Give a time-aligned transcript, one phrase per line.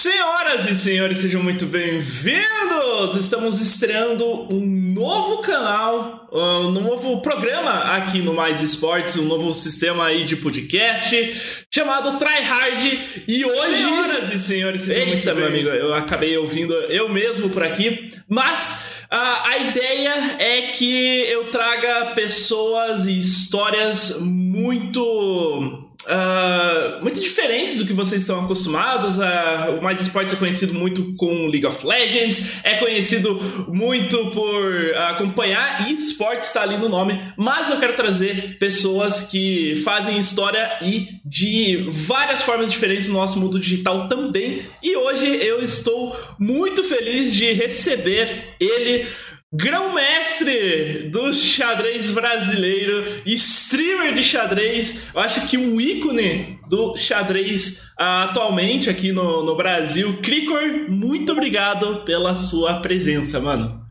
[0.00, 3.16] Senhoras e senhores, sejam muito bem-vindos!
[3.18, 10.06] Estamos estreando um novo canal, um novo programa aqui no Mais Esportes, um novo sistema
[10.06, 12.98] aí de podcast chamado Try Hard.
[13.28, 17.50] E hoje, senhoras e senhores, sejam Eita, muito meu amigo, eu acabei ouvindo eu mesmo
[17.50, 27.02] por aqui, mas a, a ideia é que eu traga pessoas e histórias muito Uh,
[27.02, 29.18] muito diferentes do que vocês estão acostumados.
[29.18, 34.94] Uh, o Mais Esportes é conhecido muito com League of Legends, é conhecido muito por
[35.10, 40.78] acompanhar e esportes está ali no nome, mas eu quero trazer pessoas que fazem história
[40.82, 44.62] e de várias formas diferentes no nosso mundo digital também.
[44.82, 49.06] E hoje eu estou muito feliz de receber ele.
[49.52, 58.28] Grão-mestre do xadrez brasileiro, streamer de xadrez, eu acho que um ícone do xadrez uh,
[58.28, 60.22] atualmente aqui no, no Brasil.
[60.22, 63.84] Cricor, muito obrigado pela sua presença, mano.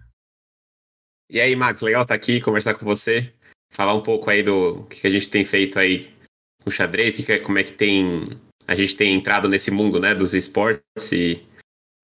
[1.30, 3.34] E aí, Max, legal estar tá aqui, conversar com você,
[3.70, 6.08] falar um pouco aí do que a gente tem feito aí
[6.66, 10.34] no xadrez, que, como é que tem a gente tem entrado nesse mundo, né, dos
[10.34, 11.44] esportes e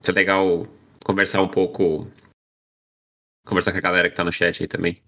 [0.06, 0.68] é legal
[1.06, 2.12] conversar um pouco
[3.46, 5.02] conversar com a galera que tá no chat aí também.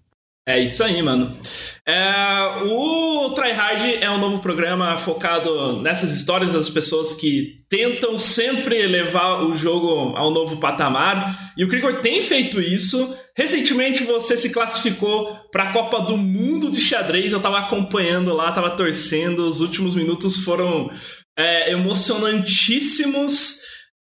[0.48, 1.38] É isso aí, mano.
[1.86, 8.86] É, o Tryhard é um novo programa focado nessas histórias das pessoas que tentam sempre
[8.86, 11.52] levar o jogo ao novo patamar.
[11.54, 13.14] E o Krigor tem feito isso.
[13.36, 17.34] Recentemente você se classificou para a Copa do Mundo de xadrez.
[17.34, 19.46] Eu tava acompanhando lá, tava torcendo.
[19.46, 20.90] Os últimos minutos foram
[21.38, 23.64] é, emocionantíssimos.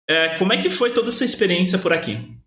[0.08, 2.39] É, como é que foi toda essa experiência por aqui?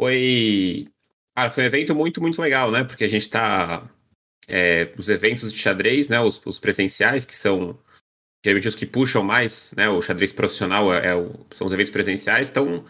[0.00, 0.88] Foi.
[1.34, 2.84] Ah, foi um evento muito, muito legal, né?
[2.84, 3.88] Porque a gente tá.
[4.48, 6.20] É, os eventos de xadrez, né?
[6.20, 7.78] Os, os, presenciais, que são
[8.44, 9.88] geralmente os que puxam mais, né?
[9.88, 12.84] O xadrez profissional é, é o, são os eventos presenciais, estão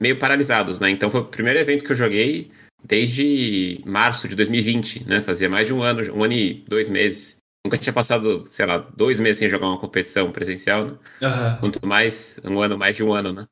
[0.00, 0.90] meio paralisados, né?
[0.90, 2.50] Então foi o primeiro evento que eu joguei
[2.82, 5.20] desde março de 2020, né?
[5.20, 7.38] Fazia mais de um ano, um ano e dois meses.
[7.66, 10.92] Nunca tinha passado, sei lá, dois meses sem jogar uma competição presencial, né?
[11.22, 11.56] Uhum.
[11.60, 13.46] Quanto mais, um ano, mais de um ano, né?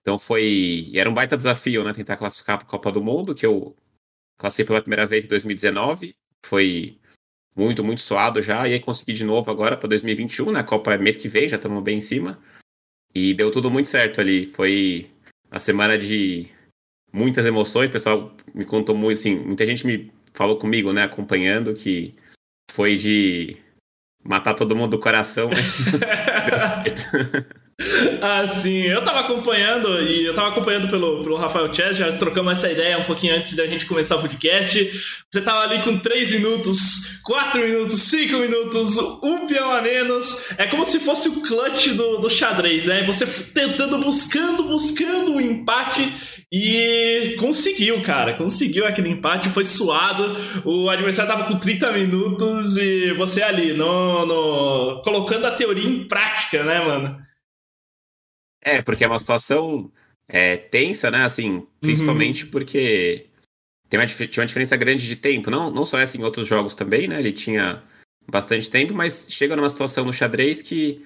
[0.00, 0.90] Então foi.
[0.94, 1.92] Era um baita desafio, né?
[1.92, 3.76] Tentar classificar para a Copa do Mundo, que eu
[4.38, 6.14] classifiquei pela primeira vez em 2019.
[6.44, 6.98] Foi
[7.54, 8.66] muito, muito suado já.
[8.66, 10.60] E aí consegui de novo agora para 2021, né?
[10.60, 12.38] A Copa é mês que vem, já estamos bem em cima.
[13.14, 14.46] E deu tudo muito certo ali.
[14.46, 15.10] Foi
[15.50, 16.48] a semana de
[17.12, 17.90] muitas emoções.
[17.90, 21.02] O pessoal me contou muito, assim, muita gente me falou comigo, né?
[21.02, 22.14] Acompanhando, que
[22.70, 23.56] foi de
[24.24, 25.56] matar todo mundo do coração, né?
[26.48, 27.60] deu certo.
[28.22, 28.82] Ah, sim.
[28.82, 32.98] Eu tava acompanhando e eu tava acompanhando pelo, pelo Rafael Chess, já trocamos essa ideia
[32.98, 34.90] um pouquinho antes da gente começar o podcast.
[35.30, 40.50] Você tava ali com 3 minutos, 4 minutos, 5 minutos, um peão a menos.
[40.58, 43.02] É como se fosse o clutch do, do xadrez, né?
[43.04, 46.06] Você tentando, buscando, buscando o um empate
[46.52, 48.34] e conseguiu, cara.
[48.34, 50.36] Conseguiu aquele empate, foi suado.
[50.64, 55.02] O adversário tava com 30 minutos e você ali, no, no...
[55.02, 57.29] colocando a teoria em prática, né, mano?
[58.62, 59.90] É, porque é uma situação
[60.28, 61.24] é, tensa, né?
[61.24, 62.50] Assim, principalmente uhum.
[62.50, 63.26] porque
[63.88, 65.50] tem uma, tinha uma diferença grande de tempo.
[65.50, 67.18] Não, não só essa em outros jogos também, né?
[67.18, 67.82] Ele tinha
[68.28, 71.04] bastante tempo, mas chega numa situação no xadrez que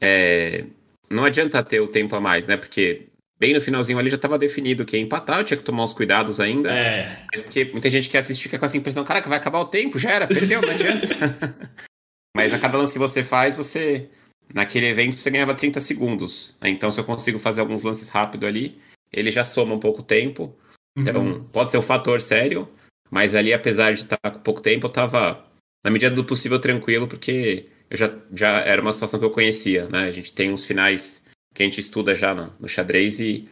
[0.00, 0.64] é,
[1.10, 2.56] não adianta ter o tempo a mais, né?
[2.56, 3.06] Porque
[3.38, 5.92] bem no finalzinho ali já estava definido que ia empatar, eu tinha que tomar uns
[5.92, 6.72] cuidados ainda.
[6.72, 7.24] É.
[7.32, 9.98] Mas porque muita gente que assiste fica com essa impressão, caraca, vai acabar o tempo,
[9.98, 11.06] já era, perdeu, não adianta.
[12.36, 14.08] mas a cada lance que você faz, você
[14.54, 16.56] naquele evento você ganhava 30 segundos.
[16.60, 16.70] Né?
[16.70, 18.78] Então, se eu consigo fazer alguns lances rápido ali,
[19.12, 20.54] ele já soma um pouco tempo.
[20.96, 21.44] Então, uhum.
[21.44, 22.68] pode ser um fator sério,
[23.10, 25.44] mas ali, apesar de estar com pouco tempo, eu estava,
[25.84, 29.88] na medida do possível, tranquilo, porque eu já, já era uma situação que eu conhecia,
[29.88, 30.04] né?
[30.04, 31.24] A gente tem uns finais
[31.54, 33.48] que a gente estuda já no, no xadrez e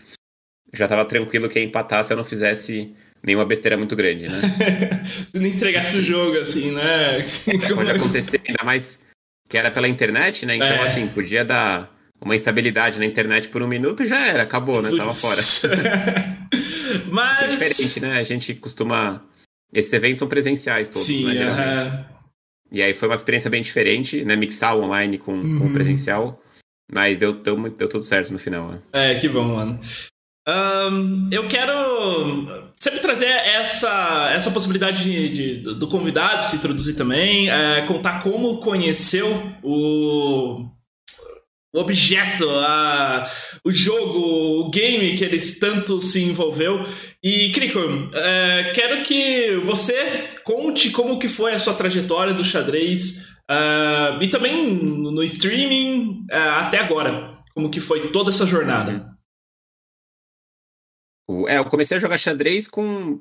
[0.73, 4.41] já estava tranquilo que ia empatar se eu não fizesse nenhuma besteira muito grande, né?
[5.05, 7.21] se não entregasse o jogo, assim, né?
[7.47, 9.01] É, pode acontecer, ainda mais
[9.51, 10.55] que era pela internet, né?
[10.55, 10.83] Então, é.
[10.85, 14.91] assim, podia dar uma instabilidade na internet por um minuto já era, acabou, né?
[14.97, 15.41] Tava fora.
[17.11, 17.39] Mas.
[17.43, 18.19] É diferente, né?
[18.19, 19.25] A gente costuma.
[19.73, 21.47] Esses eventos são presenciais todos, Sim, né?
[21.47, 22.05] Uh -huh.
[22.73, 24.37] E aí foi uma experiência bem diferente, né?
[24.37, 25.59] Mixar o online com, uhum.
[25.59, 26.41] com o presencial.
[26.93, 28.71] Mas deu, deu, deu tudo certo no final.
[28.71, 28.79] Né?
[28.93, 29.81] É, que bom, mano.
[30.51, 31.73] Um, eu quero
[32.81, 35.29] sempre trazer essa, essa possibilidade de,
[35.61, 39.29] de do convidado se introduzir também, é, contar como conheceu
[39.63, 40.65] o,
[41.73, 43.31] o objeto, a,
[43.65, 46.85] o jogo, o game que eles tanto se envolveu.
[47.23, 47.79] E, Kriko,
[48.15, 54.27] é, quero que você conte como que foi a sua trajetória do xadrez uh, e
[54.27, 57.35] também no streaming uh, até agora.
[57.55, 59.20] Como que foi toda essa jornada?
[61.49, 63.21] É, eu comecei a jogar xadrez com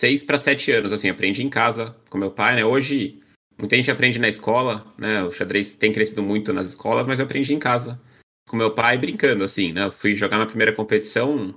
[0.00, 2.64] 6 para 7 anos, assim, aprendi em casa com meu pai, né?
[2.64, 3.20] Hoje
[3.58, 5.22] muita gente aprende na escola, né?
[5.24, 8.00] O xadrez tem crescido muito nas escolas, mas eu aprendi em casa
[8.48, 9.84] com meu pai brincando, assim, né?
[9.84, 11.54] Eu fui jogar na primeira competição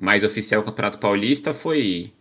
[0.00, 2.12] mais oficial, Campeonato Paulista, foi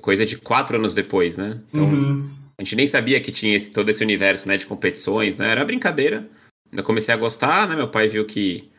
[0.00, 1.60] coisa de quatro anos depois, né?
[1.68, 2.30] Então, uhum.
[2.58, 5.50] a gente nem sabia que tinha esse, todo esse universo, né, de competições, né?
[5.50, 6.28] Era brincadeira.
[6.72, 7.76] Eu comecei a gostar, né?
[7.76, 8.70] Meu pai viu que,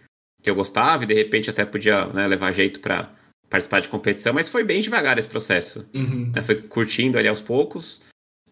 [0.46, 3.12] que eu gostava e de repente até podia né, levar jeito para
[3.50, 5.90] participar de competição, mas foi bem devagar esse processo.
[5.94, 6.32] Uhum.
[6.34, 6.42] Né?
[6.42, 8.00] Foi curtindo ali aos poucos.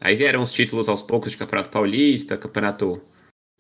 [0.01, 2.99] Aí vieram os títulos aos poucos de Campeonato Paulista, Campeonato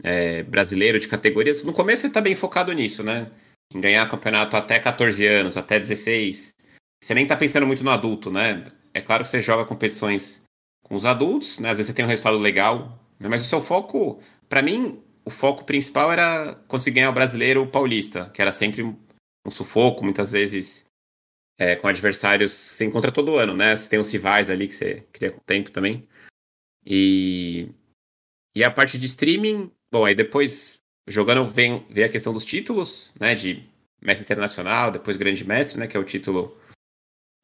[0.03, 1.63] é, Brasileiro de categorias.
[1.63, 3.27] No começo você tá bem focado nisso, né?
[3.73, 6.55] Em ganhar campeonato até 14 anos, até 16.
[7.03, 8.63] Você nem tá pensando muito no adulto, né?
[8.93, 10.43] É claro que você joga competições
[10.83, 11.69] com os adultos, né?
[11.69, 13.29] Às vezes você tem um resultado legal, né?
[13.29, 14.19] mas o seu foco,
[14.49, 18.83] para mim, o foco principal era conseguir ganhar o brasileiro o paulista, que era sempre
[18.83, 20.85] um sufoco, muitas vezes
[21.57, 23.75] é, com adversários que você encontra todo ano, né?
[23.75, 26.07] Você tem os rivais ali que você cria com o tempo também.
[26.85, 27.69] E,
[28.55, 33.13] e a parte de streaming, bom, aí depois jogando vem, vem a questão dos títulos,
[33.19, 33.35] né?
[33.35, 33.63] De
[34.01, 35.87] mestre internacional, depois grande mestre, né?
[35.87, 36.57] Que é o título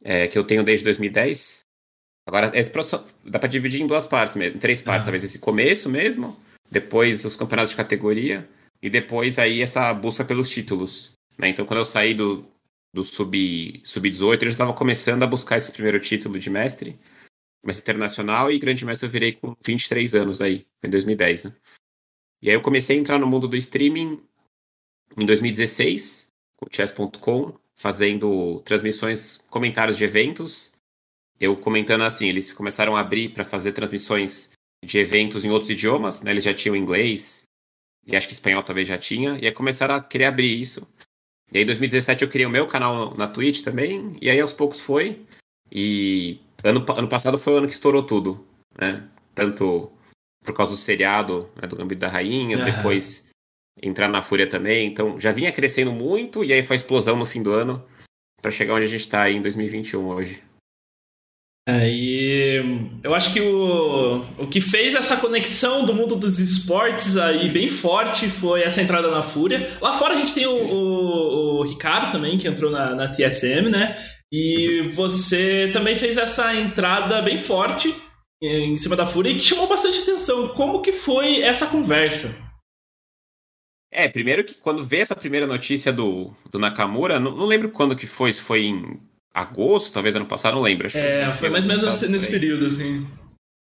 [0.03, 1.61] é, que eu tenho desde 2010.
[2.27, 5.39] Agora, esse processo, dá para dividir em duas partes mesmo, em três partes, talvez esse
[5.39, 8.47] começo mesmo, depois os campeonatos de categoria
[8.81, 11.11] e depois aí essa busca pelos títulos.
[11.37, 11.49] Né?
[11.49, 12.45] Então, quando eu saí do,
[12.93, 16.99] do sub-18, sub eu já estava começando a buscar esse primeiro título de mestre,
[17.63, 21.45] mestre internacional, e grande mestre eu virei com 23 anos daí, em 2010.
[21.45, 21.55] Né?
[22.41, 24.21] E aí eu comecei a entrar no mundo do streaming
[25.17, 30.73] em 2016, com chess.com, fazendo transmissões, comentários de eventos.
[31.39, 34.51] Eu comentando assim, eles começaram a abrir para fazer transmissões
[34.83, 36.31] de eventos em outros idiomas, né?
[36.31, 37.43] Eles já tinham inglês,
[38.07, 40.87] e acho que espanhol talvez já tinha, e aí começaram a querer abrir isso.
[41.51, 44.53] E aí em 2017 eu criei o meu canal na Twitch também, e aí aos
[44.53, 45.21] poucos foi.
[45.71, 48.45] E ano, ano passado foi o ano que estourou tudo,
[48.79, 49.07] né?
[49.35, 49.91] Tanto
[50.43, 52.65] por causa do seriado né, do Gambito da Rainha, uhum.
[52.65, 53.27] depois
[53.81, 54.87] entrar na Fúria também.
[54.87, 57.83] Então já vinha crescendo muito, e aí foi a explosão no fim do ano,
[58.41, 60.48] para chegar onde a gente está em 2021 hoje.
[61.87, 62.61] E
[63.03, 67.67] eu acho que o, o que fez essa conexão do mundo dos esportes aí bem
[67.67, 69.77] forte foi essa entrada na Fúria.
[69.81, 73.69] Lá fora a gente tem o, o, o Ricardo também, que entrou na, na TSM,
[73.69, 73.95] né?
[74.31, 77.93] E você também fez essa entrada bem forte
[78.41, 80.49] em cima da Fúria e que chamou bastante atenção.
[80.49, 82.47] Como que foi essa conversa?
[83.91, 87.95] É, primeiro que quando veio essa primeira notícia do, do Nakamura, não, não lembro quando
[87.95, 88.99] que foi, se foi em
[89.33, 90.87] agosto, talvez ano passado, não lembro.
[90.93, 93.07] é, foi, mais ou menos passado, nesse período, assim.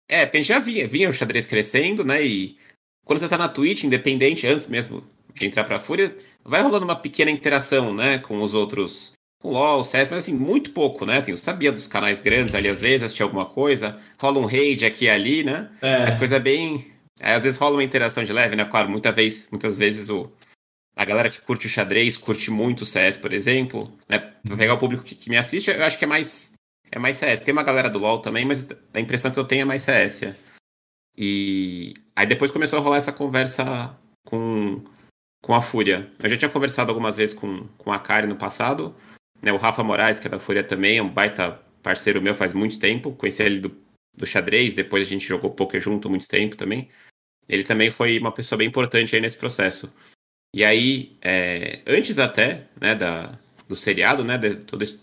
[0.10, 2.24] É, porque a gente já via, vinha o xadrez crescendo, né?
[2.26, 2.58] E
[3.06, 5.04] quando você tá na Twitch, independente, antes mesmo
[5.34, 8.18] de entrar pra Fúria, vai rolando uma pequena interação, né?
[8.18, 9.14] Com os outros.
[9.42, 11.18] Com o LOL, o CS, mas assim, muito pouco, né?
[11.18, 14.86] Assim, eu sabia dos canais grandes ali, às vezes, assistia alguma coisa, rola um raid
[14.86, 15.70] aqui e ali, né?
[15.82, 16.04] É.
[16.04, 16.92] As coisas bem.
[17.20, 18.66] Aí, às vezes rola uma interação de leve, né?
[18.66, 20.32] Claro, muita vez, muitas vezes o,
[20.96, 24.20] a galera que curte o xadrez, curte muito o CS, por exemplo, né?
[24.20, 26.54] Pra pegar o público que, que, me assiste, eu acho que é mais,
[26.92, 27.40] é mais CS.
[27.40, 30.34] Tem uma galera do LoL também, mas a impressão que eu tenho é mais CS.
[31.18, 33.96] E aí depois começou a rolar essa conversa
[34.26, 34.84] com,
[35.42, 36.12] com a Fúria.
[36.20, 38.96] Eu já tinha conversado algumas vezes com, com a Kari no passado,
[39.42, 39.52] né?
[39.52, 42.80] O Rafa Moraes, que é da Fúria também, é um baita parceiro meu faz muito
[42.80, 43.12] tempo.
[43.14, 43.76] Conheci ele do,
[44.16, 46.90] do xadrez, depois a gente jogou poker junto muito tempo também.
[47.50, 49.92] Ele também foi uma pessoa bem importante aí nesse processo.
[50.54, 55.00] E aí, é, antes até, né, da, do seriado, né, de, todo, de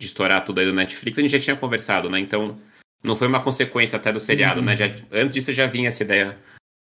[0.00, 2.18] estourar tudo aí do Netflix, a gente já tinha conversado, né?
[2.20, 2.58] Então,
[3.02, 4.66] não foi uma consequência até do seriado, uhum.
[4.66, 4.76] né?
[4.76, 6.38] Já, antes disso já vinha essa ideia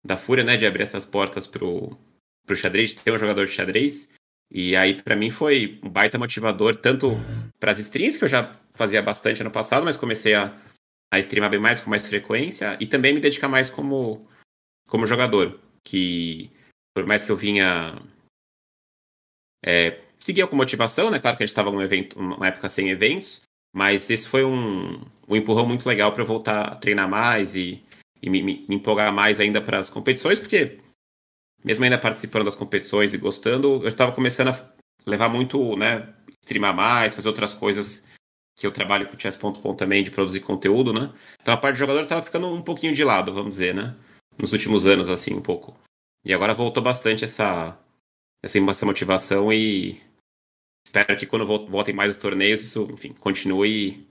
[0.04, 1.96] da Fúria, né, de abrir essas portas pro,
[2.46, 4.08] pro xadrez, de ter um jogador de xadrez.
[4.50, 7.10] E aí, para mim, foi um baita motivador, tanto
[7.60, 10.56] para as streams, que eu já fazia bastante ano passado, mas comecei a,
[11.12, 14.26] a streamar bem mais, com mais frequência, e também me dedicar mais como,
[14.88, 16.50] como jogador, que
[16.98, 17.96] por mais que eu vinha.
[19.64, 21.20] É, seguia com motivação, né?
[21.20, 25.00] Claro que a gente estava num evento, uma época sem eventos, mas esse foi um,
[25.28, 27.80] um empurrão muito legal para voltar a treinar mais e,
[28.20, 30.78] e me, me, empolgar mais ainda para as competições, porque
[31.64, 34.72] mesmo ainda participando das competições e gostando, eu estava começando a
[35.06, 36.12] levar muito, né?
[36.42, 38.04] Streamar mais, fazer outras coisas
[38.56, 41.12] que eu trabalho com o chess.com também de produzir conteúdo, né?
[41.40, 43.94] Então a parte de jogador estava ficando um pouquinho de lado, vamos dizer, né?
[44.36, 45.76] Nos últimos anos, assim, um pouco.
[46.28, 47.74] E agora voltou bastante essa,
[48.42, 49.98] essa, essa motivação e
[50.86, 54.06] espero que quando voltem mais os torneios, isso, enfim, continue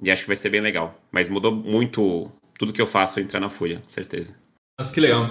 [0.00, 0.98] e, e acho que vai ser bem legal.
[1.12, 4.40] Mas mudou muito tudo que eu faço entrar na Fúria, certeza.
[4.78, 5.26] Mas que legal.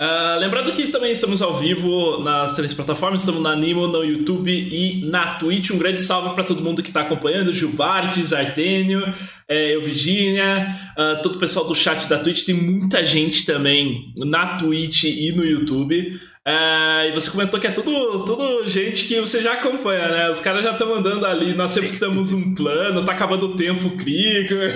[0.00, 4.48] Uh, lembrando que também estamos ao vivo nas três plataformas, estamos na Animo, no YouTube
[4.48, 5.72] e na Twitch.
[5.72, 9.02] Um grande salve para todo mundo que está acompanhando: Gil Bartes, Artênio,
[9.48, 12.44] é, eu, Virginia, uh, todo o pessoal do chat da Twitch.
[12.44, 16.20] Tem muita gente também na Twitch e no YouTube.
[16.46, 20.30] Uh, e você comentou que é tudo, tudo gente que você já acompanha, né?
[20.30, 23.90] Os caras já estão andando ali, nós sempre temos um plano, tá acabando o tempo,
[23.96, 24.72] Krieger.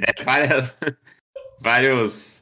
[0.00, 0.76] é, várias,
[1.60, 2.41] vários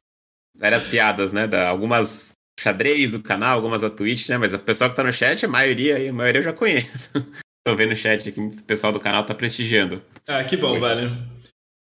[0.60, 1.46] várias piadas, né?
[1.46, 4.36] Da, algumas xadrez do canal, algumas da Twitch, né?
[4.36, 7.12] Mas o pessoal que tá no chat, a maioria, a maioria eu já conheço.
[7.66, 10.02] Tô vendo o chat aqui, o pessoal do canal tá prestigiando.
[10.28, 11.16] Ah, que bom, velho.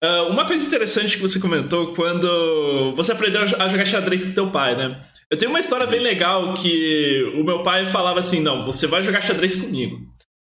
[0.03, 4.51] Uh, uma coisa interessante que você comentou quando você aprendeu a jogar xadrez com teu
[4.51, 5.01] pai, né?
[5.32, 9.01] Eu tenho uma história bem legal que o meu pai falava assim: não, você vai
[9.01, 10.00] jogar xadrez comigo.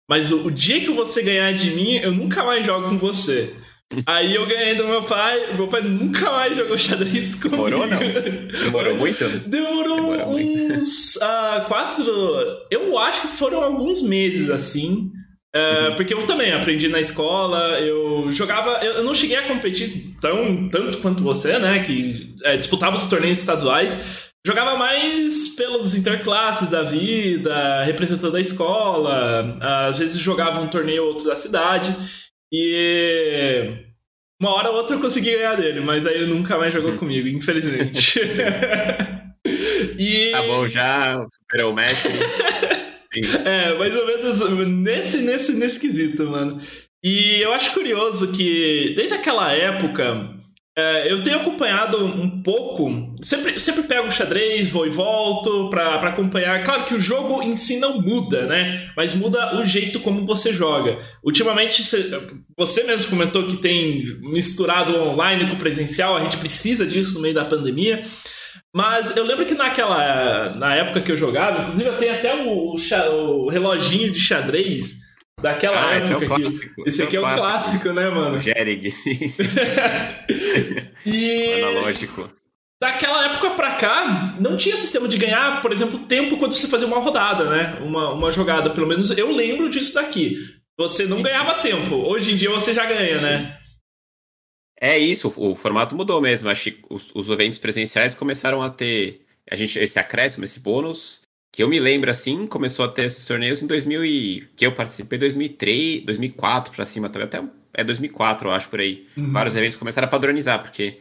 [0.09, 3.57] Mas o, o dia que você ganhar de mim, eu nunca mais jogo com você.
[4.07, 7.65] Aí eu ganhei do meu pai, meu pai nunca mais jogou xadrez comigo.
[7.69, 7.99] Demorou não?
[7.99, 9.29] Demorou muito?
[9.49, 12.07] Demorou, Demorou uns uh, quatro.
[12.71, 15.11] Eu acho que foram alguns meses assim.
[15.55, 15.95] Uh, uhum.
[15.97, 18.79] Porque eu também aprendi na escola, eu jogava.
[18.85, 21.81] Eu, eu, não cheguei a competir tão tanto quanto você, né?
[21.81, 24.31] Que é, disputava os torneios estaduais.
[24.47, 29.59] Jogava mais pelos interclasses da vida, representando a escola.
[29.89, 31.95] Às vezes jogava um torneio ou outro da cidade.
[32.53, 33.91] E
[34.41, 36.97] uma hora ou outra eu consegui ganhar dele, mas aí ele nunca mais jogou uhum.
[36.97, 38.21] comigo, infelizmente.
[39.99, 40.31] e...
[40.33, 42.07] Tá bom, já superou o match.
[43.45, 46.59] é, mais ou menos nesse, nesse, nesse quesito, mano.
[47.05, 50.40] E eu acho curioso que desde aquela época
[50.77, 53.15] é, eu tenho acompanhado um pouco.
[53.21, 56.65] Sempre, sempre pego o xadrez, vou e volto pra acompanhar.
[56.65, 58.91] Claro que o jogo em si não muda, né?
[58.97, 60.99] Mas muda o jeito como você joga.
[61.25, 61.83] Ultimamente,
[62.57, 67.35] você mesmo comentou que tem misturado online com presencial, a gente precisa disso no meio
[67.35, 68.03] da pandemia.
[68.75, 70.55] Mas eu lembro que naquela.
[70.55, 75.10] Na época que eu jogava, inclusive eu tenho até o, o reloginho de xadrez
[75.41, 76.15] Daquela ah, época.
[76.15, 78.37] Esse, é clássico, esse aqui é, é o clássico, clássico né, mano?
[78.37, 79.29] O Gerig, sim.
[79.29, 79.45] sim.
[81.07, 81.63] e...
[81.63, 82.31] Analógico.
[82.83, 86.87] Daquela época pra cá, não tinha sistema de ganhar, por exemplo, tempo quando você fazia
[86.87, 87.79] uma rodada, né?
[87.83, 88.71] Uma, uma jogada.
[88.71, 90.39] Pelo menos eu lembro disso daqui.
[90.79, 91.97] Você não ganhava tempo.
[91.97, 93.59] Hoje em dia você já ganha, né?
[94.81, 96.49] É isso, o, formato mudou mesmo.
[96.49, 101.20] Acho que os, os eventos presenciais começaram a ter a gente, esse acréscimo, esse bônus
[101.53, 104.73] que eu me lembro assim, começou a ter esses torneios em 2000 e que eu
[104.73, 107.43] participei 2003, 2004 para cima, até
[107.75, 109.07] é 2004, eu acho por aí.
[109.17, 109.33] Uhum.
[109.33, 111.01] Vários eventos começaram a padronizar, porque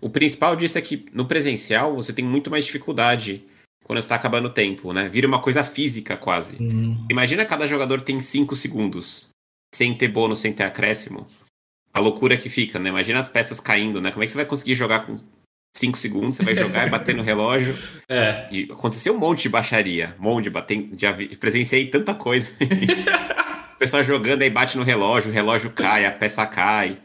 [0.00, 3.44] o principal disso é que no presencial você tem muito mais dificuldade
[3.84, 5.08] quando está acabando o tempo, né?
[5.08, 6.62] Vira uma coisa física quase.
[6.62, 7.06] Uhum.
[7.10, 9.28] Imagina cada jogador tem 5 segundos
[9.74, 11.26] sem ter bônus, sem ter acréscimo.
[11.92, 12.88] A loucura que fica, né?
[12.88, 14.10] Imagina as peças caindo, né?
[14.10, 15.16] Como é que você vai conseguir jogar com
[15.76, 17.74] 5 segundos, você vai jogar e bater no relógio.
[18.08, 18.48] É.
[18.50, 20.14] E aconteceu um monte de baixaria.
[20.18, 20.90] Um monte de bater.
[20.96, 22.52] Já vi, presenciei tanta coisa.
[23.74, 26.98] o pessoal jogando aí bate no relógio, o relógio cai, a peça cai.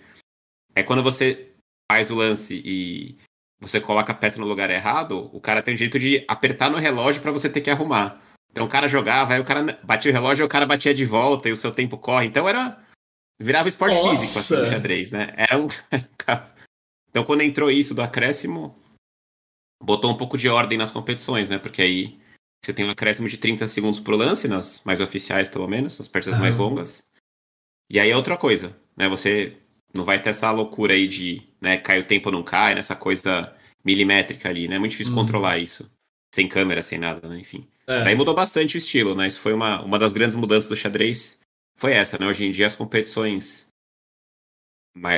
[0.74, 1.52] É quando você
[1.90, 3.18] faz o lance e
[3.60, 6.78] você coloca a peça no lugar errado, o cara tem o jeito de apertar no
[6.78, 8.20] relógio para você ter que arrumar.
[8.52, 11.06] Então o cara jogava, aí o cara batia o relógio, e o cara batia de
[11.06, 12.28] volta e o seu tempo corre.
[12.28, 12.78] Então era
[13.40, 14.10] virava esporte Nossa.
[14.12, 15.34] físico assim, xadrez, né?
[15.36, 15.68] Era um
[17.16, 18.76] Então, quando entrou isso do acréscimo,
[19.82, 21.58] botou um pouco de ordem nas competições, né?
[21.58, 22.20] Porque aí
[22.62, 26.10] você tem um acréscimo de 30 segundos por lance, nas mais oficiais, pelo menos, nas
[26.10, 27.08] partidas mais longas.
[27.90, 29.08] E aí é outra coisa, né?
[29.08, 29.56] Você
[29.94, 32.98] não vai ter essa loucura aí de né, cai o tempo ou não cai, nessa
[32.98, 33.56] coisa
[33.86, 34.76] milimétrica ali, né?
[34.76, 35.20] É muito difícil uhum.
[35.20, 35.90] controlar isso.
[36.34, 37.40] Sem câmera, sem nada, né?
[37.40, 37.66] Enfim.
[37.88, 38.04] É.
[38.04, 39.26] Daí mudou bastante o estilo, né?
[39.26, 41.40] Isso foi uma, uma das grandes mudanças do xadrez.
[41.78, 42.28] Foi essa, né?
[42.28, 43.74] Hoje em dia as competições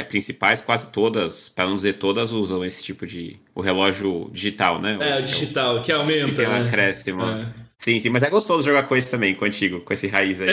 [0.09, 3.39] principais, quase todas, para não dizer todas, usam esse tipo de.
[3.53, 4.97] O relógio digital, né?
[4.99, 6.29] É, o digital, que aumenta.
[6.29, 6.67] Que tem um né?
[6.67, 7.23] acréscimo.
[7.23, 7.67] É.
[7.79, 10.49] Sim, sim, mas é gostoso jogar com esse também, contigo, com esse raiz aí.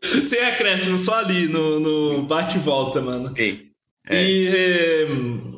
[0.00, 3.34] Sem acréscimo, só ali no, no bate e volta, mano.
[3.36, 3.69] Sim.
[4.08, 4.24] É.
[4.24, 5.06] E eh,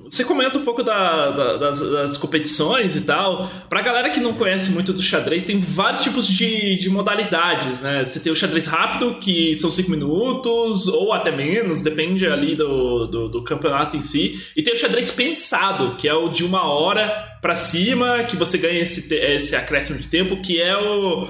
[0.05, 3.51] você comenta um pouco da, da, das, das, competições e tal.
[3.69, 8.05] Pra galera que não conhece muito do xadrez, tem vários tipos de, de modalidades, né?
[8.05, 13.07] Você tem o xadrez rápido, que são 5 minutos, ou até menos, depende ali do,
[13.07, 14.39] do, do, campeonato em si.
[14.57, 18.59] E tem o xadrez pensado, que é o de uma hora pra cima, que você
[18.59, 21.27] ganha esse, esse acréscimo de tempo, que é o,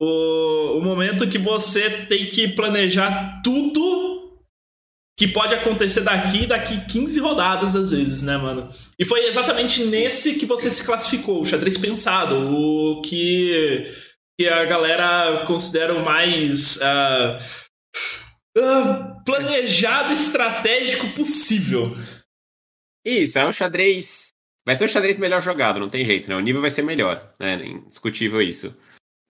[0.00, 4.23] o, o momento que você tem que planejar tudo
[5.16, 8.68] que pode acontecer daqui daqui 15 rodadas às vezes, né, mano?
[8.98, 13.84] E foi exatamente nesse que você se classificou, o xadrez pensado, o que,
[14.38, 17.38] que a galera considera o mais uh,
[18.58, 21.96] uh, planejado estratégico possível.
[23.06, 24.34] Isso, é um xadrez
[24.66, 26.36] vai ser o xadrez melhor jogado, não tem jeito, né?
[26.36, 27.54] O nível vai ser melhor, né?
[27.66, 28.76] Indiscutível isso.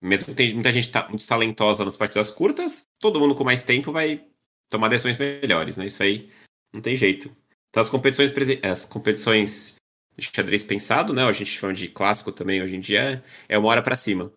[0.01, 3.91] Mesmo que tem muita gente muito talentosa nas partidas curtas, todo mundo com mais tempo
[3.91, 4.23] vai
[4.69, 5.85] tomar decisões melhores, né?
[5.85, 6.29] Isso aí
[6.73, 7.35] não tem jeito.
[7.69, 9.75] Então as competições, as competições
[10.17, 11.23] de xadrez pensado, né?
[11.23, 14.31] A gente chama de clássico também hoje em dia, é uma hora para cima.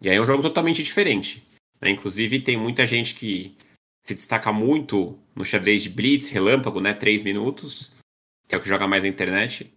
[0.00, 1.46] E aí é um jogo totalmente diferente.
[1.80, 1.90] Né?
[1.90, 3.54] Inclusive tem muita gente que
[4.02, 6.94] se destaca muito no xadrez de blitz, relâmpago, né?
[6.94, 7.92] Três minutos,
[8.48, 9.72] que é o que joga mais na internet.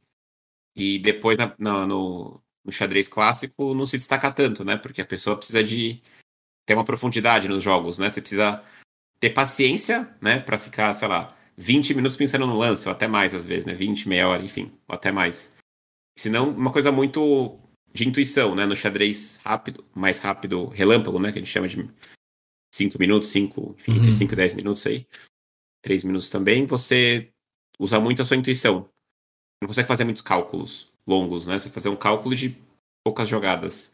[0.76, 4.78] E depois na, na, no, no xadrez clássico não se destaca tanto, né?
[4.78, 6.02] Porque a pessoa precisa de
[6.66, 8.10] ter uma profundidade nos jogos, né?
[8.10, 8.64] Você precisa
[9.24, 10.38] ter paciência, né?
[10.38, 13.74] Para ficar, sei lá, 20 minutos pensando no lance, ou até mais às vezes, né?
[13.74, 15.56] 20, meia hora, enfim, ou até mais.
[16.20, 17.58] Senão, uma coisa muito
[17.94, 18.66] de intuição, né?
[18.66, 21.32] No xadrez rápido, mais rápido, relâmpago, né?
[21.32, 21.90] Que a gente chama de
[22.76, 23.98] 5 minutos, 5, enfim, uhum.
[24.00, 25.08] entre 5 e 10 minutos aí.
[25.82, 27.30] 3 minutos também, você
[27.80, 28.90] usa muito a sua intuição.
[29.62, 31.58] Não consegue fazer muitos cálculos longos, né?
[31.58, 32.58] Você fazer um cálculo de
[33.06, 33.94] poucas jogadas.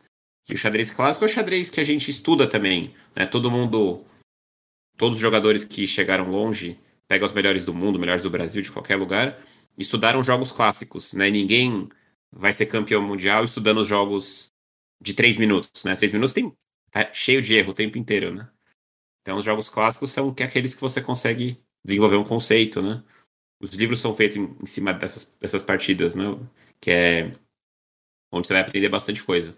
[0.49, 3.27] E o xadrez clássico é o xadrez que a gente estuda também, né?
[3.27, 4.03] Todo mundo,
[4.99, 6.77] todos os jogadores que chegaram longe,
[7.07, 9.39] pega os melhores do mundo, melhores do Brasil, de qualquer lugar,
[9.77, 11.29] estudaram jogos clássicos, né?
[11.29, 11.87] Ninguém
[12.29, 14.51] vai ser campeão mundial estudando os jogos
[15.01, 15.95] de três minutos, né?
[15.95, 16.53] Três minutos tem
[16.91, 18.49] tá cheio de erro o tempo inteiro, né?
[19.21, 23.01] Então os jogos clássicos são aqueles que você consegue desenvolver um conceito, né?
[23.61, 26.25] Os livros são feitos em, cima dessas, dessas partidas, né?
[26.81, 27.31] Que é
[28.33, 29.57] onde você vai aprender bastante coisa.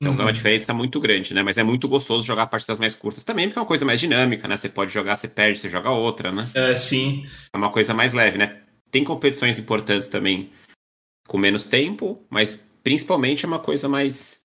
[0.00, 0.20] Então uhum.
[0.20, 1.42] é uma diferença muito grande, né?
[1.42, 4.48] Mas é muito gostoso jogar partidas mais curtas também, porque é uma coisa mais dinâmica,
[4.48, 4.56] né?
[4.56, 6.48] Você pode jogar, você perde, você joga outra, né?
[6.54, 7.26] É, sim.
[7.52, 8.62] É uma coisa mais leve, né?
[8.90, 10.50] Tem competições importantes também
[11.28, 14.39] com menos tempo, mas principalmente é uma coisa mais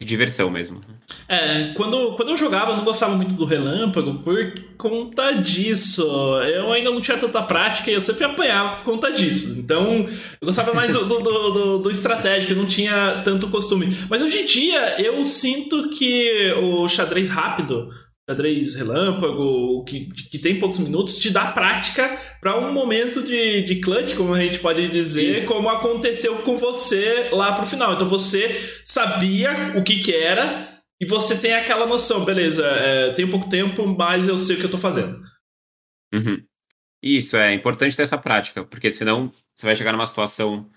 [0.00, 0.80] de diversão mesmo.
[1.28, 6.02] É, quando, quando eu jogava eu não gostava muito do relâmpago por conta disso.
[6.42, 9.60] Eu ainda não tinha tanta prática e eu sempre apanhava por conta disso.
[9.60, 10.06] Então,
[10.40, 13.96] eu gostava mais do, do, do, do estratégico, eu não tinha tanto costume.
[14.10, 17.88] Mas hoje em dia eu sinto que o xadrez rápido
[18.28, 23.80] xadrez relâmpago, que, que tem poucos minutos, te dá prática para um momento de, de
[23.80, 25.46] clutch, como a gente pode dizer, Isso.
[25.46, 27.94] como aconteceu com você lá pro final.
[27.94, 30.68] Então você sabia o que que era
[31.00, 34.64] e você tem aquela noção, beleza, é, tenho pouco tempo, mas eu sei o que
[34.66, 35.20] eu tô fazendo.
[36.14, 36.42] Uhum.
[37.02, 40.70] Isso, é importante ter essa prática, porque senão você vai chegar numa situação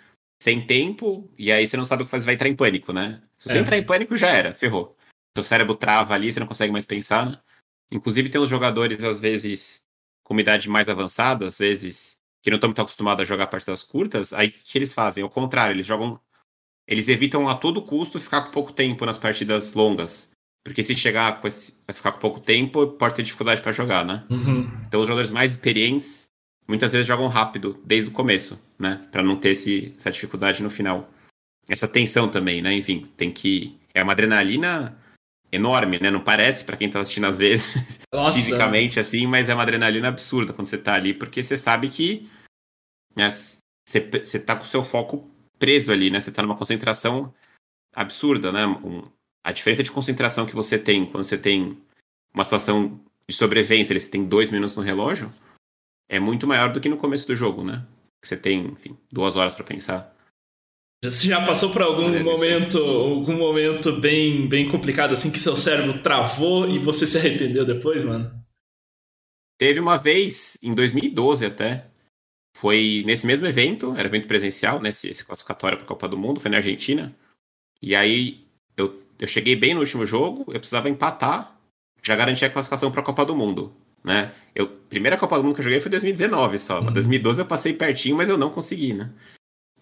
[0.43, 3.21] sem tempo e aí você não sabe o que fazer, vai entrar em pânico, né?
[3.33, 3.61] Se você é.
[3.61, 4.96] entrar em pânico, já era, ferrou
[5.37, 7.29] seu cérebro trava ali, você não consegue mais pensar.
[7.29, 7.37] Né?
[7.91, 9.83] Inclusive, tem os jogadores, às vezes,
[10.23, 14.33] com idade mais avançada, às vezes, que não estão muito acostumados a jogar partidas curtas,
[14.33, 15.23] aí o que eles fazem?
[15.23, 16.19] Ao contrário, eles jogam.
[16.87, 20.31] Eles evitam a todo custo ficar com pouco tempo nas partidas longas.
[20.63, 24.05] Porque se chegar com esse, vai ficar com pouco tempo, pode ter dificuldade para jogar,
[24.05, 24.23] né?
[24.29, 24.69] Uhum.
[24.87, 26.27] Então os jogadores mais experientes
[26.67, 29.05] muitas vezes jogam rápido, desde o começo, né?
[29.11, 31.09] Para não ter esse, essa dificuldade no final.
[31.69, 32.73] Essa tensão também, né?
[32.73, 33.77] Enfim, tem que.
[33.93, 34.97] É uma adrenalina
[35.51, 36.11] enorme, né?
[36.11, 38.37] Não parece para quem tá assistindo às vezes Nossa.
[38.37, 42.29] fisicamente assim, mas é uma adrenalina absurda quando você tá ali, porque você sabe que
[43.15, 46.19] né, você, você tá com o seu foco preso ali, né?
[46.19, 47.33] Você tá numa concentração
[47.95, 48.65] absurda, né?
[48.67, 49.03] Um,
[49.43, 51.81] a diferença de concentração que você tem quando você tem
[52.33, 55.31] uma situação de sobrevivência, você tem dois minutos no relógio,
[56.09, 57.85] é muito maior do que no começo do jogo, né?
[58.21, 60.15] Que você tem, enfim, duas horas para pensar.
[61.03, 66.01] Você já passou por algum momento, algum momento bem, bem complicado assim que seu cérebro
[66.01, 68.31] travou e você se arrependeu depois, mano?
[69.59, 71.85] Teve uma vez, em 2012 até,
[72.55, 76.17] foi nesse mesmo evento, era evento presencial, né, esse, esse classificatório para a Copa do
[76.17, 77.15] Mundo, foi na Argentina.
[77.81, 78.43] E aí
[78.75, 81.55] eu, eu cheguei bem no último jogo, eu precisava empatar,
[82.03, 83.71] já garantir a classificação para a Copa do Mundo,
[84.03, 84.31] né?
[84.55, 86.91] Eu primeira Copa do Mundo que eu joguei foi em 2019 só, uhum.
[86.91, 89.11] 2012 eu passei pertinho, mas eu não consegui, né?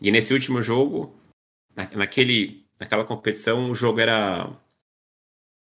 [0.01, 1.15] E nesse último jogo,
[1.93, 4.49] naquele, naquela competição, o jogo era.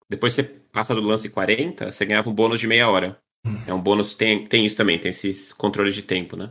[0.08, 3.18] Depois você passa do lance 40, você ganhava um bônus de meia hora.
[3.44, 3.62] Hum.
[3.66, 6.50] É um bônus, tem, tem isso também, tem esses controles de tempo, né?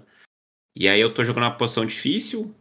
[0.76, 2.54] E aí eu tô jogando uma posição difícil,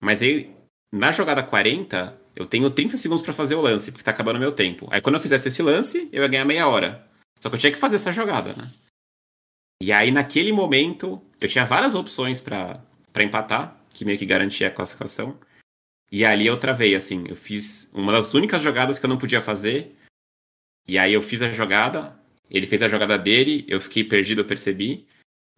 [0.00, 0.54] mas aí
[0.92, 4.40] na jogada 40, eu tenho 30 segundos para fazer o lance, porque tá acabando o
[4.40, 4.88] meu tempo.
[4.90, 7.06] Aí quando eu fizesse esse lance, eu ia ganhar meia hora.
[7.40, 8.70] Só que eu tinha que fazer essa jogada, né?
[9.82, 12.84] E aí naquele momento, eu tinha várias opções para
[13.20, 15.38] empatar que meio que garantia a classificação.
[16.10, 19.40] E ali eu travei, assim, eu fiz uma das únicas jogadas que eu não podia
[19.40, 19.96] fazer.
[20.86, 22.18] E aí eu fiz a jogada,
[22.50, 25.06] ele fez a jogada dele, eu fiquei perdido, eu percebi.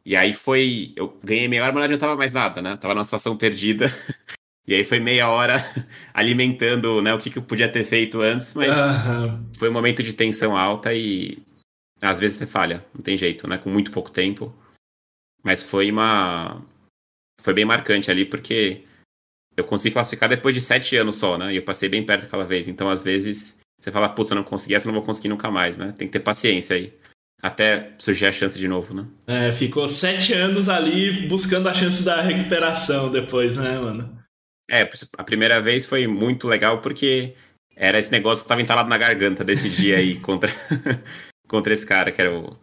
[0.04, 0.92] E aí foi.
[0.94, 2.76] Eu ganhei meia hora, mas não adiantava mais nada, né?
[2.76, 3.86] Tava numa situação perdida.
[4.66, 5.56] E aí foi meia hora
[6.14, 9.50] alimentando né, o que, que eu podia ter feito antes, mas uhum.
[9.58, 11.36] foi um momento de tensão alta e
[12.00, 13.58] às vezes você falha, não tem jeito, né?
[13.58, 14.54] Com muito pouco tempo.
[15.42, 16.62] Mas foi uma,
[17.40, 18.84] foi bem marcante ali, porque
[19.56, 21.52] eu consegui classificar depois de sete anos só, né?
[21.52, 22.68] E eu passei bem perto aquela vez.
[22.68, 25.50] Então, às vezes, você fala, putz, eu não consegui essa, eu não vou conseguir nunca
[25.50, 25.92] mais, né?
[25.96, 26.92] Tem que ter paciência aí.
[27.42, 29.06] Até surgir a chance de novo, né?
[29.26, 34.18] É, ficou sete anos ali buscando a chance da recuperação depois, né, mano?
[34.70, 37.34] É, a primeira vez foi muito legal porque
[37.76, 40.50] era esse negócio que tava entalado na garganta desse dia aí contra,
[41.46, 42.56] contra esse cara, que era o,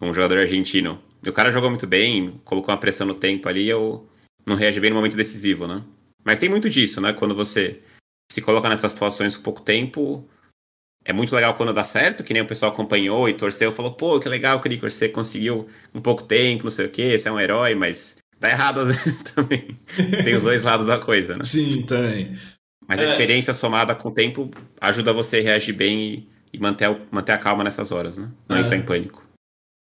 [0.00, 1.00] um jogador argentino.
[1.26, 4.08] E o cara jogou muito bem, colocou uma pressão no tempo ali, eu
[4.46, 5.82] não reagi bem no momento decisivo, né?
[6.24, 7.12] Mas tem muito disso, né?
[7.12, 7.80] Quando você
[8.30, 10.24] se coloca nessas situações com pouco tempo,
[11.04, 14.20] é muito legal quando dá certo, que nem o pessoal acompanhou e torceu, falou, pô,
[14.20, 17.40] que legal que você conseguiu um pouco tempo, não sei o quê, você é um
[17.40, 19.76] herói, mas dá errado às vezes também.
[20.22, 21.42] Tem os dois lados da coisa, né?
[21.42, 22.38] Sim, também.
[22.86, 23.06] Mas a é.
[23.06, 24.48] experiência somada com o tempo
[24.80, 28.30] ajuda você a reagir bem e, e manter, manter a calma nessas horas, né?
[28.48, 28.60] Não é.
[28.60, 29.25] entrar em pânico.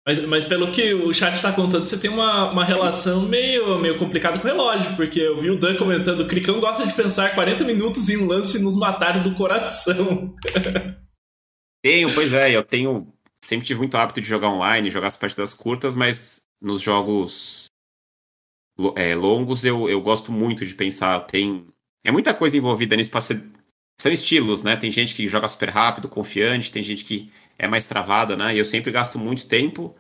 [0.08, 4.00] Mas, mas pelo que o chat está contando, você tem uma, uma relação meio, meio
[4.00, 7.36] complicada com o relógio, porque eu vi o Dan comentando, o Cricão gosta de pensar
[7.36, 10.36] 40 minutos em lance nos matarem do coração.
[11.84, 13.12] Tenho, pois é, eu tenho.
[13.44, 17.66] Sempre tive muito hábito de jogar online, jogar as partidas curtas, mas nos jogos
[18.96, 21.20] é, longos eu, eu gosto muito de pensar.
[21.22, 21.66] Tem.
[22.04, 23.44] É muita coisa envolvida nisso ser.
[24.00, 24.76] São estilos, né?
[24.76, 27.32] Tem gente que joga super rápido, confiante, tem gente que
[27.62, 28.56] é mais travada, né?
[28.56, 29.96] E eu sempre gasto muito tempo,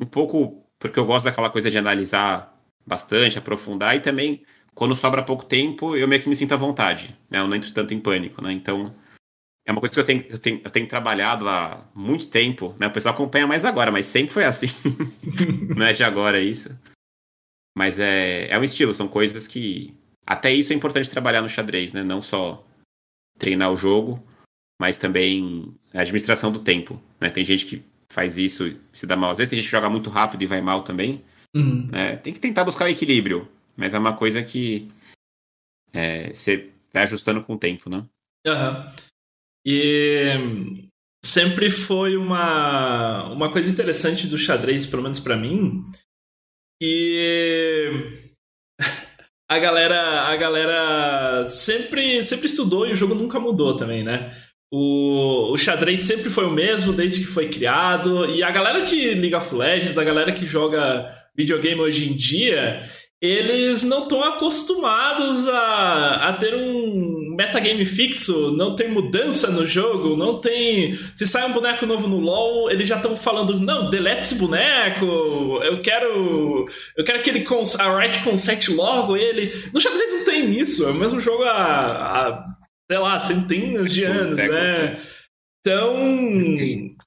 [0.00, 4.42] um pouco porque eu gosto daquela coisa de analisar bastante, aprofundar, e também,
[4.74, 7.40] quando sobra pouco tempo, eu meio que me sinto à vontade, né?
[7.40, 8.52] Eu não entro tanto em pânico, né?
[8.52, 8.92] Então,
[9.66, 12.86] é uma coisa que eu tenho, eu tenho, eu tenho trabalhado há muito tempo, né?
[12.86, 14.68] O pessoal acompanha mais agora, mas sempre foi assim.
[15.76, 16.70] não é de agora isso.
[17.76, 19.94] Mas é, é um estilo, são coisas que.
[20.26, 22.02] Até isso é importante trabalhar no xadrez, né?
[22.02, 22.66] Não só
[23.38, 24.26] treinar o jogo,
[24.80, 27.00] mas também a administração do tempo.
[27.20, 27.30] Né?
[27.30, 29.30] Tem gente que faz isso e se dá mal.
[29.30, 31.22] Às vezes tem gente que joga muito rápido e vai mal também.
[31.54, 31.88] Uhum.
[31.90, 32.16] Né?
[32.16, 34.88] Tem que tentar buscar o equilíbrio, mas é uma coisa que
[35.92, 38.04] é, você vai ajustando com o tempo, né?
[38.46, 38.92] Uhum.
[39.66, 40.88] E
[41.24, 45.82] sempre foi uma, uma coisa interessante do xadrez, pelo menos para mim,
[46.82, 47.88] e
[49.48, 54.36] a galera a galera sempre sempre estudou e o jogo nunca mudou também, né?
[54.76, 58.28] O, o xadrez sempre foi o mesmo desde que foi criado.
[58.28, 62.82] E a galera de League of Legends, a galera que joga videogame hoje em dia,
[63.22, 70.16] eles não estão acostumados a, a ter um metagame fixo, não tem mudança no jogo,
[70.16, 70.98] não tem.
[71.14, 75.06] Se sai um boneco novo no LoL, eles já estão falando, não, delete esse boneco,
[75.62, 76.66] eu quero.
[76.96, 79.52] Eu quero que ele cons a Riot conserte logo ele.
[79.72, 84.04] No xadrez não tem isso, é o mesmo jogo há, há sei lá, centenas de
[84.04, 85.00] anos, né?
[85.60, 85.96] Então.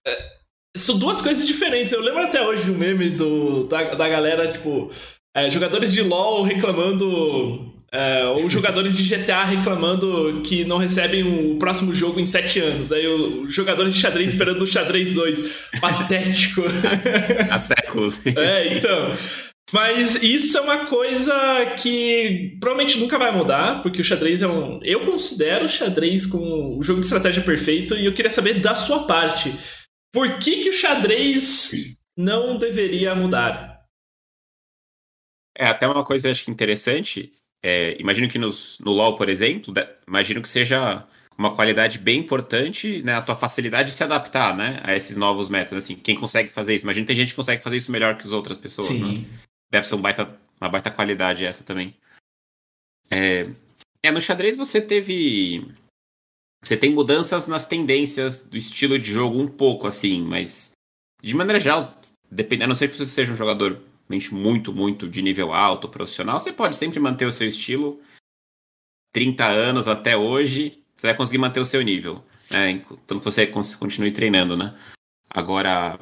[0.06, 0.38] É,
[0.76, 1.94] são duas coisas diferentes.
[1.94, 4.92] Eu lembro até hoje de um meme do, da, da galera, tipo,
[5.36, 7.76] é, jogadores de LoL reclamando.
[7.90, 12.90] É, ou jogadores de GTA reclamando que não recebem o próximo jogo em sete anos.
[12.90, 15.70] Daí os jogadores de xadrez esperando o xadrez 2.
[15.80, 16.64] Patético.
[17.50, 18.20] Há séculos.
[18.26, 19.14] É, então.
[19.74, 21.34] Mas isso é uma coisa
[21.78, 24.80] que provavelmente nunca vai mudar, porque o xadrez é um.
[24.82, 28.74] Eu considero o xadrez como o jogo de estratégia perfeito e eu queria saber da
[28.74, 29.54] sua parte.
[30.14, 33.82] Por que, que o xadrez não deveria mudar?
[35.58, 37.34] É, até uma coisa acho que interessante.
[37.62, 39.74] É, imagino que nos, no LoL, por exemplo,
[40.08, 41.06] imagino que seja
[41.38, 43.16] uma qualidade bem importante, né?
[43.16, 44.80] A tua facilidade de se adaptar, né?
[44.84, 45.84] A esses novos métodos.
[45.84, 46.86] Assim, quem consegue fazer isso?
[46.86, 48.88] Imagino que tem gente que consegue fazer isso melhor que as outras pessoas.
[48.88, 49.20] Sim.
[49.20, 49.26] Né?
[49.70, 51.96] Deve ser um baita, uma baita qualidade essa também.
[53.10, 53.48] É,
[54.04, 55.74] é, no xadrez você teve.
[56.64, 60.72] Você tem mudanças nas tendências do estilo de jogo um pouco, assim, mas
[61.22, 61.96] de maneira geral,
[62.30, 63.82] depende, a não ser que você seja um jogador
[64.32, 68.02] muito, muito de nível alto, profissional, você pode sempre manter o seu estilo
[69.14, 72.80] 30 anos até hoje, você vai conseguir manter o seu nível, né?
[73.06, 74.76] Tanto que você continue treinando, né?
[75.30, 76.00] Agora,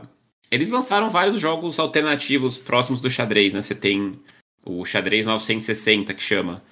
[0.55, 3.61] eles lançaram vários jogos alternativos próximos do xadrez, né?
[3.61, 4.19] Você tem
[4.65, 6.63] o xadrez 960, que chama,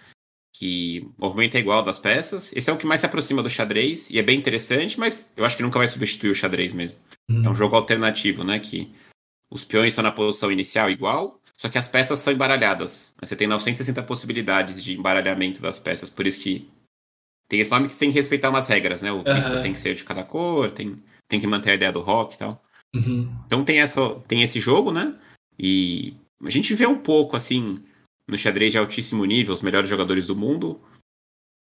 [0.55, 2.53] que o movimento é igual das peças.
[2.55, 5.45] Esse é o que mais se aproxima do xadrez e é bem interessante, mas eu
[5.45, 6.97] acho que nunca vai substituir o xadrez mesmo.
[7.29, 7.45] Hum.
[7.45, 8.59] É um jogo alternativo, né?
[8.59, 8.91] Que
[9.51, 13.13] os peões estão na posição inicial igual, só que as peças são embaralhadas.
[13.19, 16.67] Você tem 960 possibilidades de embaralhamento das peças, por isso que
[17.49, 19.11] tem esse nome que tem que respeitar umas regras, né?
[19.11, 21.99] O bispo tem que ser de cada cor, tem, tem que manter a ideia do
[21.99, 22.62] rock e tal.
[22.95, 23.33] Uhum.
[23.45, 25.17] Então tem, essa, tem esse jogo, né?
[25.57, 27.75] E a gente vê um pouco, assim,
[28.27, 30.79] no xadrez de altíssimo nível, os melhores jogadores do mundo.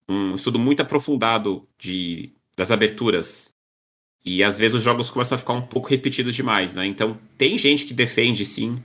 [0.09, 3.51] Um estudo muito aprofundado de, das aberturas.
[4.25, 6.87] E às vezes os jogos começam a ficar um pouco repetidos demais, né?
[6.87, 8.83] Então tem gente que defende, sim,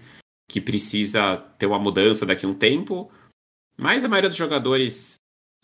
[0.50, 3.12] que precisa ter uma mudança daqui a um tempo.
[3.78, 5.16] Mas a maioria dos jogadores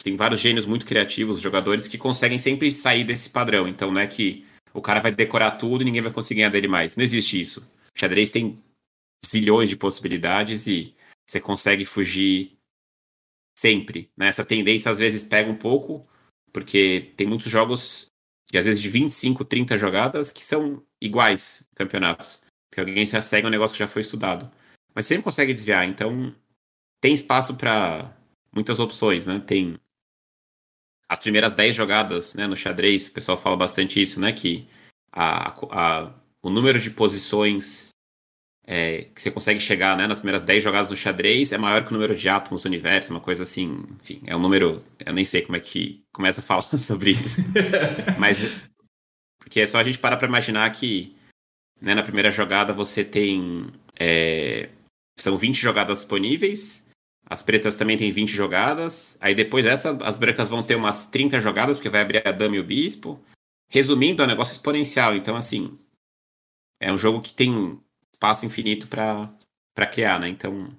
[0.01, 3.67] tem vários gênios muito criativos, jogadores que conseguem sempre sair desse padrão.
[3.67, 6.67] Então não é que o cara vai decorar tudo e ninguém vai conseguir ganhar dele
[6.67, 6.95] mais.
[6.95, 7.61] Não existe isso.
[7.95, 8.61] O xadrez tem
[9.25, 10.93] zilhões de possibilidades e
[11.27, 12.57] você consegue fugir
[13.57, 14.09] sempre.
[14.17, 14.27] Né?
[14.27, 16.07] Essa tendência às vezes pega um pouco,
[16.53, 18.07] porque tem muitos jogos,
[18.51, 22.43] de, às vezes de 25, 30 jogadas, que são iguais campeonatos.
[22.69, 24.49] Porque alguém já segue um negócio que já foi estudado.
[24.93, 26.35] Mas sempre consegue desviar, então
[27.01, 28.15] tem espaço para
[28.53, 29.39] muitas opções, né?
[29.39, 29.79] Tem
[31.09, 34.31] as primeiras 10 jogadas né, no xadrez, o pessoal fala bastante isso, né?
[34.31, 34.67] Que
[35.11, 37.89] a, a, o número de posições
[38.71, 41.89] é, que você consegue chegar né, nas primeiras 10 jogadas do xadrez é maior que
[41.89, 43.83] o número de átomos do universo, uma coisa assim.
[43.99, 44.85] Enfim, é um número.
[45.03, 47.41] Eu nem sei como é que começa a falar sobre isso.
[48.19, 48.61] Mas.
[49.39, 51.15] Porque é só a gente parar para imaginar que
[51.81, 53.71] né, na primeira jogada você tem.
[53.99, 54.69] É,
[55.19, 56.87] são 20 jogadas disponíveis.
[57.29, 59.17] As pretas também têm 20 jogadas.
[59.21, 62.55] Aí depois dessa, as brancas vão ter umas 30 jogadas, porque vai abrir a dama
[62.55, 63.21] e o bispo.
[63.69, 65.15] Resumindo, é um negócio exponencial.
[65.15, 65.77] Então, assim.
[66.81, 67.79] É um jogo que tem
[68.11, 70.29] espaço infinito para criar, né?
[70.29, 70.73] Então,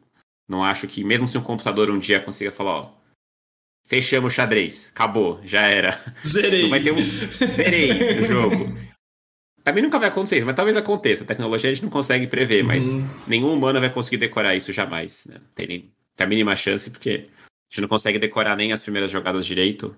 [0.48, 2.92] não acho que, mesmo se um computador um dia consiga falar, ó,
[3.86, 5.96] fechamos o xadrez, acabou, já era.
[6.26, 6.62] Zerei.
[6.62, 6.98] Não vai ter um.
[6.98, 8.76] Zerei o jogo.
[9.62, 11.22] Também nunca vai acontecer isso, mas talvez aconteça.
[11.22, 13.08] A tecnologia a gente não consegue prever, mas uhum.
[13.26, 15.26] nenhum humano vai conseguir decorar isso jamais.
[15.26, 15.38] Né?
[15.54, 19.46] Tem, tem a mínima chance, porque a gente não consegue decorar nem as primeiras jogadas
[19.46, 19.96] direito,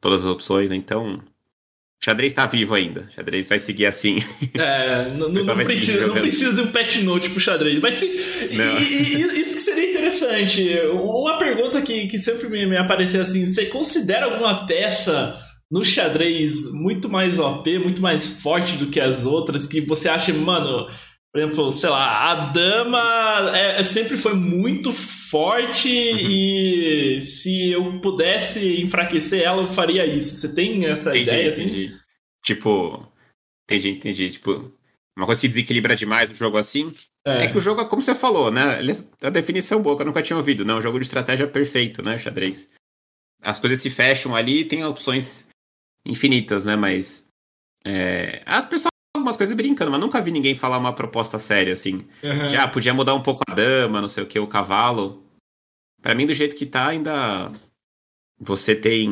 [0.00, 0.76] todas as opções, né?
[0.76, 1.22] Então,
[2.02, 3.08] xadrez tá vivo ainda.
[3.14, 4.18] xadrez vai seguir assim.
[4.54, 7.80] É, não, não, precisa, não precisa de um patch note pro xadrez.
[7.80, 10.68] Mas e, e, isso que seria interessante.
[10.92, 15.36] Uma pergunta que, que sempre me, me apareceu assim: você considera alguma peça
[15.70, 20.32] no xadrez muito mais OP, muito mais forte do que as outras, que você acha,
[20.34, 20.88] mano.
[21.32, 26.18] Por exemplo, sei lá, a dama é, é sempre foi muito forte uhum.
[26.18, 30.34] e se eu pudesse enfraquecer ela, eu faria isso.
[30.34, 31.84] Você tem essa entendi, ideia entendi.
[31.86, 31.98] assim?
[32.44, 33.12] Tipo,
[33.64, 34.30] entendi, entendi.
[34.30, 34.72] Tipo,
[35.16, 37.44] uma coisa que desequilibra demais o jogo assim é.
[37.44, 38.80] é, que o jogo, como você falou, né?
[39.22, 40.74] A definição boa que eu nunca tinha ouvido, né?
[40.74, 42.18] Um jogo de estratégia perfeito, né?
[42.18, 42.68] Xadrez.
[43.40, 45.48] As coisas se fecham ali e tem opções
[46.04, 46.76] infinitas, né?
[46.76, 47.28] Mas.
[47.84, 48.91] É, as pessoas
[49.42, 52.06] coisas brincando, mas nunca vi ninguém falar uma proposta séria, assim.
[52.22, 52.48] Uhum.
[52.48, 55.24] Já podia mudar um pouco a dama, não sei o que, o cavalo.
[56.00, 57.52] para mim, do jeito que tá, ainda.
[58.38, 59.10] Você tem.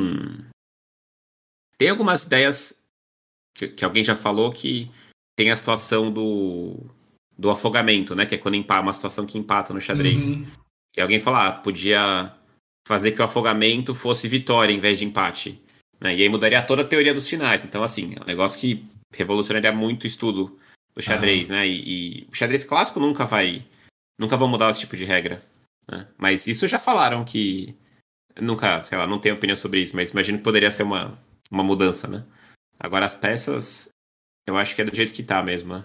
[1.77, 2.85] Tem algumas ideias
[3.55, 4.89] que, que alguém já falou que
[5.37, 6.77] tem a situação do.
[7.37, 8.25] do afogamento, né?
[8.25, 10.31] Que é quando empata, uma situação que empata no xadrez.
[10.31, 10.47] Uhum.
[10.97, 12.33] E alguém fala, ah, podia
[12.87, 15.61] fazer que o afogamento fosse vitória em vez de empate.
[16.01, 16.17] Né?
[16.17, 17.65] E aí mudaria toda a teoria dos finais.
[17.65, 20.59] Então, assim, é um negócio que revolucionaria muito o estudo
[20.95, 21.55] do xadrez, ah.
[21.55, 21.69] né?
[21.69, 23.67] E, e, o xadrez clássico nunca vai.
[24.19, 25.43] Nunca vão mudar esse tipo de regra.
[25.91, 26.07] Né?
[26.17, 27.75] Mas isso já falaram que.
[28.41, 31.19] Nunca, sei lá, não tenho opinião sobre isso, mas imagino que poderia ser uma,
[31.51, 32.25] uma mudança, né?
[32.79, 33.91] Agora as peças,
[34.47, 35.85] eu acho que é do jeito que tá mesmo, né?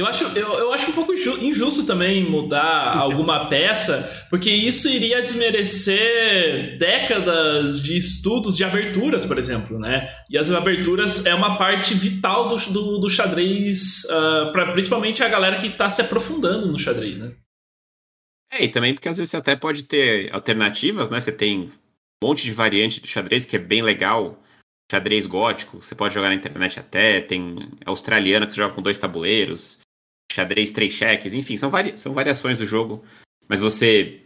[0.00, 5.20] Eu acho, eu, eu acho um pouco injusto também mudar alguma peça, porque isso iria
[5.20, 10.08] desmerecer décadas de estudos de aberturas, por exemplo, né?
[10.30, 15.28] E as aberturas é uma parte vital do, do, do xadrez, uh, para principalmente a
[15.28, 17.32] galera que está se aprofundando no xadrez, né?
[18.50, 21.20] É, e também porque às vezes você até pode ter alternativas, né?
[21.20, 24.42] Você tem um monte de variante do xadrez que é bem legal
[24.90, 28.98] xadrez gótico, você pode jogar na internet até, tem australiana que você joga com dois
[28.98, 29.78] tabuleiros,
[30.32, 33.04] xadrez três cheques, enfim, são, vari são variações do jogo,
[33.48, 34.20] mas você,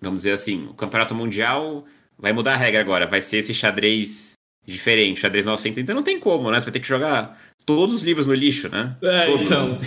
[0.00, 1.84] vamos dizer assim, o campeonato mundial
[2.18, 4.32] vai mudar a regra agora, vai ser esse xadrez
[4.66, 6.60] diferente, xadrez 900, então não tem como, né?
[6.60, 8.96] Você vai ter que jogar todos os livros no lixo, né?
[9.02, 9.50] É, todos.
[9.50, 9.78] Então.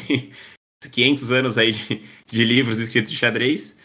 [0.92, 3.78] 500 anos aí de, de livros escritos de xadrez.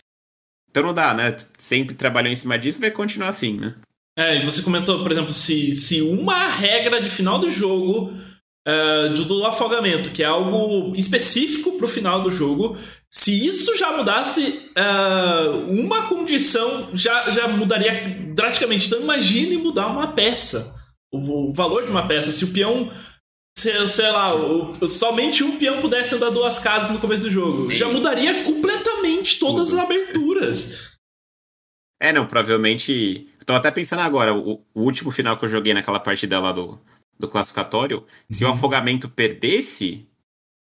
[0.70, 1.36] Então não dá, né?
[1.58, 3.74] Sempre trabalhou em cima disso, vai continuar assim, né?
[4.18, 8.14] É, e você comentou, por exemplo, se, se uma regra de final do jogo
[8.66, 12.76] uh, do, do, afogamento, que é algo específico pro final do jogo,
[13.08, 18.88] se isso já mudasse uh, uma condição, já, já mudaria drasticamente.
[18.88, 20.74] Então imagine mudar uma peça.
[21.12, 22.32] O, o valor de uma peça.
[22.32, 22.90] Se o peão
[23.56, 27.70] sei, sei lá, o, somente um peão pudesse andar duas casas no começo do jogo.
[27.70, 30.96] Já mudaria completamente todas as aberturas.
[32.02, 36.00] É, não, provavelmente Tô até pensando agora, o, o, último final que eu joguei naquela
[36.00, 36.80] partida lá do,
[37.18, 38.04] do classificatório, uhum.
[38.30, 38.54] se o uhum.
[38.54, 40.06] afogamento perdesse,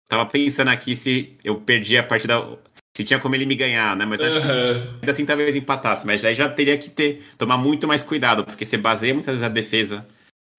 [0.08, 2.58] tava pensando aqui se eu perdi a partida.
[2.96, 4.06] Se tinha como ele me ganhar, né?
[4.06, 5.00] Mas acho uhum.
[5.00, 6.06] que assim talvez empatasse.
[6.06, 9.44] Mas aí já teria que ter tomar muito mais cuidado, porque você baseia muitas vezes
[9.44, 10.06] a defesa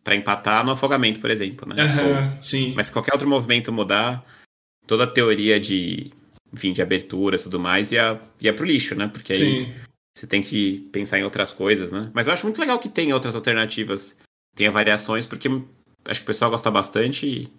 [0.04, 1.84] para empatar no afogamento, por exemplo, né?
[1.84, 2.41] Uhum.
[2.41, 2.73] Sim.
[2.76, 4.23] Mas se qualquer outro movimento mudar,
[4.86, 6.12] toda a teoria de,
[6.54, 9.08] enfim, de abertura e tudo mais ia, ia pro lixo, né?
[9.08, 9.73] Porque aí Sim
[10.17, 12.10] você tem que pensar em outras coisas, né?
[12.13, 14.17] Mas eu acho muito legal que tenha outras alternativas,
[14.56, 15.47] tenha variações, porque
[16.08, 17.54] acho que o pessoal gosta bastante e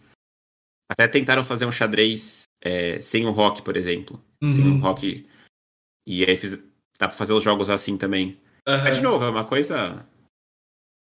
[0.90, 4.22] até tentaram fazer um xadrez é, sem o rock, por exemplo.
[4.42, 4.52] Uhum.
[4.52, 5.26] Sem o rock.
[6.06, 6.52] E aí fiz,
[6.98, 8.40] dá pra fazer os jogos assim também.
[8.66, 8.82] Uhum.
[8.84, 10.04] Mas, de novo, é uma coisa.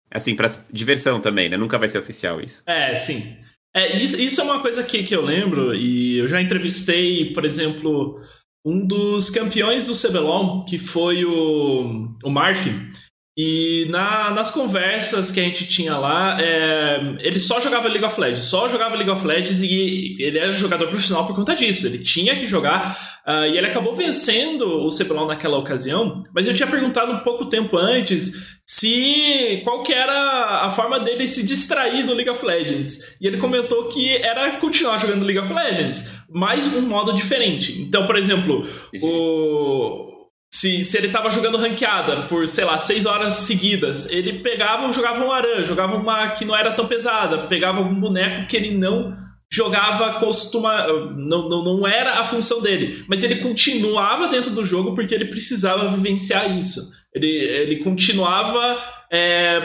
[0.09, 1.55] Assim, pra diversão também, né?
[1.55, 2.63] Nunca vai ser oficial isso.
[2.65, 3.37] É, sim.
[3.73, 7.45] É, isso, isso é uma coisa que, que eu lembro, e eu já entrevistei, por
[7.45, 8.19] exemplo,
[8.65, 12.90] um dos campeões do CBLOL, que foi o, o Marfin.
[13.37, 18.19] E na, nas conversas que a gente tinha lá, é, ele só jogava League of
[18.19, 21.87] Legends, só jogava League of Legends e ele era jogador profissional por conta disso.
[21.87, 22.91] Ele tinha que jogar
[23.25, 26.21] uh, e ele acabou vencendo o CBLOL naquela ocasião.
[26.35, 31.25] Mas eu tinha perguntado um pouco tempo antes se qual que era a forma dele
[31.25, 33.15] se distrair do League of Legends.
[33.21, 37.81] E ele comentou que era continuar jogando League of Legends, mas um modo diferente.
[37.81, 38.67] Então, por exemplo,
[39.01, 40.10] o
[40.53, 45.23] se, se ele tava jogando ranqueada por, sei lá, seis horas seguidas, ele pegava, jogava
[45.23, 49.15] um aran, jogava uma que não era tão pesada, pegava algum boneco que ele não
[49.53, 54.95] jogava costuma não, não, não era a função dele, mas ele continuava dentro do jogo
[54.95, 56.81] porque ele precisava vivenciar isso.
[57.13, 59.59] Ele, ele continuava é,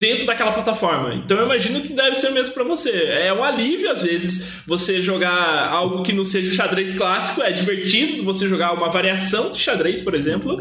[0.00, 1.14] dentro daquela plataforma.
[1.14, 2.90] Então eu imagino que deve ser mesmo para você.
[3.04, 7.52] É um alívio às vezes você jogar algo que não seja o xadrez clássico, é
[7.52, 10.58] divertido você jogar uma variação de xadrez, por exemplo,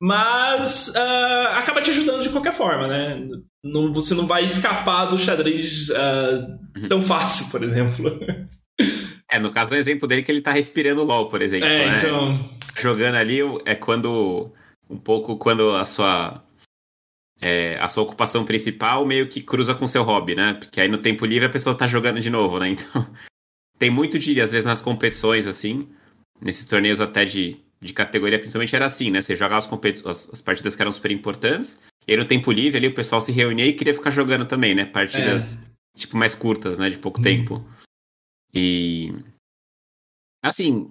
[0.00, 3.26] mas uh, acaba te ajudando de qualquer forma, né?
[3.64, 8.20] Não, você não vai escapar do xadrez uh, tão fácil, por exemplo.
[9.30, 11.66] É, no caso, o exemplo dele que ele tá respirando LOL, por exemplo.
[11.66, 11.98] É, né?
[11.98, 12.50] então.
[12.78, 14.52] Jogando ali é quando.
[14.88, 16.44] Um pouco quando a sua
[17.44, 20.54] é, a sua ocupação principal meio que cruza com o seu hobby, né?
[20.54, 22.70] Porque aí no tempo livre a pessoa tá jogando de novo, né?
[22.74, 23.06] Então,
[23.78, 25.86] tem muito de, às vezes, nas competições, assim,
[26.40, 29.20] nesses torneios até de, de categoria, principalmente era assim, né?
[29.20, 32.78] Você jogava as, as, as, partidas que eram super importantes, e aí no tempo livre
[32.78, 34.86] ali o pessoal se reunia e queria ficar jogando também, né?
[34.86, 35.98] Partidas, é.
[35.98, 36.88] tipo, mais curtas, né?
[36.88, 37.24] De pouco hum.
[37.24, 37.68] tempo.
[38.54, 39.12] E.
[40.42, 40.90] Assim,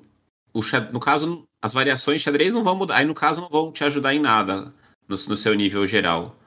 [0.54, 0.62] o,
[0.92, 2.98] no caso, as variações de xadrez não vão mudar.
[2.98, 4.72] Aí, no caso, não vão te ajudar em nada
[5.08, 6.38] no, no seu nível geral.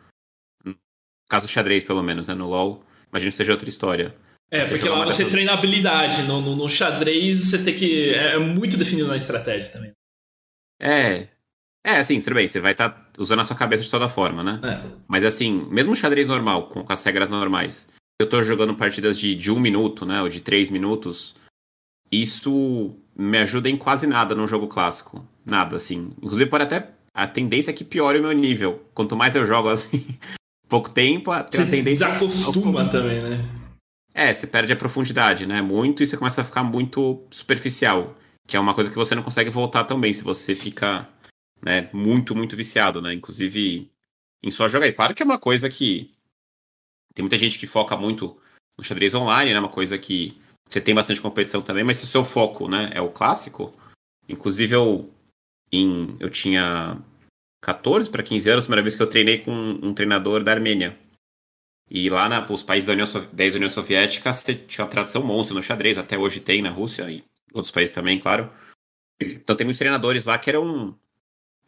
[1.28, 2.34] Caso xadrez, pelo menos, né?
[2.34, 4.14] No LoL, imagino que seja outra história.
[4.50, 5.32] É, você porque lá você dessas...
[5.32, 6.22] treina habilidade.
[6.22, 8.14] No, no, no, xadrez você tem que.
[8.14, 9.90] É, é muito definido na estratégia também.
[10.80, 11.28] É.
[11.84, 14.42] É, assim, tudo bem, você vai estar tá usando a sua cabeça de toda forma,
[14.42, 14.60] né?
[14.62, 14.90] É.
[15.06, 17.88] Mas assim, mesmo xadrez normal, com, com as regras normais,
[18.20, 20.20] eu tô jogando partidas de, de um minuto, né?
[20.20, 21.36] Ou de três minutos,
[22.10, 25.26] isso me ajuda em quase nada no jogo clássico.
[25.44, 26.10] Nada, assim.
[26.20, 28.84] Inclusive pode até a tendência é que piore o meu nível.
[28.92, 30.04] Quanto mais eu jogo assim,
[30.68, 32.06] pouco tempo, a, você tendência.
[32.06, 33.44] desacostuma também, né?
[34.14, 35.60] É, você perde a profundidade, né?
[35.60, 38.16] Muito e você começa a ficar muito superficial.
[38.46, 41.08] Que é uma coisa que você não consegue voltar também se você fica
[41.62, 43.12] né, muito, muito viciado, né?
[43.12, 43.90] Inclusive
[44.42, 44.86] em só jogar.
[44.86, 46.10] E claro que é uma coisa que.
[47.14, 48.36] Tem muita gente que foca muito
[48.78, 49.58] no xadrez online, né?
[49.58, 53.00] Uma coisa que você tem bastante competição também, mas se o seu foco né, é
[53.00, 53.74] o clássico.
[54.28, 55.10] Inclusive eu
[55.70, 56.98] em, eu tinha
[57.60, 60.96] 14 para 15 anos, a primeira vez que eu treinei com um treinador da Armênia.
[61.88, 64.30] E lá na, os países da União, da União Soviética
[64.66, 68.18] tinha uma tradição monstra no xadrez, até hoje tem na Rússia e outros países também,
[68.18, 68.50] claro.
[69.20, 70.96] Então tem muitos treinadores lá que eram.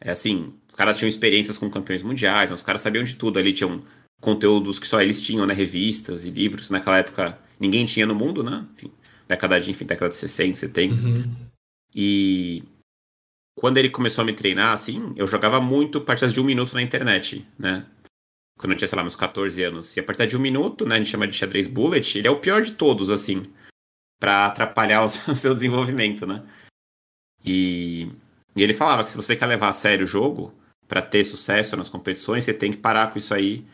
[0.01, 2.55] É assim, os caras tinham experiências com campeões mundiais, né?
[2.55, 3.81] os caras sabiam de tudo ali, tinham
[4.21, 5.53] conteúdos que só eles tinham, né?
[5.53, 6.69] Revistas e livros.
[6.69, 8.65] Naquela época ninguém tinha no mundo, né?
[8.73, 8.91] Enfim,
[9.27, 10.93] década de, enfim, década de 60, 70.
[10.95, 11.31] Uhum.
[11.95, 12.63] E
[13.59, 16.81] quando ele começou a me treinar, assim, eu jogava muito partidas de um minuto na
[16.81, 17.85] internet, né?
[18.57, 19.97] Quando eu tinha, sei lá, meus 14 anos.
[19.97, 22.31] E a partir de um minuto, né, a gente chama de xadrez bullet, ele é
[22.31, 23.43] o pior de todos, assim,
[24.17, 26.41] para atrapalhar o seu desenvolvimento, né?
[27.43, 28.09] E,
[28.55, 30.53] e ele falava que se você quer levar a sério o jogo,
[30.87, 33.65] para ter sucesso nas competições, você tem que parar com isso aí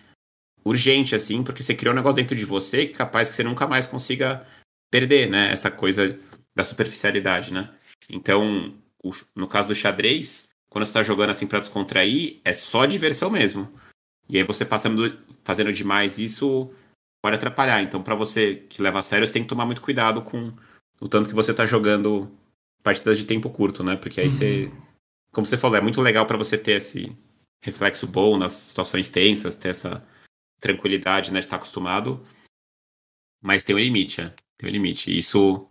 [0.66, 3.44] urgente, assim, porque você criou um negócio dentro de você que é capaz que você
[3.44, 4.44] nunca mais consiga
[4.90, 5.52] perder, né?
[5.52, 6.20] Essa coisa
[6.56, 7.70] da superficialidade, né?
[8.10, 8.74] Então,
[9.36, 13.72] no caso do xadrez, quando você está jogando assim para descontrair, é só diversão mesmo.
[14.28, 16.72] E aí você passando, fazendo demais isso
[17.22, 17.82] pode atrapalhar.
[17.82, 20.54] Então, para você que leva a sério, você tem que tomar muito cuidado com
[21.02, 22.32] o tanto que você está jogando
[22.84, 23.96] partidas de tempo curto, né?
[23.96, 24.32] Porque aí uhum.
[24.32, 24.72] você,
[25.32, 27.16] como você falou, é muito legal para você ter esse
[27.64, 30.06] reflexo bom nas situações tensas, ter essa
[30.60, 32.24] tranquilidade, né, de estar acostumado.
[33.42, 34.34] Mas tem um limite, né?
[34.58, 35.12] Tem um limite.
[35.12, 35.68] E isso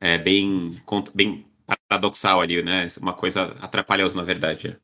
[0.00, 0.80] é bem,
[1.12, 1.46] bem
[1.94, 2.88] paradoxal ali, né?
[3.00, 4.76] Uma coisa atrapalhosa, na verdade.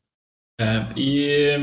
[0.60, 1.58] É, e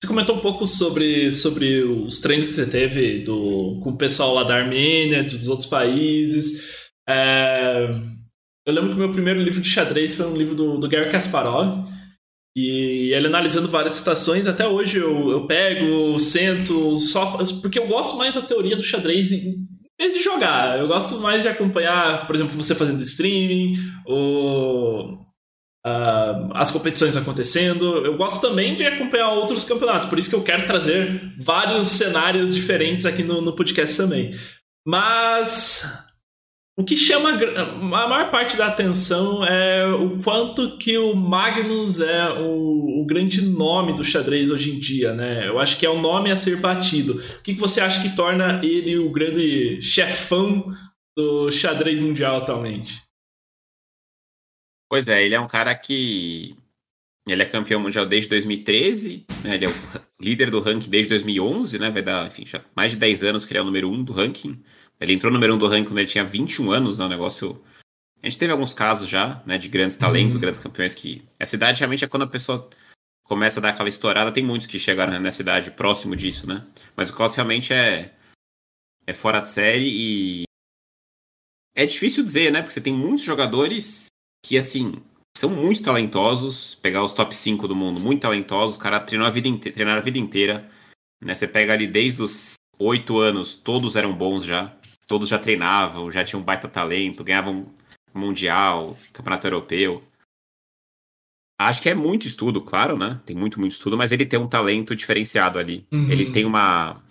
[0.00, 4.34] você comentou um pouco sobre, sobre os treinos que você teve do, com o pessoal
[4.34, 6.90] lá da Armênia, dos outros países.
[7.08, 7.88] É,
[8.66, 11.10] eu lembro que o meu primeiro livro de xadrez foi um livro do, do Gary
[11.10, 11.86] Kasparov.
[12.58, 17.36] E ele analisando várias situações, até hoje eu, eu pego, sento, só.
[17.60, 19.68] Porque eu gosto mais da teoria do xadrez em
[19.98, 20.78] vez de jogar.
[20.78, 25.14] Eu gosto mais de acompanhar, por exemplo, você fazendo streaming, ou
[25.86, 28.04] uh, as competições acontecendo.
[28.04, 32.54] Eu gosto também de acompanhar outros campeonatos, por isso que eu quero trazer vários cenários
[32.54, 34.34] diferentes aqui no, no podcast também.
[34.86, 36.06] Mas
[36.78, 37.74] o que chama a
[38.06, 43.94] maior parte da atenção é o quanto que o Magnus é o, o, grande nome
[43.94, 45.48] do xadrez hoje em dia, né?
[45.48, 47.14] Eu acho que é um nome a ser batido.
[47.14, 50.70] O que, que você acha que torna ele o grande chefão
[51.16, 53.02] do xadrez mundial atualmente?
[54.90, 56.54] Pois é, ele é um cara que.
[57.26, 59.56] Ele é campeão mundial desde 2013, né?
[59.56, 59.72] ele é o
[60.20, 61.90] líder do ranking desde 2011, né?
[61.90, 62.44] Vai dar, enfim,
[62.76, 64.62] mais de 10 anos que ele é o número 1 do ranking.
[65.00, 67.04] Ele entrou no número 1 do ranking quando ele tinha 21 anos, né?
[67.04, 67.62] Um negócio.
[68.22, 69.58] A gente teve alguns casos já, né?
[69.58, 70.40] De grandes talentos, uhum.
[70.40, 71.22] grandes campeões que.
[71.38, 72.68] Essa idade realmente é quando a pessoa
[73.24, 74.32] começa a dar aquela estourada.
[74.32, 76.64] Tem muitos que chegaram nessa idade próximo disso, né?
[76.96, 78.12] Mas o Klaus realmente é.
[79.06, 80.42] É fora de série e.
[81.74, 82.62] É difícil dizer, né?
[82.62, 84.06] Porque você tem muitos jogadores
[84.44, 84.94] que, assim,
[85.36, 86.74] são muito talentosos.
[86.76, 88.76] Pegar os top 5 do mundo, muito talentosos.
[88.76, 90.68] O cara treinou a vida treinaram a vida inteira.
[91.22, 91.34] Né?
[91.34, 94.74] Você pega ali desde os 8 anos, todos eram bons já.
[95.06, 97.72] Todos já treinavam, já tinham um baita talento, ganhavam
[98.12, 100.02] mundial, campeonato europeu.
[101.58, 103.20] Acho que é muito estudo, claro, né?
[103.24, 105.86] Tem muito, muito estudo, mas ele tem um talento diferenciado ali.
[105.90, 106.10] Uhum.
[106.10, 107.02] Ele tem uma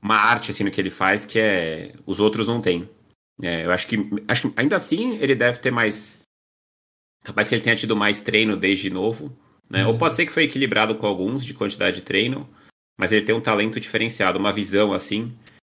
[0.00, 2.88] uma arte assim no que ele faz que é os outros não têm.
[3.40, 3.96] É, eu acho que,
[4.28, 6.22] acho que ainda assim ele deve ter mais.
[7.24, 9.36] Capaz que ele tenha tido mais treino desde novo.
[9.70, 9.84] Né?
[9.84, 9.92] Uhum.
[9.92, 12.48] Ou pode ser que foi equilibrado com alguns de quantidade de treino.
[12.98, 15.32] Mas ele tem um talento diferenciado, uma visão assim.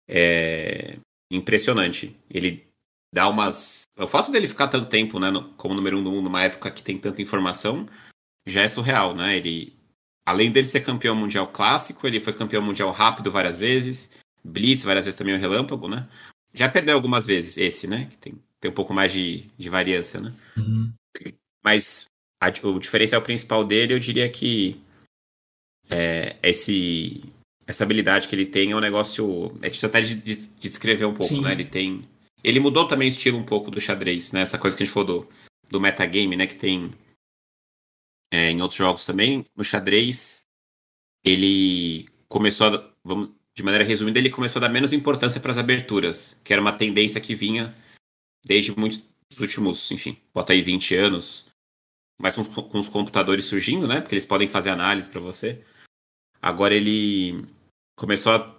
[0.08, 0.98] É,
[1.30, 2.16] impressionante.
[2.30, 2.66] Ele
[3.12, 3.82] dá umas.
[3.96, 6.82] O fato dele ficar tanto tempo, né, como número um do mundo, numa época que
[6.82, 7.86] tem tanta informação,
[8.46, 9.36] já é surreal, né?
[9.36, 9.72] Ele.
[10.26, 15.04] Além dele ser campeão mundial clássico, ele foi campeão mundial rápido várias vezes, Blitz várias
[15.04, 16.08] vezes também o relâmpago, né?
[16.54, 18.06] Já perdeu algumas vezes esse, né?
[18.06, 20.32] Que tem, tem um pouco mais de, de variância, né?
[20.56, 20.92] Uhum.
[21.62, 22.06] Mas
[22.40, 24.80] a, o diferencial principal dele, eu diria que
[25.90, 27.22] é, esse,
[27.66, 29.56] essa habilidade que ele tem é um negócio.
[29.62, 31.42] É difícil até de, de, de descrever um pouco, Sim.
[31.42, 31.52] né?
[31.52, 32.08] Ele tem.
[32.42, 34.42] Ele mudou também o estilo um pouco do xadrez, né?
[34.42, 35.28] Essa coisa que a gente falou do,
[35.70, 36.46] do metagame, né?
[36.46, 36.90] Que tem
[38.30, 39.42] é, em outros jogos também.
[39.56, 40.42] No xadrez,
[41.24, 42.90] ele começou a.
[43.02, 46.60] Vamos, de maneira resumida, ele começou a dar menos importância para as aberturas, que era
[46.60, 47.74] uma tendência que vinha
[48.44, 49.00] desde muitos
[49.38, 51.46] últimos, enfim, bota aí 20 anos,
[52.20, 54.00] mas com, com os computadores surgindo, né?
[54.00, 55.62] Porque eles podem fazer análise para você.
[56.42, 57.46] Agora ele
[57.96, 58.54] começou a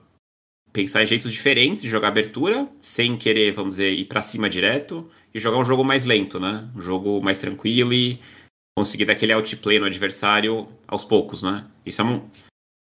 [0.72, 5.10] pensar em jeitos diferentes de jogar abertura, sem querer, vamos dizer, ir para cima direto,
[5.34, 6.70] e jogar um jogo mais lento, né?
[6.76, 8.20] Um jogo mais tranquilo e
[8.78, 11.66] conseguir dar aquele outplay no adversário aos poucos, né?
[11.86, 12.30] Isso é um...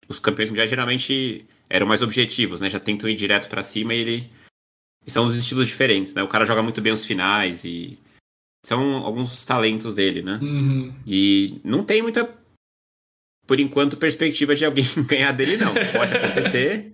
[0.08, 2.68] Os campeões mundiais geralmente eram mais objetivos, né?
[2.68, 4.30] Já tentam ir direto para cima e ele.
[5.06, 6.22] São os estilos diferentes, né?
[6.22, 7.98] O cara joga muito bem os finais e.
[8.64, 10.38] São alguns talentos dele, né?
[10.42, 10.94] Uhum.
[11.06, 12.24] E não tem muita,
[13.46, 15.72] por enquanto, perspectiva de alguém ganhar dele, não.
[15.92, 16.92] Pode acontecer.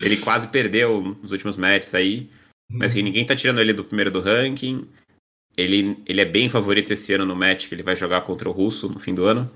[0.00, 2.30] ele quase perdeu nos últimos matches aí.
[2.70, 2.78] Uhum.
[2.78, 4.88] Mas assim, ninguém tá tirando ele do primeiro do ranking.
[5.56, 8.52] Ele, ele é bem favorito esse ano no match que ele vai jogar contra o
[8.52, 9.50] Russo no fim do ano.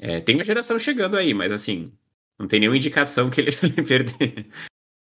[0.00, 1.92] É, tem uma geração chegando aí, mas assim,
[2.38, 4.46] não tem nenhuma indicação que ele vai perder.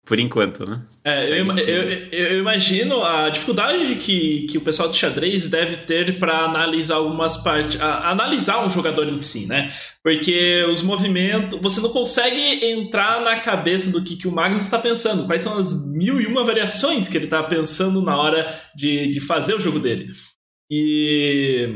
[0.05, 0.81] Por enquanto, né?
[1.03, 6.19] É, eu, eu, eu, imagino a dificuldade que, que o pessoal do xadrez deve ter
[6.19, 7.81] para analisar algumas partes.
[7.81, 9.73] analisar um jogador em si, né?
[10.03, 11.59] Porque os movimentos.
[11.59, 15.25] Você não consegue entrar na cabeça do que, que o Magnus está pensando.
[15.25, 19.19] Quais são as mil e uma variações que ele está pensando na hora de, de
[19.19, 20.07] fazer o jogo dele.
[20.71, 21.67] E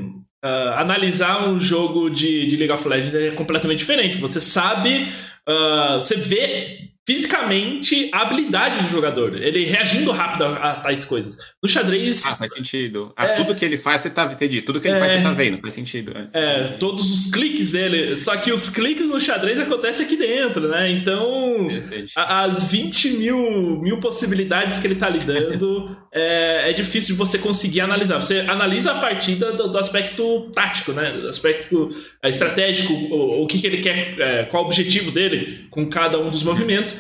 [0.45, 4.17] uh, analisar um jogo de, de League of Legends é completamente diferente.
[4.17, 5.07] Você sabe
[5.49, 9.35] Uh, você vê fisicamente a habilidade do jogador.
[9.35, 11.55] Ele reagindo rápido a, a tais coisas.
[11.61, 12.23] No xadrez.
[12.27, 13.11] Ah, faz sentido.
[13.17, 14.25] Ah, é, tudo que ele faz, você tá.
[14.25, 14.61] Entendi.
[14.61, 15.57] Tudo que ele é, faz, você tá vendo.
[15.57, 16.13] Faz sentido.
[16.15, 18.15] É, é, todos os cliques dele.
[18.15, 20.91] Só que os cliques no xadrez acontecem aqui dentro, né?
[20.91, 21.67] Então.
[22.15, 27.39] A, as 20 mil, mil possibilidades que ele tá lidando é, é difícil de você
[27.39, 28.21] conseguir analisar.
[28.21, 31.11] Você analisa a partida do, do aspecto tático, né?
[31.13, 31.89] Do aspecto
[32.21, 36.19] é, estratégico, o, o que, que ele quer, é, qual o objetivo dele com cada
[36.19, 36.98] um dos movimentos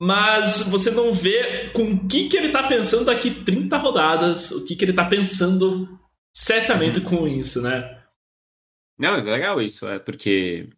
[0.00, 4.64] mas você não vê com o que, que ele tá pensando daqui 30 rodadas, o
[4.64, 6.00] que, que ele tá pensando
[6.34, 7.98] certamente com isso, né?
[8.98, 10.68] Não, é legal isso, é porque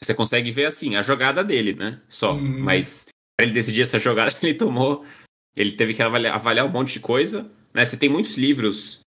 [0.00, 2.00] você consegue ver assim, a jogada dele, né?
[2.08, 2.34] Só.
[2.34, 2.60] Hum.
[2.60, 3.06] Mas
[3.36, 5.04] para ele decidir essa jogada, ele tomou.
[5.56, 7.48] Ele teve que avaliar, avaliar um monte de coisa.
[7.74, 7.84] Né?
[7.84, 9.00] Você tem muitos livros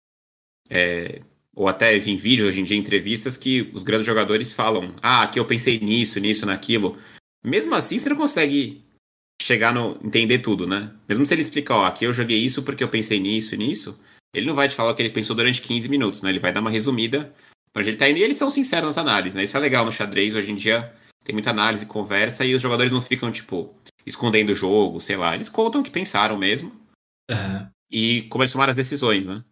[0.70, 1.22] é,
[1.54, 5.38] ou até em vídeos hoje em dia, entrevistas, que os grandes jogadores falam: ah, aqui
[5.38, 6.96] eu pensei nisso, nisso, naquilo.
[7.42, 8.83] Mesmo assim, você não consegue
[9.44, 9.98] chegar no.
[10.02, 10.90] entender tudo, né?
[11.06, 14.00] Mesmo se ele explicar, ó, aqui eu joguei isso porque eu pensei nisso e nisso,
[14.34, 16.30] ele não vai te falar o que ele pensou durante 15 minutos, né?
[16.30, 17.32] Ele vai dar uma resumida
[17.70, 18.18] pra onde ele tá indo.
[18.18, 19.42] E eles são sinceros nas análises, né?
[19.42, 20.92] Isso é legal no xadrez, hoje em dia
[21.22, 23.74] tem muita análise, conversa, e os jogadores não ficam, tipo,
[24.06, 25.34] escondendo o jogo, sei lá.
[25.34, 26.70] Eles contam o que pensaram mesmo.
[27.30, 27.66] Uhum.
[27.90, 29.42] E como eles tomaram as decisões, né?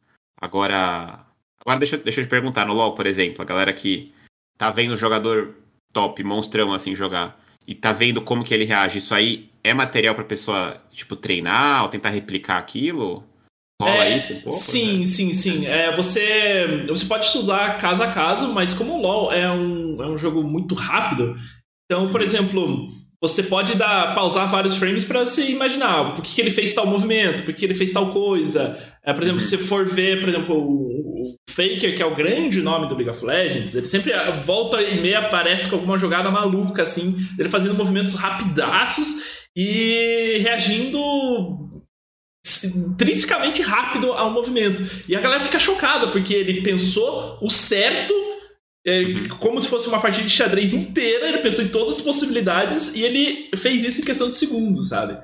[0.40, 1.26] Agora.
[1.64, 4.12] Agora deixa, deixa eu te perguntar, no LoL, por exemplo, a galera que
[4.59, 5.55] tá vendo o jogador
[5.95, 10.14] top, monstrão assim, jogar, e tá vendo como que ele reage, isso aí é material
[10.14, 13.24] pra pessoa, tipo, treinar ou tentar replicar aquilo?
[13.80, 14.58] Rola é, isso um pouco?
[14.58, 15.06] Sim, né?
[15.06, 15.66] sim, sim.
[15.66, 20.06] É, você, você pode estudar caso a caso, mas como o LoL é um, é
[20.06, 21.36] um jogo muito rápido,
[21.84, 22.88] então, por exemplo,
[23.20, 26.86] você pode dar pausar vários frames para você imaginar por que, que, ele fez tal
[26.86, 28.78] movimento, por que, que ele fez tal coisa.
[29.04, 29.46] É, por exemplo, uhum.
[29.46, 33.11] se você for ver, por exemplo, o, Faker, que é o grande nome do League
[33.11, 37.49] of Legends, ele sempre ah, volta e meia aparece com alguma jogada maluca, assim, ele
[37.49, 41.70] fazendo movimentos rapidaços e reagindo
[42.64, 44.83] intrinsecamente rápido ao movimento.
[45.09, 48.14] E a galera fica chocada, porque ele pensou o certo
[48.85, 52.97] é, como se fosse uma partida de xadrez inteira, ele pensou em todas as possibilidades
[52.97, 55.18] e ele fez isso em questão de segundos, sabe?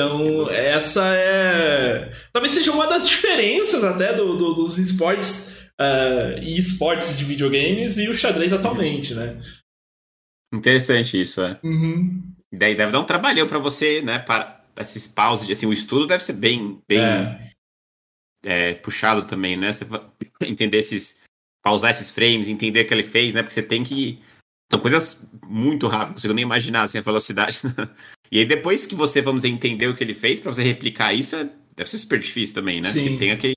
[0.00, 2.12] Então, essa é.
[2.32, 7.98] Talvez seja uma das diferenças até do, do dos esportes uh, e esportes de videogames
[7.98, 9.38] e o xadrez atualmente, né?
[10.52, 11.60] Interessante isso, é.
[11.62, 12.22] Uhum.
[12.52, 14.18] Daí deve dar um trabalhão para você, né?
[14.18, 15.50] Para esses pauses.
[15.50, 17.50] Assim, o estudo deve ser bem, bem é.
[18.44, 19.72] É, puxado também, né?
[19.72, 19.86] Você
[20.42, 21.20] entender esses
[21.62, 23.42] pausar esses frames, entender o que ele fez, né?
[23.42, 24.18] Porque você tem que.
[24.70, 27.60] São coisas muito rápidas, não consigo nem imaginar assim, a velocidade.
[28.30, 31.12] e aí, depois que você, vamos dizer, entender o que ele fez, para você replicar
[31.12, 31.50] isso, é...
[31.74, 32.88] deve ser super difícil também, né?
[32.88, 33.02] Sim.
[33.02, 33.54] Porque tem aquele.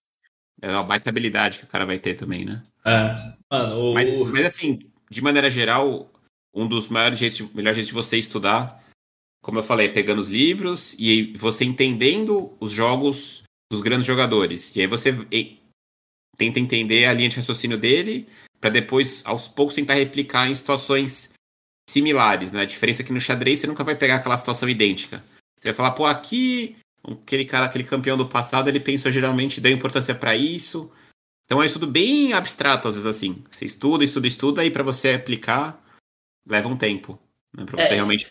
[0.62, 2.64] É uma baita habilidade que o cara vai ter também, né?
[2.86, 3.16] É.
[3.52, 3.94] Mano, o...
[3.94, 6.12] mas, mas assim, de maneira geral,
[6.54, 8.84] um dos maiores jeitos, melhores jeitos de você estudar,
[9.44, 14.76] como eu falei, é pegando os livros e você entendendo os jogos dos grandes jogadores.
[14.76, 15.14] E aí você
[16.38, 18.28] tenta entender a linha de raciocínio dele,
[18.64, 21.34] para depois, aos poucos, tentar replicar em situações
[21.90, 22.62] similares, né?
[22.62, 25.22] A diferença é que no xadrez você nunca vai pegar aquela situação idêntica.
[25.60, 29.70] Você vai falar, pô, aqui, aquele cara, aquele campeão do passado, ele pensou geralmente, deu
[29.70, 30.90] importância para isso.
[31.44, 33.44] Então é um estudo bem abstrato, às vezes, assim.
[33.52, 35.84] Você estuda, estuda, estuda, aí para você aplicar,
[36.48, 37.20] leva um tempo.
[37.54, 37.66] Né?
[37.66, 38.28] Pra você é, realmente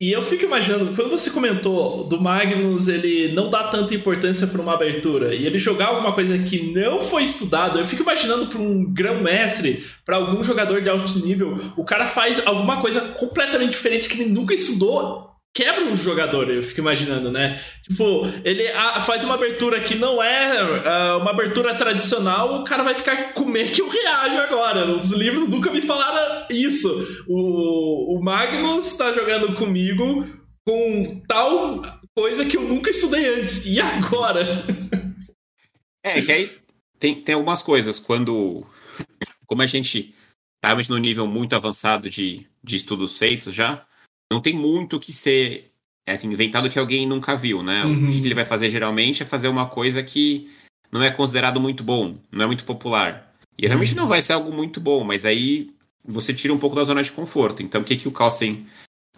[0.00, 4.62] e eu fico imaginando, quando você comentou do Magnus, ele não dá tanta importância para
[4.62, 8.62] uma abertura e ele jogar alguma coisa que não foi estudado, eu fico imaginando para
[8.62, 14.08] um grão-mestre, para algum jogador de alto nível, o cara faz alguma coisa completamente diferente
[14.08, 17.60] que ele nunca estudou quebra o jogador, eu fico imaginando, né?
[17.82, 18.64] Tipo, ele
[19.00, 23.56] faz uma abertura que não é uh, uma abertura tradicional, o cara vai ficar como
[23.56, 24.90] é que eu reajo agora?
[24.90, 26.88] Os livros nunca me falaram isso.
[27.26, 30.26] O, o Magnus tá jogando comigo
[30.66, 31.82] com tal
[32.16, 33.66] coisa que eu nunca estudei antes.
[33.66, 34.40] E agora?
[36.02, 36.50] É, que aí
[36.98, 37.98] tem, tem algumas coisas.
[37.98, 38.66] Quando.
[39.44, 40.14] Como a gente
[40.58, 43.86] tá no nível muito avançado de, de estudos feitos já
[44.30, 45.70] não tem muito que ser
[46.06, 47.84] é assim, inventado que alguém nunca viu, né?
[47.84, 48.08] Uhum.
[48.08, 50.50] O que ele vai fazer geralmente é fazer uma coisa que
[50.90, 53.32] não é considerado muito bom, não é muito popular.
[53.56, 53.98] E realmente uhum.
[53.98, 55.70] não vai ser algo muito bom, mas aí
[56.04, 57.62] você tira um pouco da zona de conforto.
[57.62, 58.66] Então o que, que o Carlsen.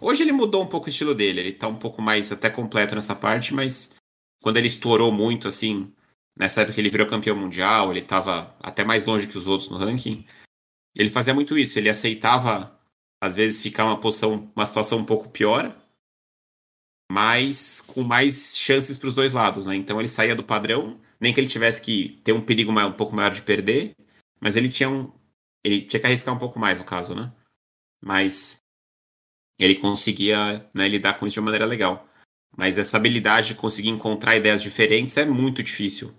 [0.01, 2.93] Hoje ele mudou um pouco o estilo dele, ele tá um pouco mais até completo
[2.93, 3.93] nessa parte, mas
[4.41, 5.89] quando ele estourou muito, assim,
[6.37, 9.69] nessa época que ele virou campeão mundial, ele tava até mais longe que os outros
[9.69, 10.25] no ranking,
[10.95, 12.77] ele fazia muito isso, ele aceitava
[13.23, 15.73] às vezes ficar uma posição, uma situação um pouco pior,
[17.09, 19.77] mas com mais chances para os dois lados, né?
[19.77, 23.15] Então ele saía do padrão, nem que ele tivesse que ter um perigo um pouco
[23.15, 23.95] maior de perder,
[24.41, 25.09] mas ele tinha um,
[25.63, 27.31] ele tinha que arriscar um pouco mais no caso, né?
[28.03, 28.57] Mas
[29.57, 32.05] ele conseguia né, lidar com isso de uma maneira legal.
[32.57, 36.13] Mas essa habilidade de conseguir encontrar ideias diferentes é muito difícil.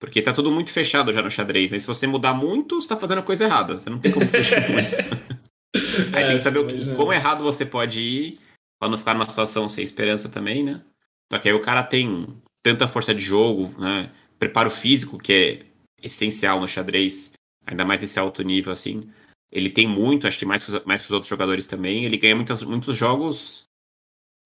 [0.00, 1.78] Porque tá tudo muito fechado já no xadrez, né?
[1.78, 3.78] Se você mudar muito, você tá fazendo a coisa errada.
[3.78, 5.37] Você não tem como fechar muito.
[6.12, 8.40] Aí é, tem que saber o que, quão errado você pode ir
[8.78, 10.82] pra não ficar numa situação sem esperança também, né?
[11.30, 12.26] Só que aí o cara tem
[12.62, 14.10] tanta força de jogo, né?
[14.38, 15.66] Preparo físico, que é
[16.02, 17.32] essencial no xadrez,
[17.66, 19.10] ainda mais nesse alto nível, assim.
[19.50, 22.04] Ele tem muito, acho que mais, mais que os outros jogadores também.
[22.04, 23.64] Ele ganha muitos, muitos jogos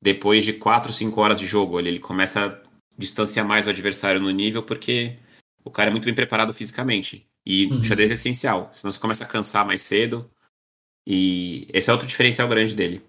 [0.03, 1.79] depois de 4, 5 horas de jogo.
[1.79, 5.17] Ele, ele começa a distanciar mais o adversário no nível, porque
[5.65, 7.27] o cara é muito bem preparado fisicamente.
[7.45, 7.81] E uhum.
[7.81, 8.71] o xadrez é essencial.
[8.73, 10.31] Senão você começa a cansar mais cedo.
[11.07, 13.05] E esse é outro diferencial grande dele.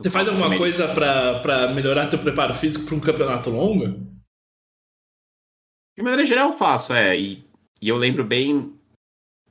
[0.00, 4.06] Você faz alguma coisa para melhorar teu preparo físico para um campeonato longo?
[5.96, 7.18] De maneira geral, eu faço, é.
[7.18, 7.44] E,
[7.82, 8.74] e eu lembro bem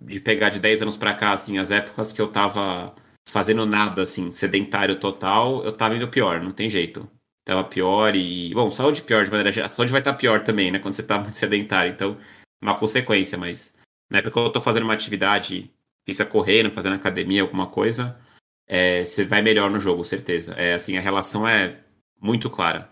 [0.01, 2.95] de pegar de 10 anos para cá, assim, as épocas que eu tava
[3.28, 7.07] fazendo nada, assim, sedentário total, eu tava indo pior, não tem jeito.
[7.45, 8.53] Tava pior e.
[8.53, 9.66] Bom, saúde pior de maneira geral.
[9.66, 10.80] A saúde vai estar tá pior também, né?
[10.80, 11.91] Quando você tá muito sedentário.
[11.91, 12.18] Então,
[12.62, 13.76] uma consequência, mas.
[14.10, 15.72] Na época que eu tô fazendo uma atividade,
[16.10, 18.20] física correndo, fazendo academia, alguma coisa,
[18.68, 20.53] é, você vai melhor no jogo, certeza.
[20.53, 21.80] É assim, a relação é
[22.20, 22.89] muito clara.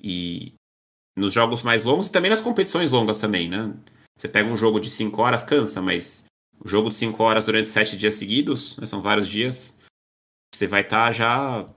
[0.00, 0.54] E
[1.16, 3.74] nos jogos mais longos e também nas competições longas também, né?
[4.16, 6.24] Você pega um jogo de 5 horas, cansa, mas
[6.58, 9.78] o jogo de 5 horas durante 7 dias seguidos, né, são vários dias,
[10.54, 11.68] você vai estar tá já.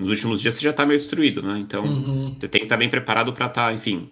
[0.00, 1.58] Nos últimos dias você já está meio destruído, né?
[1.58, 2.34] Então uhum.
[2.34, 4.10] você tem que estar tá bem preparado para estar, tá, enfim,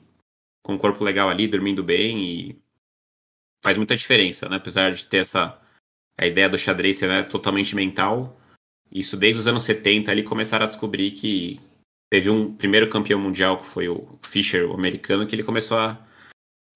[0.65, 2.63] com o corpo legal ali, dormindo bem e
[3.63, 4.57] faz muita diferença, né?
[4.57, 5.61] Apesar de ter essa
[6.19, 8.39] a ideia do xadrez ser né, totalmente mental,
[8.91, 11.61] isso desde os anos 70 ali começaram a descobrir que
[12.11, 15.99] teve um primeiro campeão mundial que foi o Fischer, o americano, que ele começou a,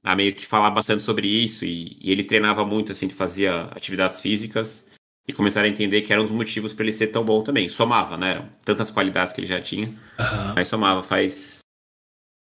[0.04, 3.64] a meio que falar bastante sobre isso e, e, ele treinava muito, assim, ele fazia
[3.66, 4.88] atividades físicas
[5.26, 7.68] e começaram a entender que era um dos motivos para ele ser tão bom também.
[7.68, 8.32] Somava, né?
[8.32, 10.54] Eram tantas qualidades que ele já tinha, uhum.
[10.56, 11.02] mas somava.
[11.02, 11.60] Faz.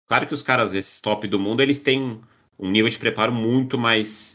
[0.07, 2.21] Claro que os caras, esses top do mundo, eles têm
[2.57, 4.33] um nível de preparo muito mais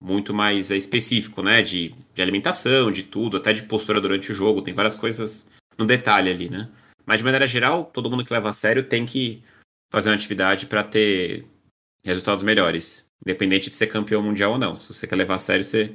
[0.00, 1.62] muito mais é, específico, né?
[1.62, 5.84] De, de alimentação, de tudo, até de postura durante o jogo, tem várias coisas no
[5.84, 6.68] detalhe ali, né?
[7.04, 9.42] Mas de maneira geral, todo mundo que leva a sério tem que
[9.92, 11.44] fazer uma atividade para ter
[12.04, 14.76] resultados melhores, independente de ser campeão mundial ou não.
[14.76, 15.86] Se você quer levar a sério, você,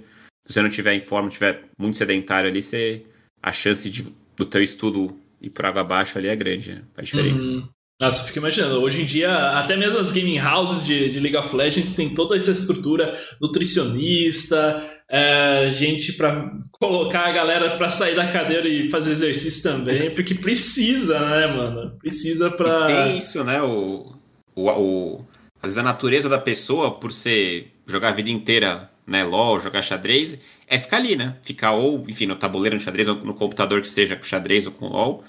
[0.45, 3.05] se você não tiver em forma, tiver muito sedentário ali, você,
[3.41, 4.03] a chance de,
[4.35, 6.83] do teu estudo ir por água abaixo ali é grande, né?
[6.93, 7.49] faz diferença.
[7.49, 7.69] Uhum.
[7.99, 11.37] Nossa, eu fico imaginando, hoje em dia, até mesmo as gaming houses de, de League
[11.37, 18.13] of Legends tem toda essa estrutura nutricionista, é, gente para colocar a galera para sair
[18.13, 21.97] da cadeira e fazer exercício também, porque precisa, né, mano?
[21.97, 22.91] Precisa pra.
[22.91, 23.61] E tem isso, né?
[23.61, 24.13] O,
[24.53, 25.27] o, o,
[25.61, 29.81] às vezes a natureza da pessoa, por ser jogar a vida inteira, né, LOL, jogar
[29.81, 30.37] xadrez,
[30.67, 31.37] é ficar ali, né?
[31.41, 34.73] Ficar ou, enfim, no tabuleiro, no xadrez, ou no computador que seja com xadrez ou
[34.73, 35.23] com LOL.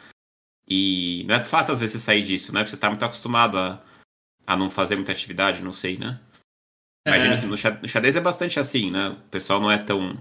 [0.68, 2.60] E não é fácil às vezes sair disso, né?
[2.60, 3.80] Porque você tá muito acostumado a,
[4.46, 6.18] a não fazer muita atividade, não sei, né?
[7.06, 7.40] Imagino é.
[7.40, 9.10] que no xadrez é bastante assim, né?
[9.10, 10.18] O pessoal não é tão.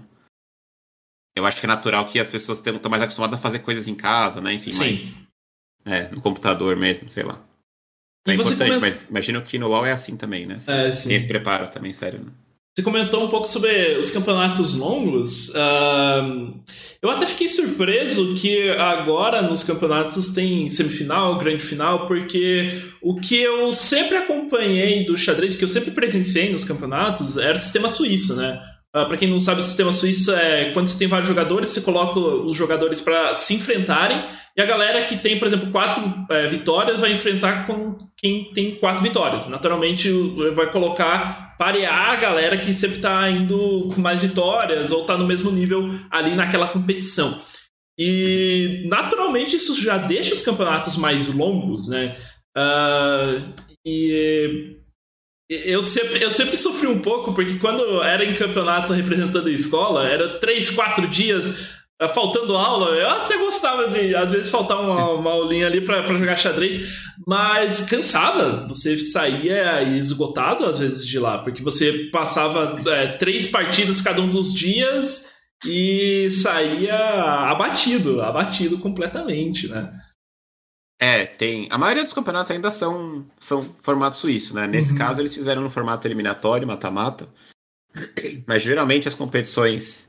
[1.34, 3.94] Eu acho que é natural que as pessoas estão mais acostumadas a fazer coisas em
[3.94, 4.52] casa, né?
[4.52, 5.26] Enfim, Sim.
[5.84, 7.40] É, no computador mesmo, sei lá.
[8.26, 8.80] É importante, comenta...
[8.80, 10.56] mas imagino que no LoL é assim também, né?
[10.66, 11.08] é, sim.
[11.08, 12.24] Tem esse preparo também, sério.
[12.24, 12.32] Né?
[12.76, 15.48] Você comentou um pouco sobre os campeonatos longos.
[15.48, 16.60] Uh,
[17.00, 22.70] eu até fiquei surpreso que agora nos campeonatos tem semifinal, grande final, porque
[23.00, 27.58] o que eu sempre acompanhei do xadrez, que eu sempre presenciei nos campeonatos, era o
[27.58, 28.62] sistema suíço, né?
[28.96, 31.68] Uh, ah, para quem não sabe, o sistema suíço é quando você tem vários jogadores,
[31.68, 34.24] você coloca os jogadores para se enfrentarem,
[34.56, 38.74] e a galera que tem, por exemplo, quatro é, vitórias vai enfrentar com quem tem
[38.76, 39.46] quatro vitórias.
[39.48, 40.10] Naturalmente,
[40.54, 45.26] vai colocar, parear a galera que sempre está indo com mais vitórias ou está no
[45.26, 47.38] mesmo nível ali naquela competição.
[47.98, 52.16] E naturalmente isso já deixa os campeonatos mais longos, né?
[52.56, 53.46] Uh,
[53.86, 54.78] e
[55.48, 60.08] eu sempre, eu sempre sofri um pouco, porque quando era em campeonato representando a escola,
[60.08, 62.96] era três, quatro dias uh, faltando aula.
[62.96, 67.82] Eu até gostava de, às vezes, faltar uma, uma aulinha ali para jogar xadrez, mas
[67.82, 68.66] cansava.
[68.66, 74.28] Você saía esgotado, às vezes, de lá, porque você passava é, três partidas cada um
[74.28, 76.96] dos dias e saía
[77.50, 79.88] abatido, abatido completamente, né?
[80.98, 81.68] É, tem.
[81.70, 84.66] A maioria dos campeonatos ainda são, são formato suíço, né?
[84.66, 84.98] Nesse uhum.
[84.98, 87.28] caso, eles fizeram no formato eliminatório, mata-mata.
[88.46, 90.06] Mas geralmente as competições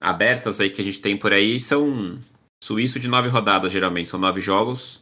[0.00, 2.18] abertas aí que a gente tem por aí são
[2.62, 4.08] suíço de nove rodadas, geralmente.
[4.08, 5.00] São nove jogos.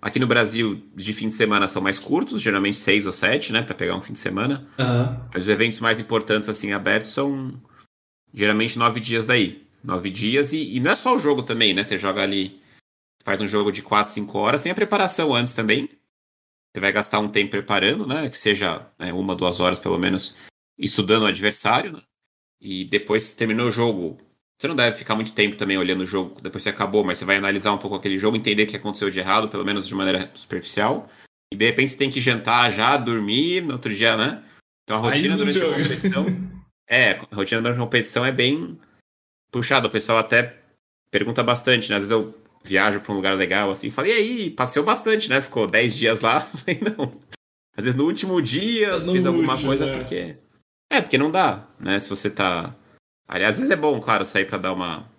[0.00, 3.62] Aqui no Brasil, de fim de semana são mais curtos, geralmente seis ou sete, né?
[3.62, 4.66] Pra pegar um fim de semana.
[4.78, 5.20] Uhum.
[5.32, 7.52] Mas os eventos mais importantes, assim, abertos são
[8.32, 9.66] geralmente nove dias daí.
[9.84, 11.84] Nove dias e, e não é só o jogo também, né?
[11.84, 12.61] Você joga ali
[13.22, 15.88] faz um jogo de 4, 5 horas, tem a preparação antes também.
[16.74, 18.28] Você vai gastar um tempo preparando, né?
[18.28, 20.34] Que seja né, uma, duas horas pelo menos,
[20.78, 22.02] estudando o adversário, né?
[22.60, 24.18] E depois terminou o jogo.
[24.58, 27.24] Você não deve ficar muito tempo também olhando o jogo depois que acabou, mas você
[27.24, 29.94] vai analisar um pouco aquele jogo, entender o que aconteceu de errado, pelo menos de
[29.94, 31.08] maneira superficial.
[31.52, 34.42] E de repente você tem que jantar já, dormir no outro dia, né?
[34.84, 36.26] Então a rotina durante a competição.
[36.88, 38.78] é, a rotina durante a competição é bem
[39.50, 39.88] puxada.
[39.88, 40.56] O pessoal até
[41.10, 41.96] pergunta bastante, né?
[41.96, 45.40] Às vezes eu viajo para um lugar legal, assim, falei, e aí, passeou bastante, né?
[45.40, 46.40] Ficou 10 dias lá.
[46.40, 47.20] Falei, não.
[47.76, 49.96] Às vezes no último dia no fiz alguma coisa é.
[49.96, 50.36] porque.
[50.90, 51.98] É, porque não dá, né?
[51.98, 52.74] Se você tá.
[53.26, 55.10] Aliás, às vezes é bom, claro, sair para dar uma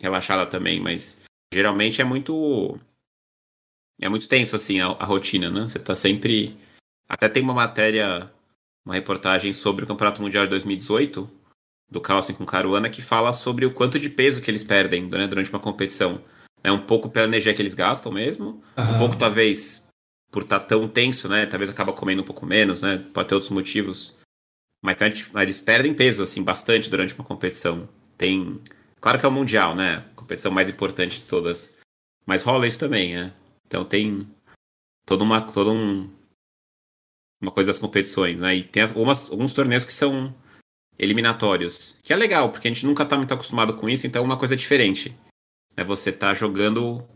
[0.00, 1.22] relaxada também, mas
[1.52, 2.78] geralmente é muito.
[4.00, 5.62] É muito tenso, assim, a, a rotina, né?
[5.62, 6.56] Você tá sempre.
[7.08, 8.30] Até tem uma matéria
[8.86, 11.28] uma reportagem sobre o Campeonato Mundial de 2018,
[11.90, 15.26] do Carlsen com Caruana, que fala sobre o quanto de peso que eles perdem né,
[15.26, 16.22] durante uma competição.
[16.62, 18.94] É um pouco pela energia que eles gastam mesmo, uhum.
[18.94, 19.86] um pouco talvez
[20.30, 21.46] por estar tá tão tenso, né?
[21.46, 22.98] Talvez acaba comendo um pouco menos, né?
[23.12, 24.14] Pode ter outros motivos.
[24.82, 24.96] Mas
[25.34, 27.88] eles perdem peso, assim, bastante durante uma competição.
[28.18, 28.60] Tem.
[29.00, 30.04] Claro que é o Mundial, né?
[30.12, 31.74] A competição mais importante de todas.
[32.26, 33.32] Mas rola isso também, né?
[33.66, 34.28] Então tem
[35.06, 36.10] toda uma, toda um,
[37.40, 38.56] uma coisa das competições, né?
[38.56, 40.34] E tem algumas, alguns torneios que são
[40.98, 44.24] eliminatórios, que é legal, porque a gente nunca tá muito acostumado com isso, então é
[44.24, 45.14] uma coisa diferente.
[45.76, 45.84] Né?
[45.84, 47.06] Você tá jogando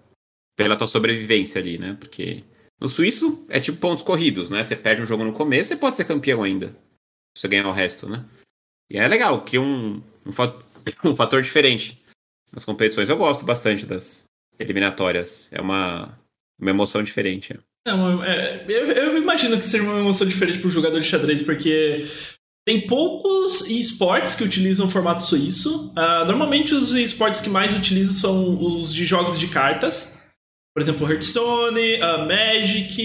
[0.56, 1.96] pela tua sobrevivência ali, né?
[1.98, 2.44] Porque
[2.80, 4.62] no suíço é tipo pontos corridos, né?
[4.62, 6.68] Você perde um jogo no começo, você pode ser campeão ainda.
[7.36, 8.24] Se você ganhar o resto, né?
[8.90, 10.64] E é legal, que um, um, fator,
[11.04, 12.02] um fator diferente
[12.52, 13.08] nas competições.
[13.08, 14.24] Eu gosto bastante das
[14.58, 15.48] eliminatórias.
[15.52, 16.18] É uma,
[16.58, 17.58] uma emoção diferente.
[17.86, 21.42] É é, eu, eu, imagino que seja uma emoção diferente para o jogador de xadrez,
[21.42, 22.06] porque
[22.70, 25.88] tem poucos esportes que utilizam o formato suíço.
[25.88, 30.28] Uh, normalmente os esportes que mais utilizam são os de jogos de cartas.
[30.72, 33.02] Por exemplo, Hearthstone, uh, Magic,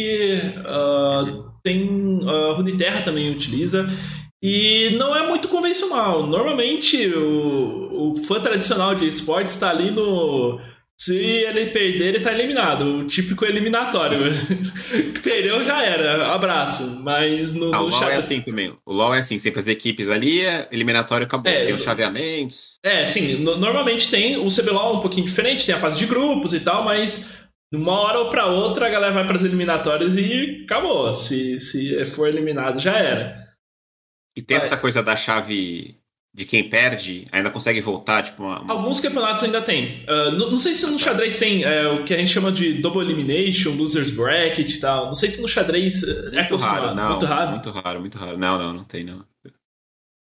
[0.59, 3.91] uh, tem uh, Runeterra também utiliza.
[4.39, 6.27] E não é muito convencional.
[6.27, 10.59] Normalmente o, o fã tradicional de esportes está ali no
[11.05, 12.81] se ele perder, ele tá eliminado.
[12.81, 14.31] O típico eliminatório.
[15.21, 16.33] Perdeu, já era.
[16.33, 16.99] Abraço.
[17.03, 18.75] Mas no, ah, no o LoL é assim também.
[18.83, 21.51] O LoL é assim, sempre as equipes ali, é eliminatório acabou.
[21.51, 22.79] É, tem os chaveamentos.
[22.83, 23.35] É, sim.
[23.35, 26.83] No, normalmente tem o CBLOL um pouquinho diferente, tem a fase de grupos e tal,
[26.83, 31.13] mas de uma hora ou pra outra a galera vai para as eliminatórias e acabou.
[31.13, 33.45] Se, se for eliminado, já era.
[34.35, 35.99] E tem essa coisa da chave
[36.35, 38.73] de quem perde ainda consegue voltar, tipo uma, uma...
[38.73, 40.03] Alguns campeonatos ainda tem.
[40.03, 42.73] Uh, não, não, sei se no xadrez tem é, o que a gente chama de
[42.73, 45.05] double elimination, losers bracket e tal.
[45.05, 47.51] Não sei se no xadrez é muito raro, não, muito raro.
[47.51, 48.37] Muito raro, muito raro.
[48.37, 49.23] Não, não, não tem não.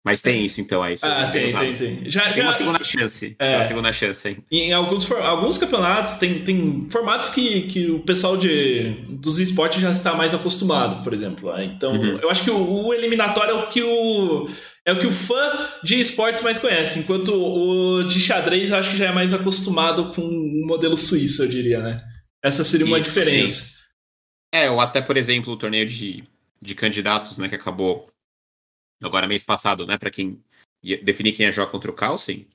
[0.07, 1.05] Mas tem isso, então, é isso.
[1.05, 2.09] Ah, tem, tem, tem.
[2.09, 2.43] Já, tem já...
[2.45, 3.35] uma segunda chance.
[3.41, 3.57] É.
[3.57, 4.37] uma segunda chance, hein?
[4.53, 9.91] Em alguns, alguns campeonatos tem, tem formatos que, que o pessoal de, dos esportes já
[9.91, 11.53] está mais acostumado, por exemplo.
[11.53, 11.65] Né?
[11.65, 12.21] Então, uhum.
[12.23, 14.49] eu acho que o, o, eliminatório é o que o.
[14.85, 18.93] É o que o fã de esportes mais conhece, enquanto o de xadrez eu acho
[18.93, 22.01] que já é mais acostumado com o modelo suíço, eu diria, né?
[22.45, 23.63] Essa seria uma isso, diferença.
[23.63, 23.77] Sim.
[24.55, 26.23] É, ou até, por exemplo, o torneio de,
[26.63, 28.09] de candidatos, né, que acabou
[29.03, 30.43] agora mês passado, né, para quem
[31.03, 32.47] definir quem ia jogar contra o Carlsen.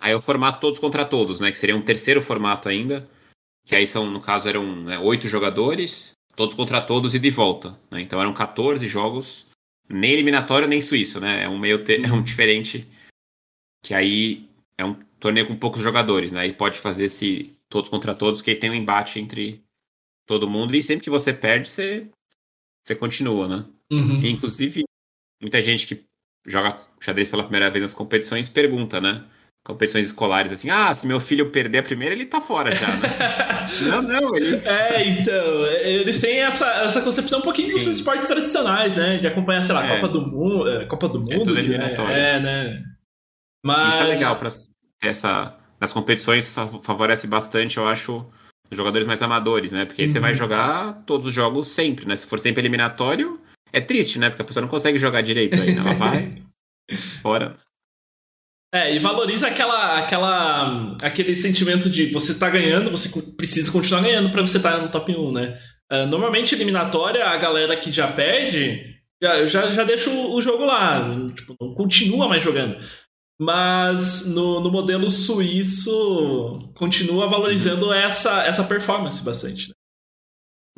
[0.00, 3.08] Aí o formato todos contra todos, né, que seria um terceiro formato ainda,
[3.64, 7.78] que aí são, no caso, eram né, oito jogadores, todos contra todos e de volta.
[7.90, 8.00] Né?
[8.00, 9.46] Então eram 14 jogos,
[9.88, 11.44] nem eliminatório nem suíço, né?
[11.44, 12.88] É um meio é um diferente,
[13.84, 16.40] que aí é um torneio com poucos jogadores, né?
[16.40, 19.62] Aí pode fazer esse todos contra todos, que aí tem um embate entre
[20.26, 22.08] todo mundo, e sempre que você perde, você,
[22.82, 23.64] você continua, né?
[23.90, 24.22] Uhum.
[24.22, 24.84] E, inclusive,
[25.42, 26.04] muita gente que
[26.46, 29.22] joga xadrez pela primeira vez nas competições pergunta, né?
[29.64, 33.08] Competições escolares, assim, ah, se meu filho perder a primeira, ele tá fora já, né?
[33.88, 34.56] não, não, ele.
[34.66, 39.18] É, então, eles têm essa, essa concepção um pouquinho dos esportes tradicionais, né?
[39.18, 39.94] De acompanhar, sei lá, é.
[39.94, 40.68] Copa do Mundo.
[40.68, 42.82] É, Copa do é Mundo, é, é, né?
[43.64, 43.94] Mas...
[43.94, 44.50] Isso é legal pra
[45.00, 45.56] essa.
[45.80, 46.48] Nas competições
[46.82, 48.24] favorece bastante, eu acho,
[48.70, 49.84] os jogadores mais amadores, né?
[49.84, 50.12] Porque aí uhum.
[50.12, 52.16] você vai jogar todos os jogos sempre, né?
[52.16, 53.40] Se for sempre eliminatório,
[53.72, 54.28] é triste, né?
[54.28, 55.80] Porque a pessoa não consegue jogar direito aí, né?
[55.80, 56.42] Ela vai.
[57.22, 57.56] fora.
[58.74, 64.30] É, e valoriza aquela, aquela, aquele sentimento de você tá ganhando, você precisa continuar ganhando
[64.30, 65.60] para você estar tá no top 1, né?
[65.92, 68.92] Uh, normalmente, eliminatória, a galera que já perde
[69.22, 71.00] já, já, já deixa o, o jogo lá,
[71.34, 72.76] tipo, não continua mais jogando.
[73.40, 77.92] Mas no, no modelo suíço, continua valorizando uhum.
[77.92, 79.68] essa, essa performance bastante.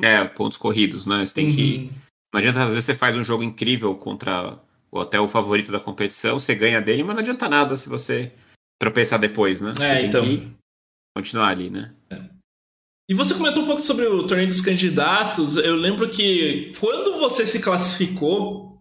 [0.01, 0.13] Né?
[0.15, 1.25] É, pontos corridos, né?
[1.25, 1.55] Você tem uhum.
[1.55, 1.89] que
[2.35, 4.59] não adianta, às vezes, você faz um jogo incrível contra
[4.91, 8.31] ou até o favorito da competição, você ganha dele, mas não adianta nada se você
[8.79, 9.73] tropeçar depois, né?
[9.81, 10.23] É, então.
[11.15, 11.93] continuar ali, né?
[12.09, 12.21] É.
[13.09, 15.57] E você comentou um pouco sobre o torneio dos candidatos.
[15.57, 18.79] Eu lembro que quando você se classificou,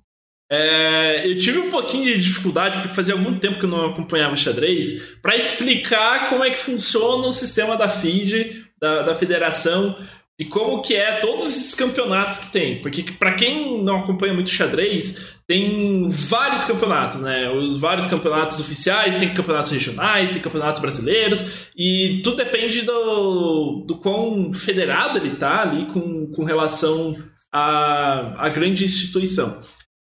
[0.50, 4.36] é, eu tive um pouquinho de dificuldade, porque fazia muito tempo que eu não acompanhava
[4.36, 9.98] xadrez, para explicar como é que funciona o sistema da FIDE, da, da federação,
[10.38, 12.82] de como que é todos esses campeonatos que tem.
[12.82, 17.50] Porque para quem não acompanha muito xadrez, tem vários campeonatos, né?
[17.50, 23.98] Os vários campeonatos oficiais, tem campeonatos regionais, tem campeonatos brasileiros, e tudo depende do, do
[23.98, 27.14] quão federado ele tá ali com, com relação
[27.52, 29.62] à, à grande instituição.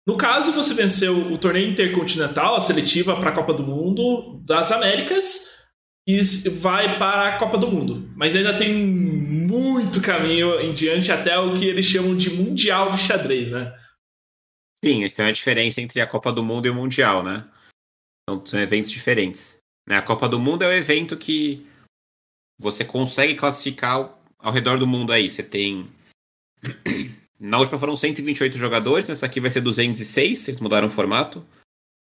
[0.08, 4.72] No caso, você venceu o torneio intercontinental, a seletiva para a Copa do Mundo das
[4.72, 5.57] Américas,
[6.08, 6.22] e
[6.62, 8.10] vai para a Copa do Mundo.
[8.16, 13.00] Mas ainda tem muito caminho em diante até o que eles chamam de Mundial de
[13.00, 13.78] Xadrez, né?
[14.84, 17.46] Sim, tem uma diferença entre a Copa do Mundo e o Mundial, né?
[18.24, 19.60] Então, são eventos diferentes.
[19.88, 19.98] Né?
[19.98, 21.68] A Copa do Mundo é o evento que
[22.58, 25.30] você consegue classificar ao redor do mundo aí.
[25.30, 25.90] Você tem.
[27.40, 31.46] Na última foram 128 jogadores, nessa aqui vai ser 206, eles mudaram o formato.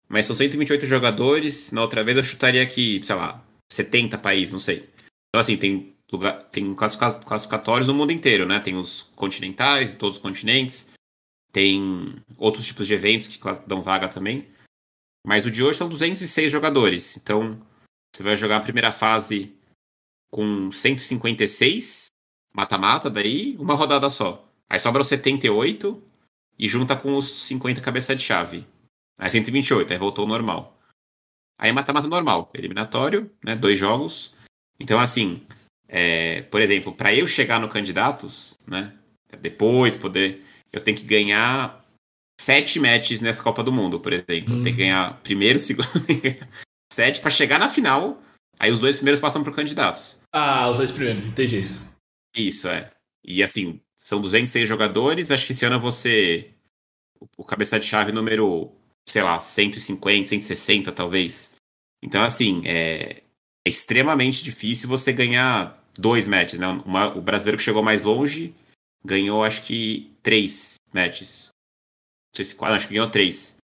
[0.09, 4.61] Mas são 128 jogadores, na outra vez eu chutaria aqui, sei lá, 70 países, não
[4.61, 4.89] sei.
[5.29, 8.61] Então, assim, tem, lugar, tem classificatórios no mundo inteiro, né?
[8.61, 10.89] Tem os continentais, todos os continentes.
[11.53, 14.49] Tem outros tipos de eventos que dão vaga também.
[15.27, 17.17] Mas o de hoje são 206 jogadores.
[17.17, 17.59] Então,
[18.15, 19.55] você vai jogar a primeira fase
[20.31, 22.07] com 156,
[22.55, 24.47] mata-mata, daí uma rodada só.
[24.69, 26.03] Aí sobra os 78
[26.59, 28.67] e junta com os 50 cabeça de chave.
[29.19, 30.76] Aí 128, aí voltou ao normal.
[31.59, 33.57] Aí mata-mata normal, eliminatório, né?
[33.57, 34.35] Dois jogos.
[34.79, 35.43] Então, assim,
[35.89, 38.93] é, por exemplo, para eu chegar no candidatos, né?
[39.41, 40.43] Depois poder.
[40.73, 41.85] Eu tenho que ganhar
[42.41, 44.55] sete matches nessa Copa do Mundo, por exemplo.
[44.55, 44.63] Uhum.
[44.65, 45.89] Tem que ganhar primeiro, segundo,
[46.93, 48.23] sete para chegar na final.
[48.59, 50.21] Aí os dois primeiros passam para candidatos.
[50.33, 51.67] Ah, os dois primeiros, entendi.
[52.35, 52.91] Isso, é.
[53.25, 55.31] E assim, são 206 jogadores.
[55.31, 56.51] Acho que esse ano você.
[57.37, 58.73] O cabeça de chave número,
[59.09, 61.55] sei lá, 150, 160 talvez.
[62.03, 63.23] Então, assim, é,
[63.65, 66.67] é extremamente difícil você ganhar dois matches, né?
[66.85, 68.55] Uma, o brasileiro que chegou mais longe
[69.05, 71.51] ganhou, acho que, três matches
[72.37, 73.57] sei se quatro, acho que ganhou três.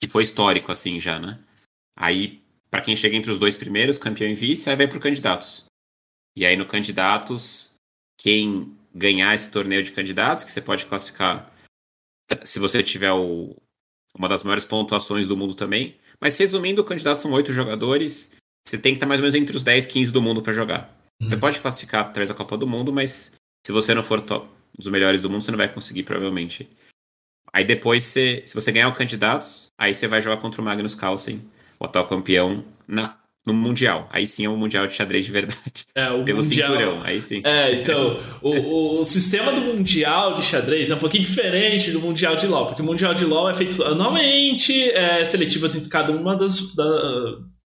[0.00, 1.38] Que foi histórico, assim, já, né?
[1.96, 5.66] Aí, para quem chega entre os dois primeiros, campeão e vice, aí vai pro candidatos.
[6.36, 7.74] E aí no candidatos,
[8.18, 11.52] quem ganhar esse torneio de candidatos, que você pode classificar
[12.42, 13.54] se você tiver o,
[14.16, 15.96] uma das maiores pontuações do mundo também.
[16.20, 18.30] Mas resumindo, o candidato são oito jogadores.
[18.64, 20.96] Você tem que estar mais ou menos entre os 10, 15 do mundo para jogar.
[21.20, 21.28] Uhum.
[21.28, 23.32] Você pode classificar através da Copa do Mundo, mas
[23.66, 26.68] se você não for top, dos melhores do mundo, você não vai conseguir, provavelmente.
[27.52, 30.94] Aí depois, você, se você ganhar o candidatos, aí você vai jogar contra o Magnus
[30.94, 31.40] Carlsen,
[31.78, 33.16] o atual campeão, na,
[33.46, 34.08] no Mundial.
[34.10, 35.54] Aí sim é um Mundial de xadrez de verdade.
[35.94, 36.72] É, o Pelo mundial...
[36.72, 37.40] cinturão, aí sim.
[37.44, 42.34] É, então, o, o sistema do Mundial de xadrez é um pouquinho diferente do Mundial
[42.34, 46.34] de LoL, porque o Mundial de LoL é feito anualmente, é seletivo entre cada uma
[46.34, 46.84] das, da,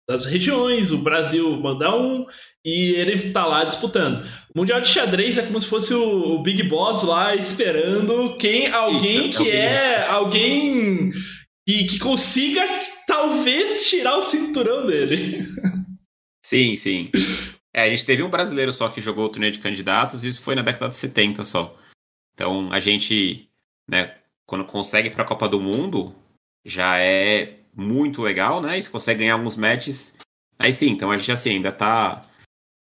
[0.10, 2.26] das regiões, o Brasil manda um
[2.66, 4.26] e ele tá lá disputando.
[4.54, 8.68] O Mundial de Xadrez é como se fosse o, o Big Boss lá esperando quem
[8.72, 11.12] alguém Isso, que é, é alguém
[11.68, 12.64] que, que consiga
[13.06, 15.46] talvez tirar o cinturão dele.
[16.46, 17.12] Sim, sim.
[17.74, 20.42] É, a gente teve um brasileiro só que jogou o torneio de candidatos e isso
[20.42, 21.78] foi na década de 70 só.
[22.34, 23.50] Então a gente,
[23.88, 24.16] né,
[24.46, 26.16] quando consegue para a Copa do Mundo,
[26.66, 28.78] já é muito legal, né?
[28.78, 30.18] E se consegue ganhar alguns matches,
[30.58, 32.26] aí sim, então a gente assim ainda tá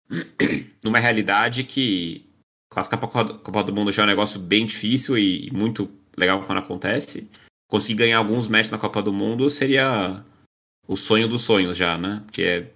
[0.83, 2.25] numa realidade que
[2.71, 6.43] classificar para a Copa do Mundo já é um negócio bem difícil e muito legal
[6.45, 7.29] quando acontece.
[7.69, 10.23] Conseguir ganhar alguns matches na Copa do Mundo seria
[10.87, 12.21] o sonho dos sonhos já, né?
[12.25, 12.71] Porque é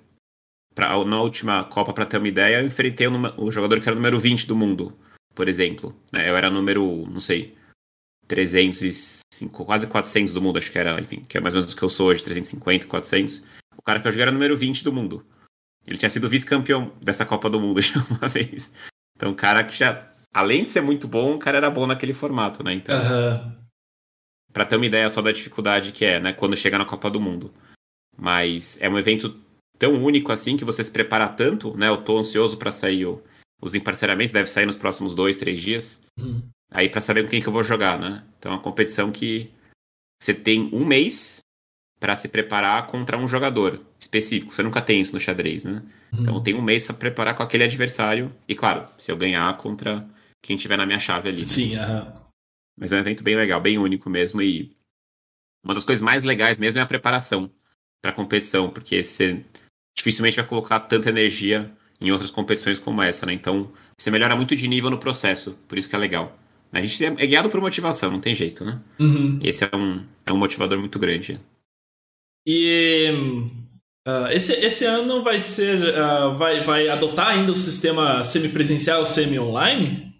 [0.75, 3.93] pra, na última Copa, para ter uma ideia, eu enfrentei o, o, jogador que era
[3.93, 4.97] o número 20 do mundo,
[5.33, 5.95] por exemplo.
[6.11, 6.29] Né?
[6.29, 7.55] Eu era número, não sei,
[8.27, 11.77] 305, quase 400 do mundo, acho que era, enfim, que é mais ou menos o
[11.77, 13.43] que eu sou hoje, 350, 400.
[13.77, 15.25] O cara que eu joguei era número 20 do mundo.
[15.85, 18.71] Ele tinha sido vice-campeão dessa Copa do Mundo já uma vez.
[19.15, 22.13] Então, o cara que já, além de ser muito bom, o cara era bom naquele
[22.13, 22.73] formato, né?
[22.73, 23.60] Então, uhum.
[24.53, 27.19] Para ter uma ideia só da dificuldade que é, né, quando chega na Copa do
[27.19, 27.53] Mundo.
[28.17, 29.35] Mas é um evento
[29.77, 31.87] tão único assim que você se prepara tanto, né?
[31.87, 33.23] Eu tô ansioso para sair o,
[33.61, 36.01] os emparceramentos, deve sair nos próximos dois, três dias.
[36.19, 36.43] Uhum.
[36.71, 38.23] Aí para saber com quem que eu vou jogar, né?
[38.37, 39.49] Então é uma competição que
[40.21, 41.39] você tem um mês
[41.99, 44.53] para se preparar contra um jogador específico.
[44.53, 45.81] Você nunca tem isso no xadrez, né?
[46.13, 46.21] Uhum.
[46.21, 48.31] Então tem um mês para preparar com aquele adversário.
[48.47, 50.07] E claro, se eu ganhar contra
[50.41, 51.41] quem tiver na minha chave ali.
[51.41, 51.47] Né?
[51.47, 52.21] Sim, uhum.
[52.77, 54.41] Mas é um evento bem legal, bem único mesmo.
[54.41, 54.75] E
[55.63, 57.51] uma das coisas mais legais mesmo é a preparação
[58.01, 59.43] para a competição, porque você
[59.95, 63.33] dificilmente vai colocar tanta energia em outras competições como essa, né?
[63.33, 66.37] Então você melhora muito de nível no processo, por isso que é legal.
[66.73, 68.81] A gente é guiado por motivação, não tem jeito, né?
[68.99, 69.39] Uhum.
[69.43, 71.39] Esse é um, é um motivador muito grande.
[72.47, 73.11] E
[74.07, 75.77] uh, esse, esse ano vai ser.
[75.79, 80.15] Uh, vai, vai adotar ainda o sistema semipresencial, semi-online?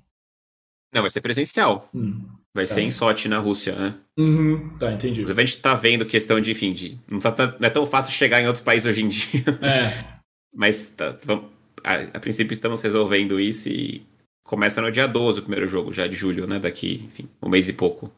[0.93, 1.89] Não, vai ser presencial.
[1.95, 2.21] Hum,
[2.55, 2.73] vai tá.
[2.73, 3.95] ser em Sochi, na Rússia, né?
[4.17, 5.21] Uhum, tá, entendi.
[5.21, 8.13] Inclusive, a gente tá vendo questão de, enfim, de, não, tá, não é tão fácil
[8.13, 9.43] chegar em outros países hoje em dia.
[9.61, 10.21] É.
[10.53, 11.45] Mas tá, vamos,
[11.83, 14.01] a, a, princípio estamos resolvendo isso e
[14.43, 16.59] começa no dia 12 o primeiro jogo, já de julho, né?
[16.59, 18.11] Daqui, enfim, um mês e pouco.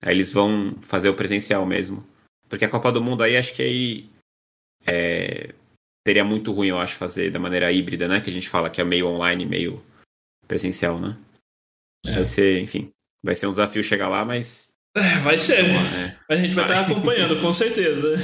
[0.00, 2.06] Aí eles vão fazer o presencial mesmo.
[2.48, 4.10] Porque a Copa do Mundo aí, acho que aí
[4.86, 5.54] é,
[6.06, 8.20] seria muito ruim, eu acho, fazer da maneira híbrida, né?
[8.20, 9.82] Que a gente fala que é meio online, meio
[10.46, 11.16] presencial, né?
[12.06, 12.12] É.
[12.12, 12.90] Vai ser, enfim,
[13.24, 15.64] vai ser um desafio chegar lá, mas É, vai ser.
[15.64, 16.14] É.
[16.30, 16.78] A gente vai, vai.
[16.78, 18.16] estar acompanhando, com certeza.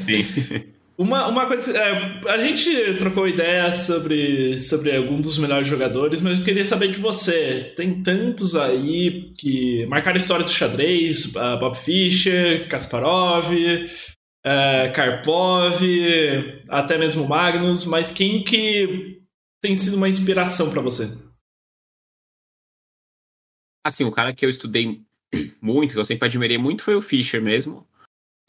[0.00, 0.24] Sim.
[0.98, 1.74] Uma, uma coisa.
[1.78, 6.88] É, a gente trocou ideias sobre, sobre alguns dos melhores jogadores, mas eu queria saber
[6.88, 7.72] de você.
[7.74, 15.80] Tem tantos aí que marcaram a história do xadrez: Bob Fischer, Kasparov, uh, Karpov,
[16.68, 19.22] até mesmo Magnus, mas quem que
[19.62, 21.29] tem sido uma inspiração para você?
[23.84, 25.00] Assim, o cara que eu estudei
[25.60, 27.86] muito, que eu sempre admirei muito, foi o Fischer mesmo.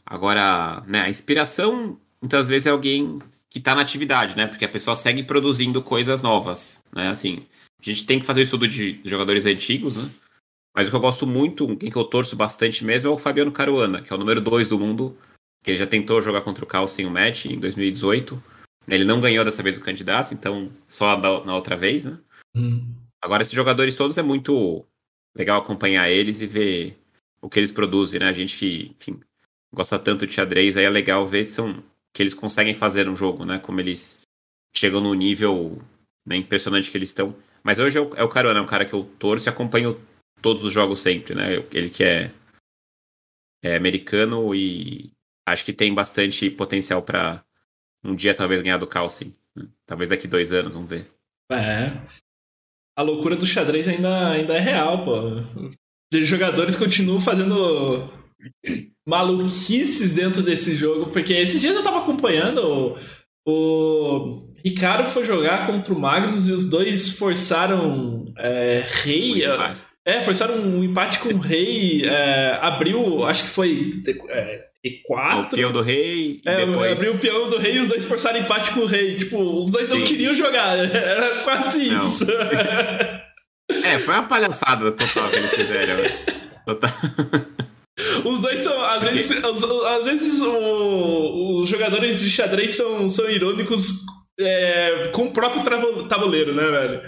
[0.05, 3.19] Agora, né, a inspiração muitas vezes é alguém
[3.49, 4.47] que está na atividade, né?
[4.47, 7.09] Porque a pessoa segue produzindo coisas novas, né?
[7.09, 7.45] Assim,
[7.79, 10.09] a gente tem que fazer o estudo de jogadores antigos, né?
[10.73, 13.51] Mas o que eu gosto muito, quem que eu torço bastante mesmo é o Fabiano
[13.51, 15.17] Caruana, que é o número 2 do mundo,
[15.63, 18.41] que ele já tentou jogar contra o Carlsen o match em 2018.
[18.87, 22.17] Ele não ganhou dessa vez o candidato, então só na outra vez, né?
[22.55, 22.95] Hum.
[23.21, 24.85] Agora, esses jogadores todos é muito
[25.35, 26.97] legal acompanhar eles e ver
[27.41, 28.27] o que eles produzem, né?
[28.27, 29.19] A gente que, enfim,
[29.73, 33.15] gosta tanto de xadrez, aí é legal ver se são que eles conseguem fazer um
[33.15, 33.57] jogo, né?
[33.57, 34.21] Como eles
[34.75, 35.81] chegam no nível
[36.25, 37.35] né, impressionante que eles estão.
[37.63, 39.99] Mas hoje é o, é o Caruana, é um cara que eu torço e acompanho
[40.41, 41.55] todos os jogos sempre, né?
[41.71, 42.31] Ele que é,
[43.63, 45.11] é americano e
[45.45, 47.43] acho que tem bastante potencial para
[48.03, 49.33] um dia talvez ganhar do Carlsen.
[49.85, 51.07] Talvez daqui dois anos, vamos ver.
[51.51, 51.91] É.
[52.97, 55.21] A loucura do xadrez ainda, ainda é real, pô.
[56.13, 58.09] Os jogadores continuam fazendo
[59.07, 62.95] maluquices dentro desse jogo, porque esses dias eu tava acompanhando o,
[63.47, 69.43] o Ricardo foi jogar contra o Magnus e os dois forçaram é, rei.
[70.05, 72.05] É, forçaram um empate com o rei.
[72.05, 73.93] É, abriu, acho que foi
[74.29, 75.45] é, E4.
[75.45, 76.41] O peão do rei.
[76.45, 76.91] É, depois...
[76.93, 79.15] abriu o peão do rei e os dois forçaram empate com o rei.
[79.15, 80.03] Tipo, os dois não Sim.
[80.03, 80.77] queriam jogar.
[80.77, 82.07] Era quase não.
[82.07, 82.25] isso.
[83.69, 86.03] é, foi uma palhaçada total que eles fizeram.
[86.65, 86.91] Total.
[88.25, 88.83] Os dois são.
[88.85, 94.05] Às vezes, às vezes o, os jogadores de xadrez são, são irônicos
[94.39, 95.63] é, com o próprio
[96.07, 97.01] tabuleiro, né, velho?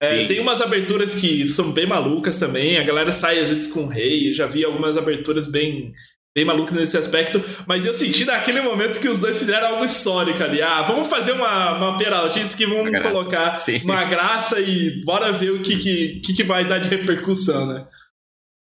[0.00, 2.76] É, tem umas aberturas que são bem malucas também.
[2.76, 4.30] A galera sai às vezes com o rei.
[4.30, 5.94] Eu já vi algumas aberturas bem,
[6.36, 7.42] bem malucas nesse aspecto.
[7.66, 10.60] Mas eu senti naquele momento que os dois fizeram algo histórico ali.
[10.60, 13.78] Ah, vamos fazer uma, uma peraltice que vamos uma colocar Sim.
[13.84, 17.86] uma graça e bora ver o que, que, que, que vai dar de repercussão, né?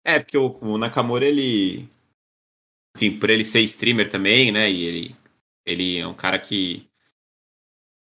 [0.07, 1.89] É, porque o, o Nakamura, ele.
[2.95, 4.71] Enfim, por ele ser streamer também, né?
[4.71, 5.17] E ele,
[5.67, 6.87] ele é um cara que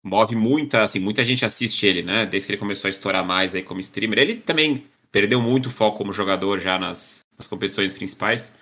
[0.04, 2.26] move muita, assim, muita gente assiste ele, né?
[2.26, 4.20] Desde que ele começou a estourar mais aí como streamer.
[4.20, 8.56] Ele também perdeu muito foco como jogador já nas, nas competições principais.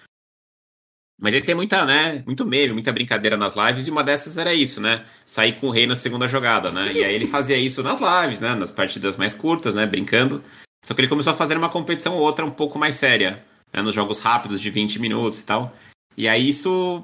[1.21, 2.23] Mas ele tem muita, né?
[2.25, 5.05] Muito meme, muita brincadeira nas lives, e uma dessas era isso, né?
[5.25, 6.93] Sair com o rei na segunda jogada, né?
[6.93, 8.55] E aí ele fazia isso nas lives, né?
[8.55, 9.85] Nas partidas mais curtas, né?
[9.85, 10.41] Brincando.
[10.85, 13.81] Só que ele começou a fazer uma competição ou outra um pouco mais séria, né,
[13.81, 15.75] nos jogos rápidos de 20 minutos e tal.
[16.17, 17.03] E aí isso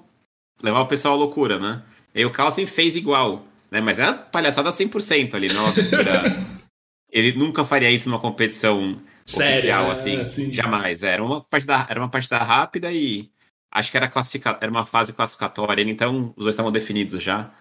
[0.62, 1.84] levava o pessoal à loucura, né?
[2.14, 3.82] E aí o Carlsen fez igual, né?
[3.82, 5.66] Mas era palhaçada 100% ali, não
[7.12, 10.18] Ele nunca faria isso numa competição Sério, oficial, assim.
[10.18, 10.54] assim.
[10.54, 11.02] Jamais.
[11.02, 13.30] Era uma partida, era uma partida rápida e
[13.72, 17.52] acho que era, classifica, era uma fase classificatória, então os dois estavam definidos já.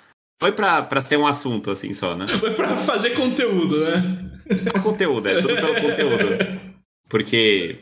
[0.41, 2.27] Foi pra, pra ser um assunto, assim, só, né?
[2.39, 4.43] Foi pra fazer conteúdo, né?
[4.63, 6.61] Só conteúdo, é tudo pelo conteúdo.
[7.09, 7.81] Porque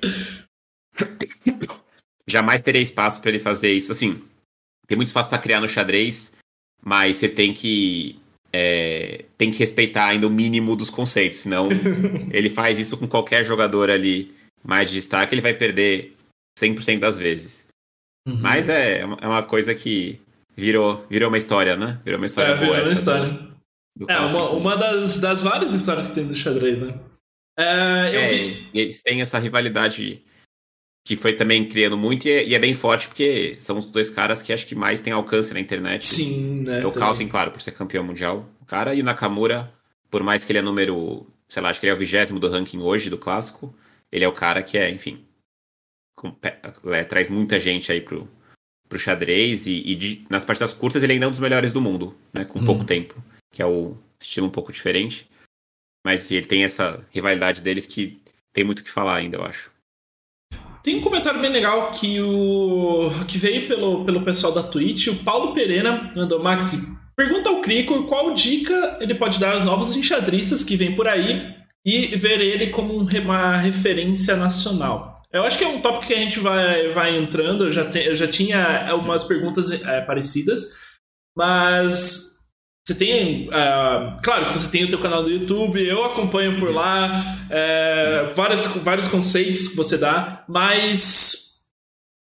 [2.29, 3.91] jamais teria espaço para ele fazer isso.
[3.91, 4.23] Assim,
[4.87, 6.35] tem muito espaço para criar no xadrez,
[6.85, 8.19] mas você tem que
[8.53, 11.69] é, tem que respeitar ainda o mínimo dos conceitos, senão
[12.31, 16.15] ele faz isso com qualquer jogador ali mais de destaque, ele vai perder
[16.59, 17.69] 100% das vezes.
[18.29, 18.39] Uhum.
[18.41, 20.21] Mas é, é uma coisa que
[20.57, 22.01] virou, virou uma história, né?
[22.05, 22.75] Virou uma história é, boa.
[22.75, 23.31] Virou uma história.
[23.97, 26.95] Do, do é, uma, uma das, das várias histórias que tem no xadrez, né?
[27.59, 28.69] É, eu é, vi...
[28.73, 30.23] Eles têm essa rivalidade
[31.05, 34.09] que foi também criando muito e é, e é, bem forte porque são os dois
[34.09, 36.05] caras que acho que mais têm alcance na internet.
[36.05, 36.83] Sim, né?
[36.83, 39.73] É o Carlsen, claro, por ser campeão mundial, o cara, e o Nakamura,
[40.11, 42.49] por mais que ele é número, sei lá, acho que ele é o vigésimo do
[42.49, 43.75] ranking hoje do clássico,
[44.11, 45.25] ele é o cara que é, enfim,
[46.15, 46.37] com,
[46.93, 48.29] é, traz muita gente aí pro,
[48.89, 51.81] pro xadrez e, e de, nas partidas curtas ele ainda é um dos melhores do
[51.81, 52.45] mundo, né?
[52.45, 52.65] Com hum.
[52.65, 55.29] pouco tempo, que é o estilo um pouco diferente.
[56.05, 58.21] Mas ele tem essa rivalidade deles que
[58.53, 59.72] tem muito o que falar ainda, eu acho.
[60.83, 65.17] Tem um comentário bem legal que o que veio pelo, pelo pessoal da Twitch, o
[65.17, 70.65] Paulo Pereira mandou, Maxi, pergunta ao Crico qual dica ele pode dar aos novos enxadristas
[70.65, 71.55] que vêm por aí
[71.85, 75.23] e ver ele como uma referência nacional.
[75.33, 77.65] Eu acho que é um tópico que a gente vai, vai entrando.
[77.65, 80.75] Eu já, te, eu já tinha algumas perguntas é, parecidas,
[81.37, 82.32] mas
[82.85, 83.49] você tem.
[83.49, 88.33] Uh, claro que você tem o teu canal do YouTube, eu acompanho por lá, é,
[88.35, 91.69] vários, vários conceitos que você dá, mas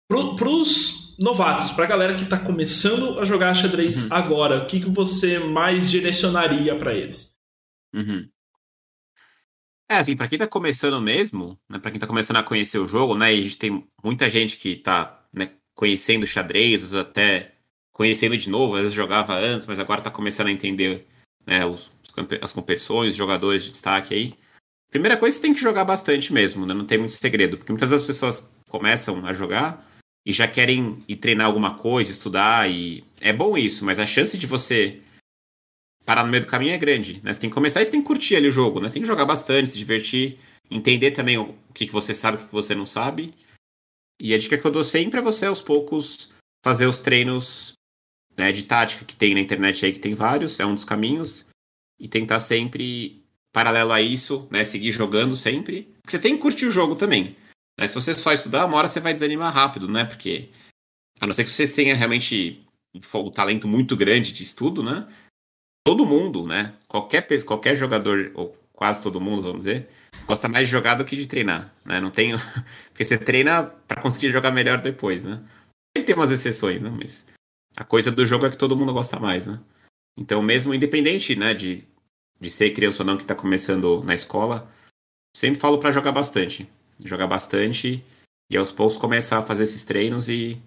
[0.07, 4.17] pro, pros novatos, pra galera que tá começando a jogar xadrez uhum.
[4.17, 7.35] agora, o que, que você mais direcionaria para eles?
[7.93, 8.27] Uhum.
[9.89, 12.87] É, assim, pra quem tá começando mesmo, né, pra quem tá começando a conhecer o
[12.87, 17.55] jogo, né, e a gente tem muita gente que tá né, conhecendo xadrez, até
[17.93, 21.05] conhecendo de novo, às vezes jogava antes, mas agora tá começando a entender
[21.45, 21.91] né, os,
[22.41, 24.33] as competições, os jogadores de destaque aí.
[24.89, 26.73] Primeira coisa, você tem que jogar bastante mesmo, né?
[26.73, 29.87] Não tem muito segredo, porque muitas vezes as pessoas começam a jogar
[30.25, 34.37] e já querem ir treinar alguma coisa, estudar, e é bom isso, mas a chance
[34.37, 34.99] de você
[36.05, 37.33] parar no meio do caminho é grande, né?
[37.33, 38.89] Você tem que começar e você tem que curtir ali o jogo, né?
[38.89, 40.37] Você tem que jogar bastante, se divertir,
[40.69, 43.33] entender também o que, que você sabe, o que você não sabe.
[44.19, 46.29] E a dica que eu dou sempre é você, aos poucos,
[46.63, 47.73] fazer os treinos
[48.37, 51.47] né, de tática que tem na internet aí, que tem vários, é um dos caminhos,
[51.99, 53.23] e tentar sempre,
[53.53, 55.83] paralelo a isso, né, seguir jogando sempre.
[56.01, 57.35] Porque você tem que curtir o jogo também.
[57.79, 57.87] Né?
[57.87, 60.03] Se você só estudar, uma hora você vai desanimar rápido, né?
[60.03, 60.49] Porque,
[61.19, 62.65] a não ser que você tenha realmente
[62.95, 65.07] um talento muito grande de estudo, né?
[65.85, 66.73] Todo mundo, né?
[66.87, 69.89] Qualquer, qualquer jogador, ou quase todo mundo, vamos dizer,
[70.25, 71.99] gosta mais de jogar do que de treinar, né?
[71.99, 72.33] Não tem...
[72.89, 75.41] Porque você treina para conseguir jogar melhor depois, né?
[75.93, 76.89] Tem umas exceções, né?
[76.89, 77.25] Mas
[77.75, 79.59] a coisa do jogo é que todo mundo gosta mais, né?
[80.17, 81.87] Então, mesmo independente, né, de,
[82.39, 84.69] de ser criança ou não que está começando na escola,
[85.35, 86.69] sempre falo para jogar bastante.
[87.03, 88.03] Jogar bastante
[88.49, 90.61] e aos poucos começar a fazer esses treinos e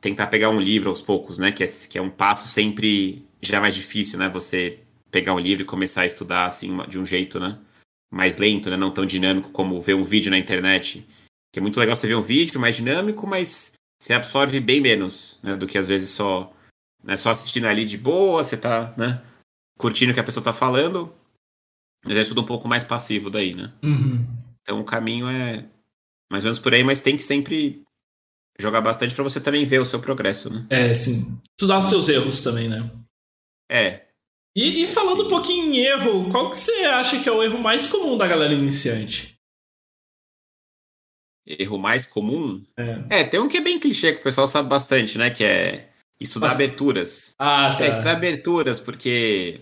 [0.00, 1.50] tentar pegar um livro aos poucos, né?
[1.50, 4.28] Que é, que é um passo sempre já mais difícil, né?
[4.28, 4.80] Você
[5.10, 7.58] pegar um livro e começar a estudar assim de um jeito, né?
[8.12, 8.76] Mais lento, né?
[8.76, 11.06] Não tão dinâmico como ver um vídeo na internet.
[11.50, 13.72] Que é muito legal você ver um vídeo mais dinâmico, mas
[14.04, 15.56] você absorve bem menos, né?
[15.56, 16.52] Do que às vezes só,
[17.02, 19.22] né, só assistindo ali de boa, você tá, né?
[19.78, 21.10] Curtindo o que a pessoa tá falando.
[22.04, 23.72] Mas é tudo um pouco mais passivo daí, né?
[23.82, 24.26] Uhum.
[24.60, 25.64] Então o caminho é
[26.30, 27.82] mais ou menos por aí, mas tem que sempre
[28.58, 30.66] jogar bastante para você também ver o seu progresso, né?
[30.68, 31.40] É, sim.
[31.58, 32.90] Estudar os seus erros também, né?
[33.70, 34.02] É.
[34.54, 35.26] E, e falando sim.
[35.26, 38.28] um pouquinho em erro, qual que você acha que é o erro mais comum da
[38.28, 39.33] galera iniciante?
[41.46, 42.62] Erro mais comum.
[42.76, 43.20] É.
[43.20, 43.24] é.
[43.24, 45.30] tem um que é bem clichê, que o pessoal sabe bastante, né?
[45.30, 45.88] Que é
[46.20, 46.62] estudar Nossa.
[46.62, 47.34] aberturas.
[47.38, 47.84] Ah, tá.
[47.84, 49.60] É, estudar aberturas, porque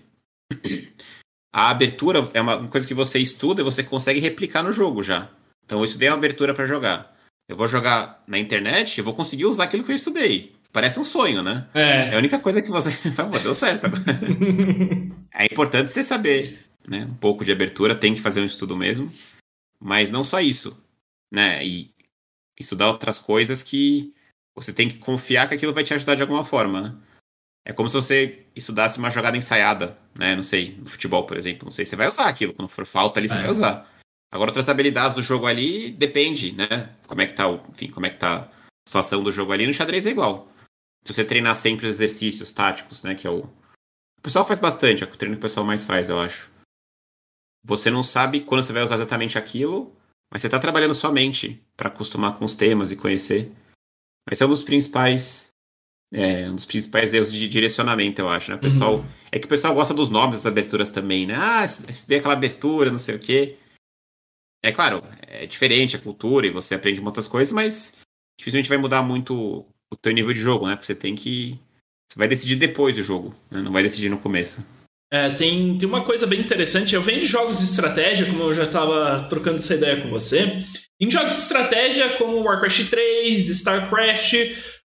[1.52, 5.28] a abertura é uma coisa que você estuda e você consegue replicar no jogo já.
[5.64, 7.12] Então eu estudei uma abertura para jogar.
[7.48, 10.54] Eu vou jogar na internet, eu vou conseguir usar aquilo que eu estudei.
[10.72, 11.66] Parece um sonho, né?
[11.74, 12.08] É.
[12.08, 12.90] É a única coisa que você.
[13.42, 14.02] Deu certo agora.
[15.34, 16.58] é importante você saber,
[16.88, 17.06] né?
[17.10, 19.12] Um pouco de abertura, tem que fazer um estudo mesmo.
[19.78, 20.81] Mas não só isso
[21.32, 21.64] né?
[21.64, 21.94] E
[22.60, 24.14] estudar outras coisas que
[24.54, 26.96] você tem que confiar que aquilo vai te ajudar de alguma forma, né?
[27.64, 30.34] É como se você estudasse uma jogada ensaiada, né?
[30.36, 31.64] Não sei, no futebol, por exemplo.
[31.64, 32.52] Não sei, você vai usar aquilo.
[32.52, 33.42] Quando for falta ali, você é.
[33.42, 33.90] vai usar.
[34.30, 36.94] Agora, outras habilidades do jogo ali, depende, né?
[37.06, 38.48] Como é que tá, o, enfim, como é que tá a
[38.86, 39.66] situação do jogo ali.
[39.66, 40.48] No xadrez é igual.
[41.04, 43.14] Se você treinar sempre os exercícios táticos, né?
[43.14, 43.40] Que é o...
[44.18, 46.50] O pessoal faz bastante, é o treino que o pessoal mais faz, eu acho.
[47.64, 49.94] Você não sabe quando você vai usar exatamente aquilo,
[50.32, 53.52] mas você está trabalhando somente para acostumar com os temas e conhecer.
[54.30, 55.50] Esse é um dos principais.
[56.14, 58.56] É, um dos principais erros de direcionamento, eu acho, né?
[58.56, 59.04] O pessoal, uhum.
[59.30, 61.34] É que o pessoal gosta dos nomes das aberturas também, né?
[61.36, 63.56] Ah, estudei aquela abertura, não sei o quê.
[64.62, 67.98] É claro, é diferente a cultura e você aprende muitas coisas, mas
[68.38, 70.76] dificilmente vai mudar muito o teu nível de jogo, né?
[70.76, 71.58] Porque você tem que.
[72.10, 73.60] Você vai decidir depois do jogo, né?
[73.60, 74.64] não vai decidir no começo.
[75.12, 76.94] É, tem, tem uma coisa bem interessante.
[76.94, 80.64] Eu venho de jogos de estratégia, como eu já estava trocando essa ideia com você.
[80.98, 84.32] Em jogos de estratégia, como Warcraft 3, StarCraft,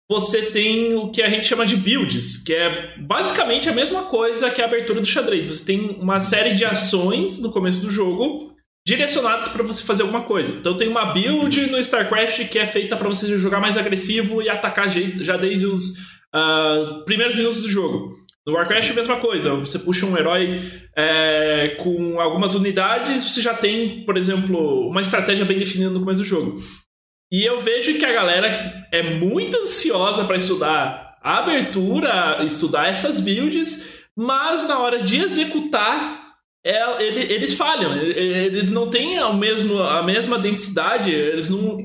[0.07, 4.51] você tem o que a gente chama de builds, que é basicamente a mesma coisa
[4.51, 5.47] que a abertura do xadrez.
[5.47, 8.51] Você tem uma série de ações no começo do jogo
[8.85, 10.55] direcionadas para você fazer alguma coisa.
[10.59, 14.49] Então tem uma build no StarCraft que é feita para você jogar mais agressivo e
[14.49, 15.97] atacar já desde os
[16.35, 18.20] uh, primeiros minutos do jogo.
[18.45, 20.59] No Warcraft é a mesma coisa, você puxa um herói
[20.95, 26.21] é, com algumas unidades, você já tem, por exemplo, uma estratégia bem definida no começo
[26.21, 26.59] do jogo.
[27.31, 33.19] E eu vejo que a galera é muito ansiosa para estudar a abertura, estudar essas
[33.19, 36.19] builds, mas na hora de executar,
[36.65, 37.95] é, ele, eles falham.
[37.95, 41.77] Eles não têm a, mesmo, a mesma densidade, eles não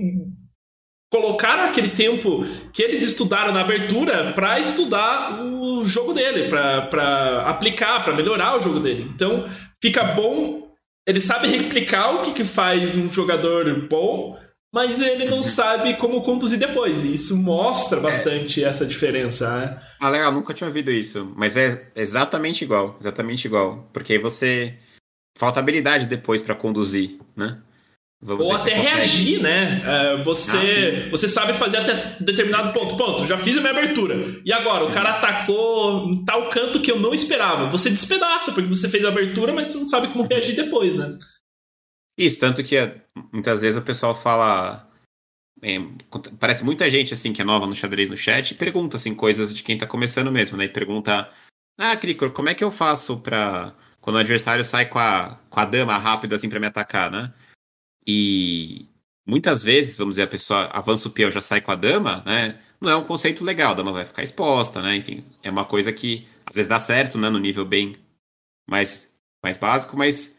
[1.10, 8.04] colocaram aquele tempo que eles estudaram na abertura para estudar o jogo dele, para aplicar,
[8.04, 9.10] para melhorar o jogo dele.
[9.14, 9.46] Então,
[9.82, 10.66] fica bom.
[11.06, 14.36] Ele sabe replicar o que, que faz um jogador bom,
[14.74, 17.04] mas ele não sabe como conduzir depois.
[17.04, 18.68] E isso mostra bastante é.
[18.68, 19.48] essa diferença.
[19.58, 19.80] Né?
[20.00, 21.32] Ah, legal, nunca tinha ouvido isso.
[21.36, 23.88] Mas é exatamente igual, exatamente igual.
[23.92, 24.74] Porque aí você
[25.38, 27.58] falta habilidade depois para conduzir, né?
[28.24, 29.82] Ou até reagir, né?
[29.84, 32.96] É, você, ah, você sabe fazer até determinado ponto.
[32.96, 34.40] Ponto, já fiz a minha abertura.
[34.44, 37.68] E agora, o cara atacou em tal canto que eu não esperava.
[37.70, 41.16] Você despedaça, porque você fez a abertura, mas você não sabe como reagir depois, né?
[42.18, 44.88] Isso, tanto que é, muitas vezes o pessoal fala.
[45.62, 45.78] É,
[46.40, 49.54] parece muita gente assim que é nova no xadrez no chat e pergunta assim, coisas
[49.54, 50.64] de quem tá começando mesmo, né?
[50.64, 51.28] E pergunta:
[51.78, 53.74] Ah, Cricor, como é que eu faço pra.
[54.00, 57.32] Quando o adversário sai com a, com a dama rápido assim para me atacar, né?
[58.06, 58.86] E
[59.26, 62.58] muitas vezes, vamos dizer, a pessoa avança o peão já sai com a dama, né?
[62.80, 64.96] Não é um conceito legal, a dama vai ficar exposta, né?
[64.96, 67.28] Enfim, é uma coisa que às vezes dá certo, né?
[67.28, 67.96] No nível bem
[68.68, 69.12] mais,
[69.42, 70.38] mais básico, mas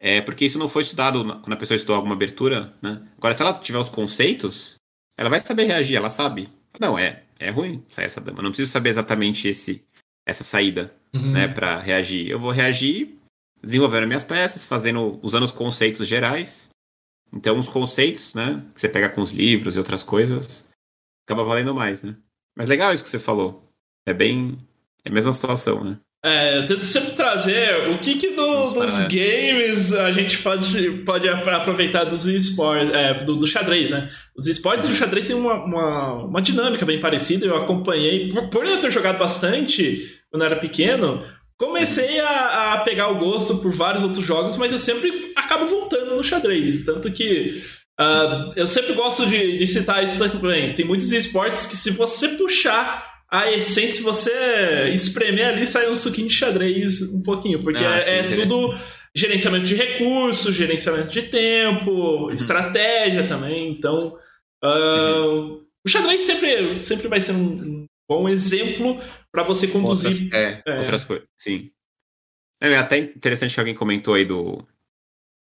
[0.00, 3.00] é porque isso não foi estudado quando a pessoa estudou alguma abertura, né?
[3.16, 4.76] Agora, se ela tiver os conceitos,
[5.16, 6.48] ela vai saber reagir, ela sabe.
[6.78, 8.42] Não, é, é ruim sair essa dama.
[8.42, 9.82] Não preciso saber exatamente esse,
[10.26, 11.32] essa saída, uhum.
[11.32, 12.28] né, para reagir.
[12.28, 13.18] Eu vou reagir
[13.62, 16.70] desenvolvendo minhas peças, fazendo, usando os conceitos gerais
[17.32, 20.68] então, os conceitos, né, que você pega com os livros e outras coisas,
[21.26, 22.16] acaba valendo mais, né?
[22.56, 23.70] Mas legal isso que você falou.
[24.06, 24.58] É bem.
[25.04, 25.98] É a mesma situação, né?
[26.24, 31.28] É, eu tento sempre trazer o que, que do, dos games a gente pode, pode
[31.28, 34.10] aproveitar dos esportes, é, do, do, xadrez, né?
[34.36, 38.66] Os esportes do xadrez têm uma, uma, uma, dinâmica bem parecida, eu acompanhei, por, por
[38.66, 41.22] eu ter jogado bastante quando eu era pequeno,
[41.58, 46.14] Comecei a, a, pegar o gosto por vários outros jogos, mas eu sempre acabo voltando
[46.14, 46.84] no xadrez.
[46.84, 47.60] Tanto que
[48.00, 50.72] uh, eu sempre gosto de, de citar isso também.
[50.72, 55.96] Tem muitos esportes que, se você puxar a essência, se você espremer ali, sai um
[55.96, 58.72] suquinho de xadrez um pouquinho, porque ah, é, é tudo
[59.14, 62.30] gerenciamento de recursos, gerenciamento de tempo, uhum.
[62.30, 63.72] estratégia também.
[63.72, 64.16] Então,
[64.64, 65.60] uh, uhum.
[65.84, 68.98] o xadrez sempre, sempre vai ser um bom exemplo
[69.32, 70.24] para você conduzir.
[70.24, 71.70] Outras, é, é, outras coisas, sim.
[72.60, 74.66] É, é até interessante que alguém comentou aí do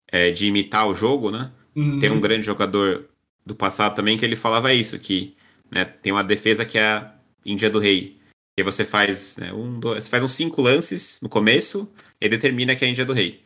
[0.08, 1.50] é, de imitar o jogo, né?
[1.74, 1.98] Uhum.
[1.98, 3.08] Tem um grande jogador
[3.44, 5.36] do passado também que ele falava isso, que
[5.70, 7.14] né, tem uma defesa que é a
[7.44, 8.16] Índia do Rei.
[8.58, 12.74] E você faz, né, um, dois, você faz uns cinco lances no começo e determina
[12.74, 13.42] que é a Índia do Rei.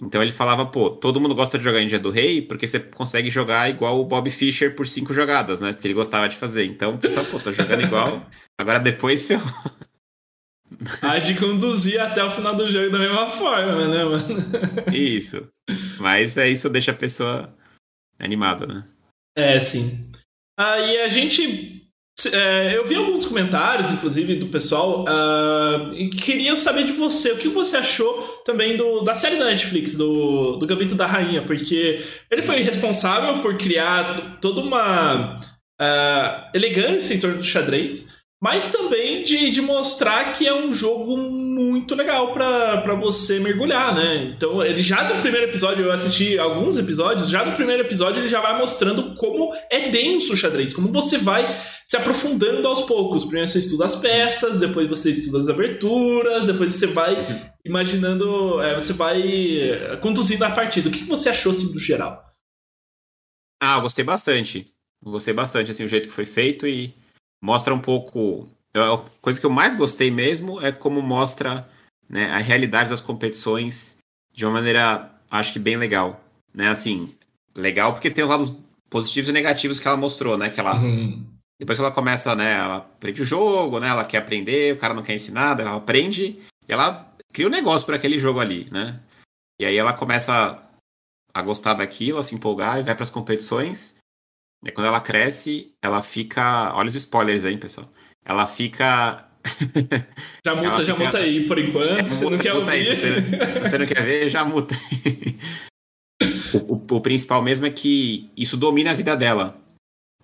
[0.00, 3.30] Então ele falava, pô, todo mundo gosta de jogar Índia do Rei porque você consegue
[3.30, 5.72] jogar igual o Bob Fischer por cinco jogadas, né?
[5.72, 6.64] Porque ele gostava de fazer.
[6.64, 8.26] Então pessoal, pô, tô jogando igual.
[8.58, 9.52] Agora depois ferrou.
[11.02, 14.24] Há de conduzir até o final do jogo da mesma forma, né, mano?
[14.92, 15.46] Isso.
[16.00, 17.54] Mas é isso deixa a pessoa
[18.18, 18.84] animada, né?
[19.36, 20.10] É, sim.
[20.58, 21.83] Aí a gente
[22.32, 27.36] é, eu vi alguns comentários, inclusive, do pessoal, uh, e queria saber de você, o
[27.36, 28.14] que você achou
[28.44, 33.40] também do, da série da Netflix, do, do Gambito da Rainha, porque ele foi responsável
[33.40, 35.40] por criar toda uma
[35.80, 41.16] uh, elegância em torno do xadrez, mas também de, de mostrar que é um jogo
[41.74, 44.32] muito legal para você mergulhar, né?
[44.34, 48.28] Então, ele já no primeiro episódio, eu assisti alguns episódios, já no primeiro episódio ele
[48.28, 53.24] já vai mostrando como é denso o xadrez, como você vai se aprofundando aos poucos.
[53.24, 58.76] Primeiro você estuda as peças, depois você estuda as aberturas, depois você vai imaginando, é,
[58.76, 60.88] você vai conduzindo a partida.
[60.88, 62.24] O que você achou assim, do geral?
[63.60, 64.72] Ah, gostei bastante.
[65.02, 66.94] Gostei bastante assim o jeito que foi feito e
[67.42, 68.48] mostra um pouco.
[68.76, 71.68] A coisa que eu mais gostei mesmo é como mostra
[72.08, 73.98] né, a realidade das competições
[74.32, 76.20] de uma maneira, acho que bem legal.
[76.52, 76.68] Né?
[76.68, 77.14] Assim,
[77.54, 78.56] legal porque tem os lados
[78.90, 80.50] positivos e negativos que ela mostrou, né?
[80.50, 80.76] Que ela.
[80.76, 81.24] Uhum.
[81.58, 82.54] Depois que ela começa, né?
[82.54, 83.88] Ela aprende o jogo, né?
[83.88, 86.38] Ela quer aprender, o cara não quer ensinar, ela aprende
[86.68, 89.00] e ela cria um negócio para aquele jogo ali, né?
[89.60, 90.60] E aí ela começa
[91.32, 93.96] a gostar daquilo, a se empolgar e vai para as competições.
[94.64, 96.72] E quando ela cresce, ela fica.
[96.74, 97.88] Olha os spoilers aí, pessoal.
[98.24, 99.28] Ela fica.
[100.44, 101.06] já muta, ela já fica...
[101.06, 101.98] muta aí por enquanto.
[101.98, 102.70] É, você não quer ouvir.
[102.70, 104.74] Aí, se, você, se, você, não quer ver, já muta.
[106.54, 109.60] o, o, o, principal mesmo é que isso domina a vida dela.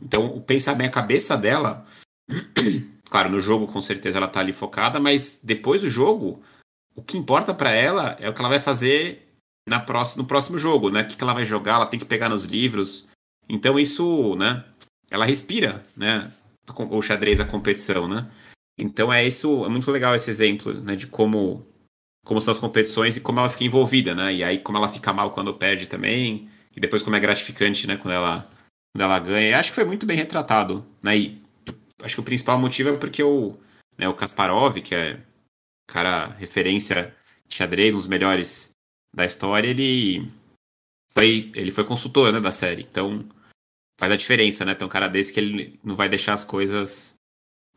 [0.01, 1.85] Então, o pensamento, a cabeça dela.
[3.11, 6.41] claro, no jogo com certeza ela tá ali focada, mas depois do jogo,
[6.95, 9.29] o que importa para ela é o que ela vai fazer
[9.69, 11.03] na próxima, no próximo jogo, né?
[11.03, 13.09] O que, que ela vai jogar, ela tem que pegar nos livros.
[13.49, 14.65] Então isso, né?
[15.11, 16.33] Ela respira, né?
[16.77, 18.31] O xadrez, a competição, né?
[18.79, 20.97] Então é isso, é muito legal esse exemplo, né?
[20.97, 21.67] De como
[22.25, 24.35] como são as competições e como ela fica envolvida, né?
[24.35, 27.97] E aí como ela fica mal quando perde também, e depois como é gratificante, né?
[27.97, 28.49] Quando ela
[28.95, 29.51] quando ela ganha.
[29.51, 31.17] E acho que foi muito bem retratado, né?
[31.17, 31.43] E
[32.03, 33.57] acho que o principal motivo é porque o,
[33.99, 35.21] né, o Kasparov, que é
[35.89, 37.15] cara referência
[37.49, 38.71] de xadrez, um dos melhores
[39.15, 40.31] da história, ele
[41.13, 42.87] foi ele foi consultor, né, da série.
[42.91, 43.25] Então
[44.01, 44.75] faz a diferença, né?
[44.75, 47.17] Tem um cara desse que ele não vai deixar as coisas.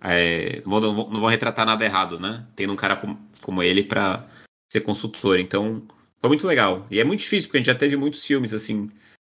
[0.01, 2.47] É, não, vão, não vão retratar nada errado, né?
[2.55, 4.25] Tendo um cara como, como ele para
[4.71, 5.37] ser consultor.
[5.37, 5.85] Então,
[6.21, 6.87] foi muito legal.
[6.89, 8.89] E é muito difícil, porque a gente já teve muitos filmes, assim,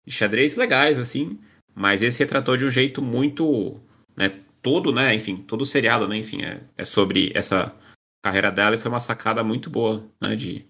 [0.07, 1.41] de xadrez legais, assim,
[1.75, 3.81] mas esse retratou de um jeito muito,
[4.15, 4.29] né,
[4.61, 7.75] todo, né, enfim, todo seriado, né, enfim, é, é sobre essa
[8.23, 10.67] carreira dela e foi uma sacada muito boa, né, de,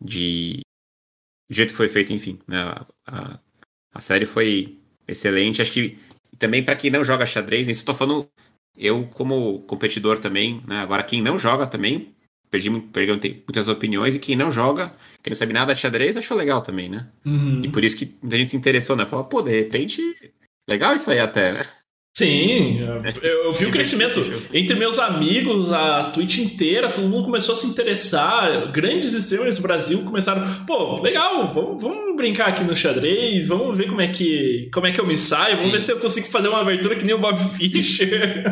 [0.00, 0.60] de
[1.50, 2.58] do jeito que foi feito, enfim, né,
[3.06, 3.40] a,
[3.92, 4.77] a série foi
[5.08, 5.98] excelente, acho que
[6.38, 8.28] também para quem não joga xadrez, isso eu tô falando
[8.76, 12.14] eu como competidor também, né, agora quem não joga também,
[12.50, 16.36] perdi, perdi muitas opiniões e quem não joga, quem não sabe nada de xadrez, achou
[16.36, 17.08] legal também, né?
[17.24, 17.64] Uhum.
[17.64, 19.04] E por isso que a gente se interessou, né?
[19.04, 20.00] Falou, pô, de repente,
[20.68, 21.60] legal isso aí até, né?
[22.18, 22.80] Sim,
[23.22, 24.20] eu, eu vi o crescimento
[24.52, 28.72] entre meus amigos, a Twitch inteira, todo mundo começou a se interessar.
[28.72, 33.88] Grandes streamers do Brasil começaram, pô, legal, vamos, vamos brincar aqui no xadrez, vamos ver
[33.88, 36.48] como é que, como é que eu me saio, vamos ver se eu consigo fazer
[36.48, 38.44] uma abertura que nem o Bob Fischer.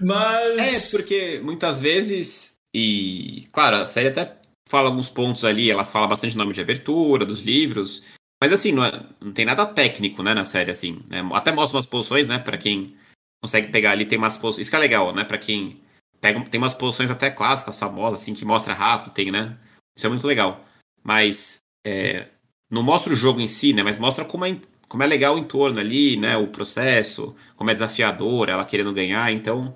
[0.00, 0.94] Mas.
[0.94, 4.36] É, porque muitas vezes e, claro, a série até
[4.68, 8.02] fala alguns pontos ali, ela fala bastante nome de abertura, dos livros,
[8.44, 11.02] mas assim, não, é, não tem nada técnico, né, na série, assim.
[11.08, 11.26] Né?
[11.32, 12.94] Até mostra umas posições, né, para quem
[13.42, 15.80] consegue pegar ali, tem umas posições, isso que é legal, né, para quem
[16.20, 19.56] pega, tem umas posições até clássicas, famosas, assim, que mostra rápido, tem, né,
[19.96, 20.62] isso é muito legal.
[21.02, 22.28] Mas, é,
[22.70, 25.38] não mostra o jogo em si, né, mas mostra como é, como é legal o
[25.38, 29.74] entorno ali, né, o processo, como é desafiador, ela querendo ganhar, então...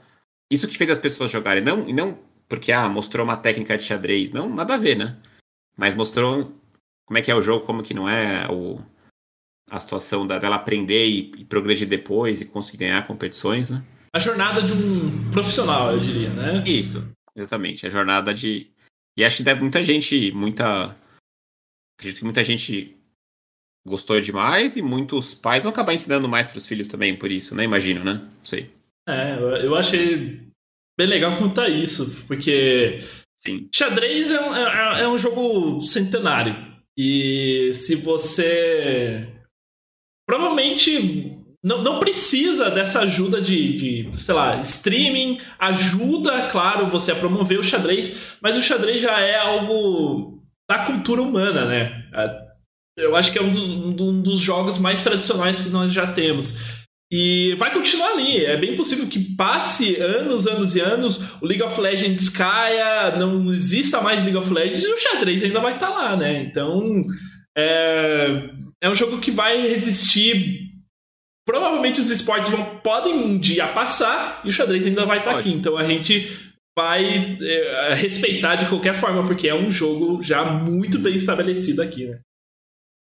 [0.50, 2.18] Isso que fez as pessoas jogarem, não, não
[2.48, 4.32] porque, ah, mostrou uma técnica de xadrez.
[4.32, 5.16] Não, nada a ver, né?
[5.76, 6.52] Mas mostrou
[7.08, 8.78] como é que é o jogo, como que não é o,
[9.70, 13.82] a situação da, dela aprender e, e progredir depois e conseguir ganhar competições, né?
[14.14, 16.62] A jornada de um profissional, eu diria, né?
[16.66, 17.86] Isso, exatamente.
[17.86, 18.70] A jornada de.
[19.16, 20.94] E acho que muita gente, muita.
[21.98, 22.94] Acredito que muita gente
[23.86, 27.54] gostou demais e muitos pais vão acabar ensinando mais para os filhos também por isso,
[27.54, 27.64] né?
[27.64, 28.14] Imagino, né?
[28.14, 28.70] Não sei.
[29.08, 30.46] É, eu achei
[30.98, 33.02] bem legal a isso, porque
[33.38, 33.66] Sim.
[33.74, 36.67] xadrez é um, é, é um jogo centenário.
[36.98, 39.28] E se você.
[40.26, 45.40] Provavelmente não, não precisa dessa ajuda de, de, sei lá, streaming.
[45.60, 51.22] Ajuda, claro, você a promover o xadrez, mas o xadrez já é algo da cultura
[51.22, 52.04] humana, né?
[52.12, 52.48] É,
[52.98, 56.87] eu acho que é um, um dos jogos mais tradicionais que nós já temos.
[57.10, 58.44] E vai continuar ali.
[58.44, 63.52] É bem possível que passe anos, anos e anos, o League of Legends caia, não
[63.52, 66.42] exista mais League of Legends e o xadrez ainda vai estar tá lá, né?
[66.42, 67.02] Então
[67.56, 68.50] é,
[68.82, 70.68] é um jogo que vai resistir.
[71.46, 75.38] Provavelmente os esportes vão, podem um dia passar e o xadrez ainda vai estar tá
[75.38, 75.50] aqui.
[75.50, 76.30] Então a gente
[76.78, 82.04] vai é, respeitar de qualquer forma, porque é um jogo já muito bem estabelecido aqui,
[82.04, 82.20] né?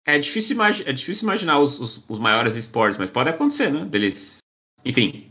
[0.07, 3.83] É difícil, é difícil imaginar os, os, os, maiores esportes, mas pode acontecer, né?
[3.83, 4.37] Deles.
[4.85, 5.29] Enfim.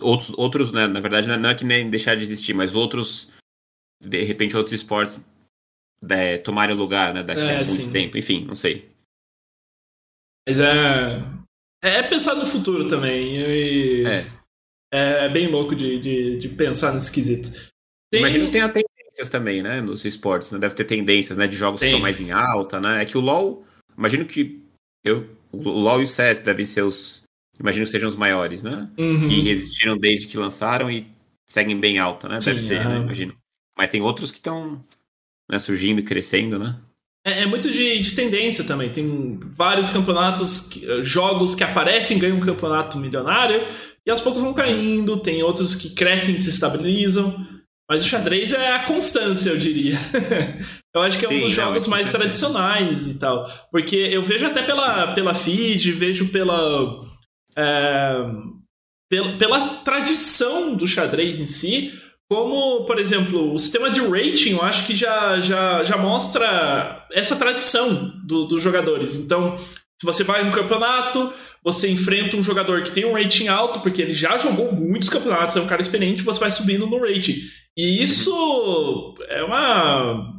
[0.00, 0.86] Outros, outros né?
[0.86, 3.30] Na verdade, não é que nem deixar de existir, mas outros.
[4.02, 5.20] De repente, outros esportes
[6.08, 7.22] é, tomarem lugar, né?
[7.22, 7.92] Daqui é, a muito sim.
[7.92, 8.16] tempo.
[8.16, 8.88] Enfim, não sei.
[10.48, 11.22] Mas é.
[11.84, 13.36] É pensar no futuro também.
[13.36, 14.04] E...
[14.06, 14.38] É.
[14.90, 17.50] É bem louco de, de, de pensar nesse quesito.
[18.10, 18.20] Tem...
[18.20, 18.80] Imagino que tem até
[19.18, 19.80] tendências também, né?
[19.80, 20.58] Nos esportes, né?
[20.58, 21.46] Deve ter tendências, né?
[21.46, 21.88] De jogos Tem.
[21.88, 23.02] que estão mais em alta, né?
[23.02, 23.64] É que o LoL,
[23.96, 24.62] imagino que
[25.04, 27.22] eu, o LoL e o CS devem ser os,
[27.58, 28.88] imagino que sejam os maiores, né?
[28.96, 29.28] Uhum.
[29.28, 31.06] Que resistiram desde que lançaram e
[31.48, 32.38] seguem bem alta, né?
[32.38, 32.92] Deve Sim, ser, uhum.
[32.92, 32.98] né?
[33.00, 33.34] Imagino.
[33.76, 34.82] Mas tem outros que estão
[35.50, 36.78] né, surgindo e crescendo, né?
[37.26, 38.90] É, é muito de, de, tendência também.
[38.90, 43.66] Tem vários campeonatos, que, jogos que aparecem, ganham um campeonato milionário
[44.04, 45.20] e aos poucos vão caindo.
[45.20, 47.57] Tem outros que crescem e se estabilizam.
[47.90, 49.96] Mas o xadrez é a constância, eu diria.
[50.94, 53.50] eu acho que é um Sim, dos jogos não, mais tradicionais e tal.
[53.70, 57.02] Porque eu vejo até pela, pela feed, vejo pela,
[57.56, 58.26] é,
[59.10, 59.32] pela.
[59.38, 61.98] Pela tradição do xadrez em si.
[62.30, 67.36] Como, por exemplo, o sistema de rating, eu acho que já, já, já mostra essa
[67.36, 69.16] tradição do, dos jogadores.
[69.16, 71.32] Então, se você vai no campeonato,
[71.64, 75.56] você enfrenta um jogador que tem um rating alto, porque ele já jogou muitos campeonatos,
[75.56, 77.36] é um cara experiente, você vai subindo no rating.
[77.78, 80.36] E isso é uma.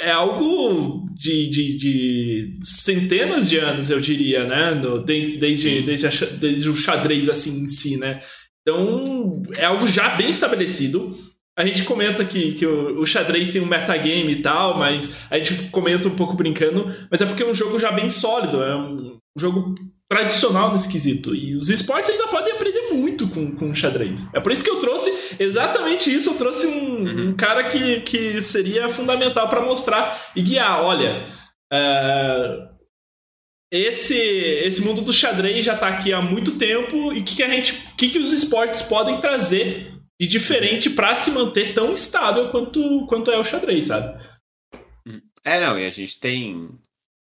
[0.00, 4.74] É algo de, de, de centenas de anos, eu diria, né?
[4.74, 8.22] No, desde, desde, desde, a, desde o xadrez assim em si, né?
[8.62, 11.18] Então, é algo já bem estabelecido.
[11.58, 15.36] A gente comenta que, que o, o, xadrez tem um metagame e tal, mas a
[15.36, 18.74] gente comenta um pouco brincando, mas é porque é um jogo já bem sólido, é
[18.74, 19.74] um jogo
[20.08, 21.34] tradicional nesse quesito.
[21.34, 22.69] E os esportes ainda podem aprender
[23.30, 24.32] com, com xadrez.
[24.34, 26.30] É por isso que eu trouxe exatamente isso.
[26.30, 27.28] Eu trouxe um, uhum.
[27.30, 30.82] um cara que, que seria fundamental para mostrar e guiar.
[30.82, 31.26] Olha,
[31.72, 32.68] uh,
[33.72, 37.42] esse, esse mundo do xadrez já está aqui há muito tempo e o que, que
[37.42, 42.50] a gente, que, que os esportes podem trazer de diferente para se manter tão estável
[42.50, 44.22] quanto, quanto é o xadrez, sabe?
[45.44, 46.68] É, não, e a gente tem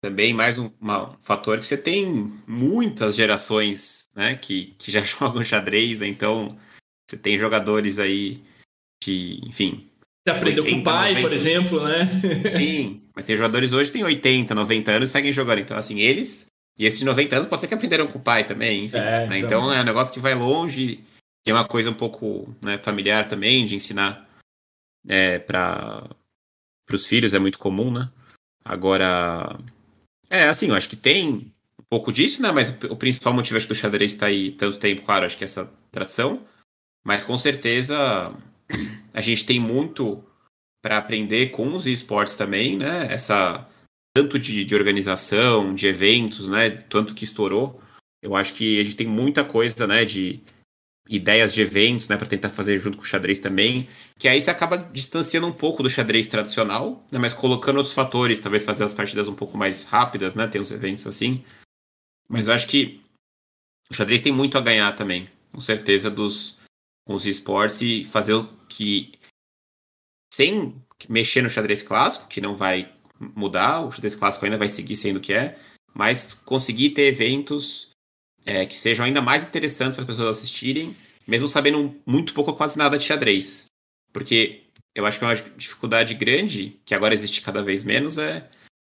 [0.01, 5.01] também mais um, uma, um fator que você tem muitas gerações, né, que, que já
[5.03, 6.07] jogam xadrez, né?
[6.07, 6.47] Então,
[7.09, 8.41] você tem jogadores aí
[9.03, 9.85] que, enfim.
[10.25, 11.27] Você aprendeu 80, com o pai, 90.
[11.27, 12.05] por exemplo, né?
[12.49, 15.59] Sim, mas tem jogadores hoje que têm 80, 90 anos e seguem jogando.
[15.59, 16.47] Então, assim, eles.
[16.77, 18.97] E esses de 90 anos pode ser que aprenderam com o pai também, enfim.
[18.97, 19.37] É, né?
[19.39, 19.47] então...
[19.47, 19.73] então...
[19.73, 21.03] é um negócio que vai longe,
[21.43, 24.29] que é uma coisa um pouco né, familiar também, de ensinar
[25.07, 26.07] é, para
[26.91, 28.09] os filhos, é muito comum, né?
[28.63, 29.57] Agora.
[30.29, 32.51] É, assim, eu acho que tem um pouco disso, né?
[32.51, 35.43] Mas o principal motivo acho que o xadrez está aí tanto tempo, claro, acho que
[35.43, 36.45] é essa tradição.
[37.03, 38.33] Mas com certeza
[39.13, 40.23] a gente tem muito
[40.81, 43.11] para aprender com os esportes também, né?
[43.11, 43.67] Essa
[44.15, 46.69] tanto de, de, organização, de eventos, né?
[46.69, 47.81] Tanto que estourou.
[48.21, 50.05] Eu acho que a gente tem muita coisa, né?
[50.05, 50.41] De
[51.09, 52.15] ideias de eventos, né?
[52.15, 53.89] Para tentar fazer junto com o xadrez também.
[54.17, 57.17] Que aí você acaba distanciando um pouco do xadrez tradicional, né?
[57.17, 60.47] Mas colocando outros fatores, talvez fazer as partidas um pouco mais rápidas, né?
[60.47, 61.43] Tem uns eventos assim.
[62.29, 63.01] Mas eu acho que
[63.89, 66.59] o xadrez tem muito a ganhar também, com certeza, dos
[67.07, 69.13] com os esportes e fazer o que
[70.31, 70.75] sem
[71.07, 75.17] mexer no xadrez clássico, que não vai mudar, o xadrez clássico ainda vai seguir sendo
[75.17, 75.57] o que é,
[75.91, 77.88] mas conseguir ter eventos
[78.49, 80.95] é, que sejam ainda mais interessantes para as pessoas assistirem,
[81.27, 83.65] mesmo sabendo muito pouco ou quase nada de xadrez.
[84.11, 84.63] Porque
[84.95, 88.49] eu acho que uma dificuldade grande, que agora existe cada vez menos, é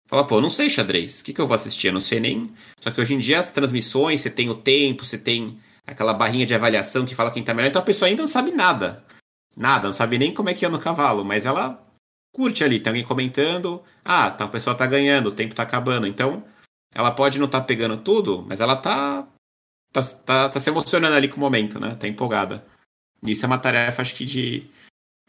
[0.07, 1.87] falar, pô, não sei xadrez, o que, que eu vou assistir?
[1.87, 2.53] Eu não sei nem.
[2.79, 6.45] Só que hoje em dia as transmissões, você tem o tempo, você tem aquela barrinha
[6.45, 9.03] de avaliação que fala quem tá melhor, então a pessoa ainda não sabe nada.
[9.55, 11.83] Nada, não sabe nem como é que anda o cavalo, mas ela
[12.31, 16.05] curte ali, tem alguém comentando, ah, tá, a pessoa tá ganhando, o tempo tá acabando.
[16.05, 16.43] Então,
[16.93, 19.27] ela pode não estar tá pegando tudo, mas ela tá,
[19.91, 21.95] tá, tá, tá se emocionando ali com o momento, né?
[21.95, 22.65] Tá empolgada.
[23.25, 24.69] Isso é uma tarefa, acho que, de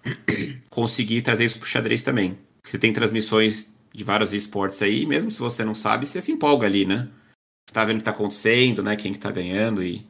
[0.68, 2.38] conseguir trazer isso pro xadrez também.
[2.64, 6.66] Você tem transmissões de vários esportes aí, mesmo se você não sabe, você se empolga
[6.66, 7.08] ali, né?
[7.66, 8.96] Você tá vendo o que tá acontecendo, né?
[8.96, 10.06] Quem que tá ganhando e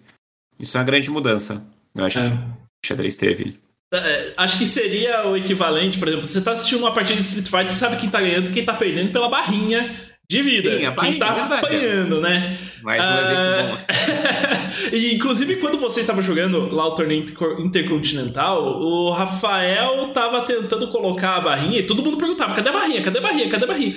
[0.58, 1.64] isso é uma grande mudança.
[1.94, 2.28] Eu acho é.
[2.28, 3.58] que o xadrez teve.
[3.92, 7.46] É, acho que seria o equivalente, por exemplo, você tá assistindo uma partida de Street
[7.46, 10.70] Fighter, você sabe quem tá ganhando quem tá perdendo pela barrinha de vida.
[10.70, 12.54] Sim, quem tá é apanhando, né?
[12.82, 14.92] Mais um exemplo bom.
[14.92, 17.24] e inclusive quando você estava jogando lá o torneio
[17.58, 23.02] intercontinental, o Rafael tava tentando colocar a barrinha e todo mundo perguntava: cadê a barrinha?
[23.02, 23.48] Cadê a barrinha?
[23.48, 23.94] Cadê a barrinha?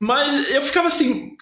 [0.00, 1.36] Mas eu ficava assim,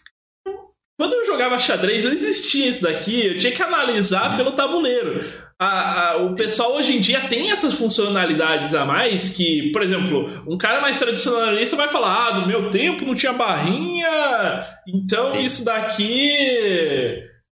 [0.99, 5.19] quando eu jogava xadrez, não existia isso daqui, eu tinha que analisar pelo tabuleiro.
[5.59, 10.31] A, a, o pessoal hoje em dia tem essas funcionalidades a mais que, por exemplo,
[10.47, 15.65] um cara mais tradicionalista vai falar: ah, no meu tempo não tinha barrinha, então isso
[15.65, 16.31] daqui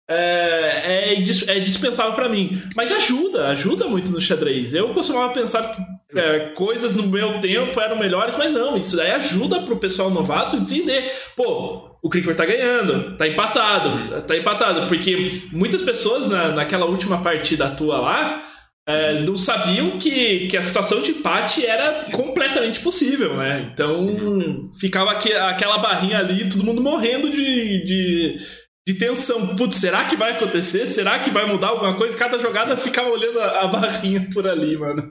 [0.09, 2.61] é, é, é dispensável para mim.
[2.75, 4.73] Mas ajuda, ajuda muito no xadrez.
[4.73, 9.11] Eu costumava pensar que é, coisas no meu tempo eram melhores, mas não, isso daí
[9.11, 11.09] ajuda pro pessoal novato entender.
[11.37, 17.21] Pô, o Clicker tá ganhando, tá empatado, tá empatado, porque muitas pessoas na, naquela última
[17.21, 18.43] partida tua lá
[18.85, 23.69] é, não sabiam que, que a situação de empate era completamente possível, né?
[23.71, 28.37] Então ficava aqui, aquela barrinha ali, todo mundo morrendo de, de,
[28.85, 29.55] de tensão.
[29.55, 30.85] Putz, será que vai acontecer?
[30.87, 32.17] Será que vai mudar alguma coisa?
[32.17, 35.01] Cada jogada ficava olhando a, a barrinha por ali, mano.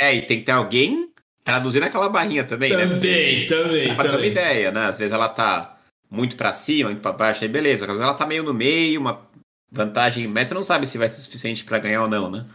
[0.00, 1.06] É, e tem que ter alguém
[1.44, 2.94] traduzindo aquela barrinha também, também né?
[2.94, 3.94] Também, também.
[3.94, 4.86] Pra ter uma ideia, né?
[4.86, 5.77] Às vezes ela tá
[6.10, 7.84] muito para cima, muito para baixo, aí beleza.
[7.84, 9.26] Às vezes ela tá meio no meio, uma
[9.70, 12.46] vantagem, mas você não sabe se vai ser suficiente para ganhar ou não, né?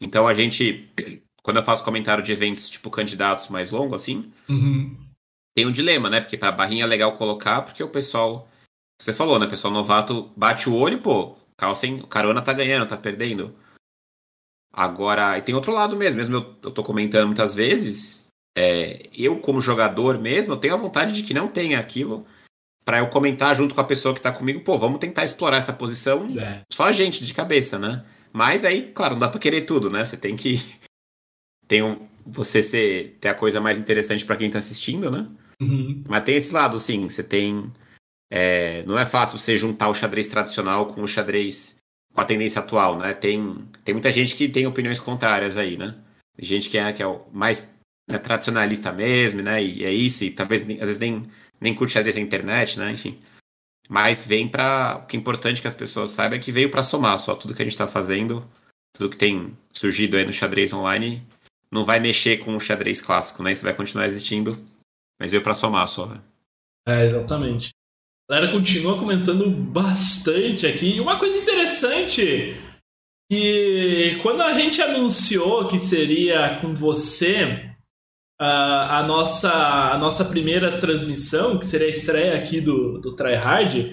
[0.00, 0.90] Então a gente,
[1.42, 4.96] quando eu faço comentário de eventos tipo candidatos mais longo assim, uhum.
[5.54, 6.20] tem um dilema, né?
[6.20, 8.48] Porque pra barrinha é legal colocar, porque o pessoal,
[9.00, 9.46] você falou, né?
[9.46, 13.54] O pessoal novato bate o olho, pô, Carlsen, o Carona tá ganhando, tá perdendo.
[14.72, 19.38] Agora, e tem outro lado mesmo, mesmo eu, eu tô comentando muitas vezes, é, eu
[19.38, 22.26] como jogador mesmo, eu tenho a vontade de que não tenha aquilo,
[22.84, 25.72] para eu comentar junto com a pessoa que tá comigo, pô, vamos tentar explorar essa
[25.72, 26.60] posição é.
[26.72, 28.04] só a gente, de cabeça, né?
[28.32, 30.04] Mas aí, claro, não dá pra querer tudo, né?
[30.04, 30.60] Você tem que.
[31.66, 35.26] Tem um, você ser, ter a coisa mais interessante para quem tá assistindo, né?
[35.58, 36.04] Uhum.
[36.06, 37.08] Mas tem esse lado, sim.
[37.08, 37.72] Você tem.
[38.30, 41.78] É, não é fácil você juntar o xadrez tradicional com o xadrez
[42.12, 43.14] com a tendência atual, né?
[43.14, 45.94] Tem, tem muita gente que tem opiniões contrárias aí, né?
[46.36, 47.74] Tem gente que é, que é o mais
[48.08, 49.62] né, tradicionalista mesmo, né?
[49.62, 51.22] E é isso, e talvez às vezes nem
[51.64, 52.92] nem curte xadrez na internet, né?
[52.92, 53.18] Enfim.
[53.88, 56.82] Mas vem para O que é importante que as pessoas saibam é que veio para
[56.82, 57.34] somar só.
[57.34, 58.46] Tudo que a gente está fazendo,
[58.92, 61.26] tudo que tem surgido aí no xadrez online,
[61.70, 63.52] não vai mexer com o xadrez clássico, né?
[63.52, 64.58] Isso vai continuar existindo,
[65.18, 66.06] mas veio para somar só.
[66.06, 66.20] Né?
[66.86, 67.70] É, exatamente.
[68.28, 70.96] A galera continua comentando bastante aqui.
[70.96, 72.56] E uma coisa interessante
[73.30, 77.73] que quando a gente anunciou que seria com você,
[78.40, 79.50] a, a, nossa,
[79.92, 83.92] a nossa primeira transmissão, que seria a estreia aqui do, do Tryhard,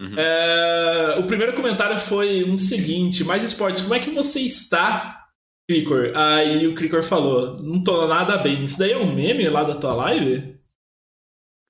[0.00, 0.18] uhum.
[0.18, 5.20] é, o primeiro comentário foi um seguinte: Mais esportes, como é que você está?
[5.68, 6.12] Cricor.
[6.14, 8.64] Aí o Cricor falou: Não tô nada bem.
[8.64, 10.58] Isso daí é um meme lá da tua live?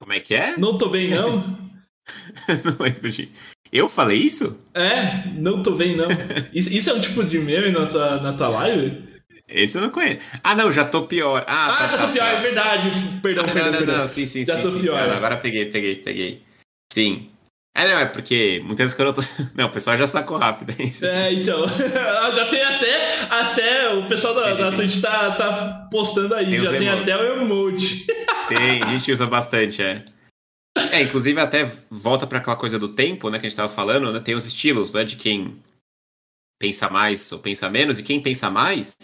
[0.01, 0.57] Como é que é?
[0.57, 1.39] Não tô bem, não?
[2.65, 3.33] não lembro, gente.
[3.73, 4.61] Eu falei isso?
[4.75, 6.07] É, não tô bem, não.
[6.55, 9.14] Isso, isso é um tipo de meme na tua, na tua live?
[9.49, 10.21] Esse eu não conheço.
[10.43, 11.45] Ah, não, já tô pior.
[11.47, 12.33] Ah, ah tá, já tá, tô pior, tá.
[12.33, 12.91] é verdade.
[13.23, 13.99] Perdão, ah, perdão, não, perdão.
[13.99, 14.63] Não, sim, sim, já sim.
[14.63, 15.11] tô sim, pior.
[15.11, 16.43] agora peguei, peguei, peguei.
[16.93, 17.31] Sim.
[17.77, 19.23] É, não, é porque muitas vezes quando eu tô.
[19.53, 20.73] Não, o pessoal já sacou rápido.
[21.03, 21.67] É, então.
[21.67, 23.25] já tem até.
[23.29, 26.53] Até o pessoal da, da Twitch tá, tá postando aí.
[26.53, 28.07] Tem já tem até o emoji.
[28.49, 30.05] Tem, a gente usa bastante, é.
[30.93, 34.13] É, inclusive até volta para aquela coisa do tempo, né, que a gente tava falando,
[34.13, 34.21] né?
[34.21, 35.57] Tem os estilos, né, de quem
[36.61, 38.97] pensa mais ou pensa menos, e quem pensa mais,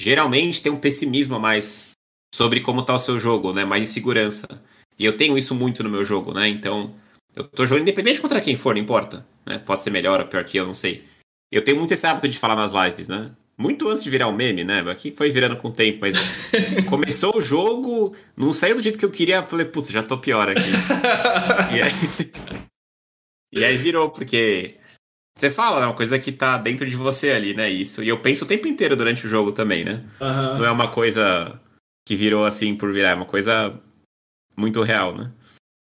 [0.00, 1.90] geralmente tem um pessimismo a mais
[2.34, 3.64] sobre como tá o seu jogo, né?
[3.64, 4.46] Mais insegurança.
[4.98, 6.48] E eu tenho isso muito no meu jogo, né?
[6.48, 6.94] Então,
[7.34, 9.26] eu tô jogando independente contra quem for, não importa.
[9.44, 9.58] Né?
[9.58, 11.04] Pode ser melhor ou pior que eu, não sei.
[11.50, 13.30] Eu tenho muito esse hábito de falar nas lives, né?
[13.58, 14.80] Muito antes de virar um meme, né?
[14.90, 16.16] Aqui foi virando com o tempo, mas
[16.88, 20.48] começou o jogo, não saiu do jeito que eu queria, falei, putz, já tô pior
[20.50, 20.60] aqui.
[21.72, 22.62] e, aí...
[23.52, 24.76] e aí virou, porque
[25.36, 27.68] você fala, é uma coisa que tá dentro de você ali, né?
[27.68, 28.02] Isso.
[28.02, 30.02] E eu penso o tempo inteiro durante o jogo também, né?
[30.18, 30.58] Uhum.
[30.58, 31.60] Não é uma coisa
[32.06, 33.78] que virou assim por virar, é uma coisa
[34.56, 35.30] muito real, né?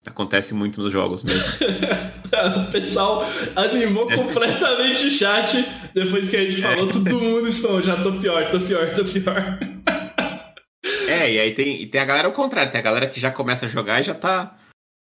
[0.05, 1.41] Acontece muito nos jogos mesmo.
[2.67, 3.25] o pessoal
[3.55, 6.91] animou completamente o chat depois que a gente falou, é.
[6.91, 9.57] todo mundo falou, já tô pior, tô pior, tô pior.
[11.07, 13.31] É, e aí tem, e tem a galera ao contrário, tem a galera que já
[13.31, 14.57] começa a jogar e já tá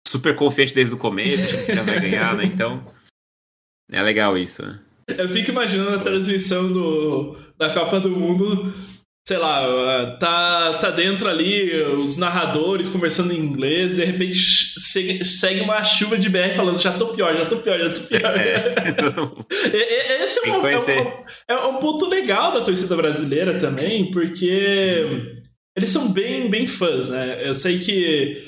[0.06, 2.44] super confiante desde o começo, já vai ganhar, né?
[2.44, 2.84] Então,
[3.92, 4.80] é legal isso, né?
[5.18, 8.74] Eu fico imaginando a transmissão do, da Copa do Mundo
[9.28, 14.38] sei lá, tá, tá dentro ali os narradores conversando em inglês, de repente
[15.24, 18.34] segue uma chuva de BR falando já tô pior, já tô pior, já tô pior.
[18.36, 18.76] É.
[20.24, 25.08] Esse é um, é, um, é um, ponto legal da torcida brasileira também, porque
[25.78, 27.40] eles são bem, bem fãs, né?
[27.42, 28.44] Eu sei que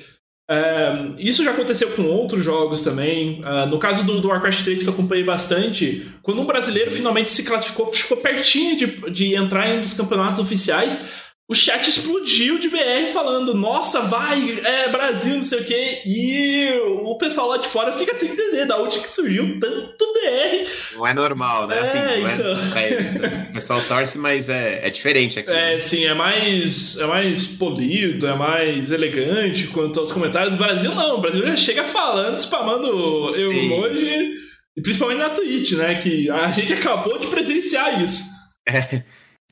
[1.17, 3.41] isso já aconteceu com outros jogos também.
[3.69, 7.43] No caso do, do, Warcraft 3, que eu acompanhei bastante, quando um brasileiro finalmente se
[7.43, 12.69] classificou, ficou pertinho de, de entrar em um dos campeonatos oficiais, o chat explodiu de
[12.69, 16.01] BR falando, nossa, vai, é Brasil, não sei o quê.
[16.05, 16.69] E
[17.03, 20.95] o pessoal lá de fora fica sem entender da onde que surgiu tanto BR.
[20.95, 21.79] Não é normal, né?
[21.79, 22.79] Assim, é, assim, então...
[22.79, 25.51] é, o pessoal torce, mas é, é diferente aqui.
[25.51, 30.55] É, sim, é mais, é mais polido, é mais elegante quanto aos comentários.
[30.55, 34.33] do Brasil não, o Brasil já chega falando, spamando emoji,
[34.77, 35.95] e principalmente na Twitch, né?
[35.95, 38.31] Que a gente acabou de presenciar isso.
[38.65, 39.03] É.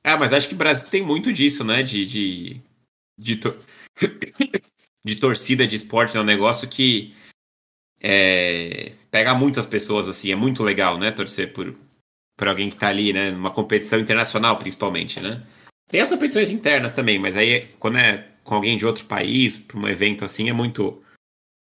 [0.03, 1.84] Ah, mas acho que o Brasil tem muito disso, né?
[1.84, 2.06] De.
[2.06, 2.61] de,
[3.18, 3.40] de,
[5.03, 7.14] de torcida de esporte, é um negócio que
[8.02, 11.11] é, pega muitas pessoas, assim, é muito legal, né?
[11.11, 11.76] Torcer por,
[12.36, 13.32] por alguém que tá ali, né?
[13.32, 15.44] Numa competição internacional, principalmente, né?
[15.88, 19.78] Tem as competições internas também, mas aí quando é com alguém de outro país, para
[19.78, 21.02] um evento assim, é muito.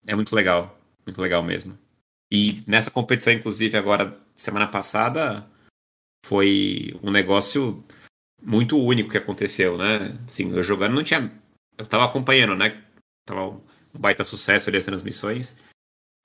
[0.06, 0.80] É muito legal.
[1.06, 1.77] Muito legal mesmo.
[2.31, 5.47] E nessa competição, inclusive, agora, semana passada,
[6.26, 7.84] foi um negócio
[8.41, 10.15] muito único que aconteceu, né?
[10.27, 11.31] Assim, eu jogando não tinha.
[11.77, 12.81] Eu tava acompanhando, né?
[13.25, 13.61] Tava um
[13.97, 15.55] baita sucesso ali as transmissões.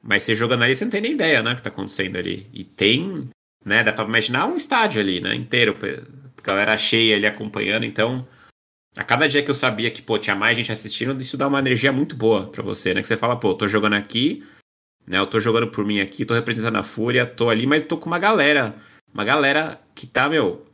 [0.02, 1.52] Mas você jogando ali, você não tem nem ideia, né?
[1.52, 2.48] O que tá acontecendo ali.
[2.52, 3.28] E tem,
[3.64, 3.82] né?
[3.82, 5.34] Dá pra imaginar um estádio ali, né?
[5.34, 5.76] Inteiro.
[6.42, 7.84] Galera cheia ali acompanhando.
[7.84, 8.26] Então,
[8.96, 11.58] a cada dia que eu sabia que, pô, tinha mais gente assistindo, isso dá uma
[11.58, 13.00] energia muito boa para você, né?
[13.00, 14.46] Que você fala, pô, tô jogando aqui,
[15.06, 15.18] né?
[15.18, 18.06] Eu tô jogando por mim aqui, tô representando a Fúria, tô ali, mas tô com
[18.06, 18.76] uma galera.
[19.12, 20.66] Uma galera que tá, meu,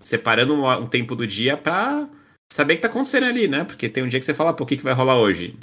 [0.00, 2.08] separando um, um, tempo do dia pra
[2.52, 3.64] saber o que tá acontecendo ali, né?
[3.64, 5.54] Porque tem um dia que você fala, pô, o que, que vai rolar hoje?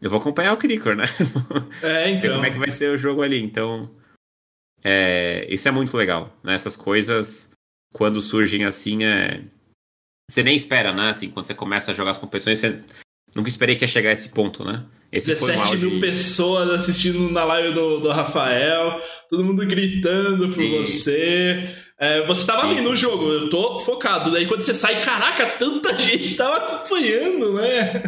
[0.00, 1.04] Eu vou acompanhar o Cricker, né?
[1.82, 2.34] É, então.
[2.34, 3.40] como é que vai ser o jogo ali.
[3.40, 3.90] Então,
[4.82, 6.54] é, isso é muito legal, né?
[6.54, 7.50] Essas coisas,
[7.94, 9.42] quando surgem assim, é...
[10.28, 11.10] Você nem espera, né?
[11.10, 12.80] Assim, quando você começa a jogar as competições, você
[13.34, 14.84] nunca esperei que ia chegar a esse ponto, né?
[15.12, 20.78] Esse 17 mil pessoas assistindo na live do, do Rafael, todo mundo gritando por Sim.
[20.78, 21.81] você.
[22.02, 24.32] É, você tava ali no jogo, eu tô focado.
[24.32, 28.02] Daí quando você sai, caraca, tanta gente tava acompanhando, né?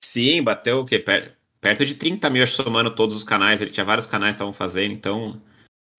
[0.00, 1.04] Sim, bateu o quê?
[1.60, 3.60] Perto de 30 mil, somando todos os canais.
[3.60, 5.42] Ele tinha vários canais que estavam fazendo, então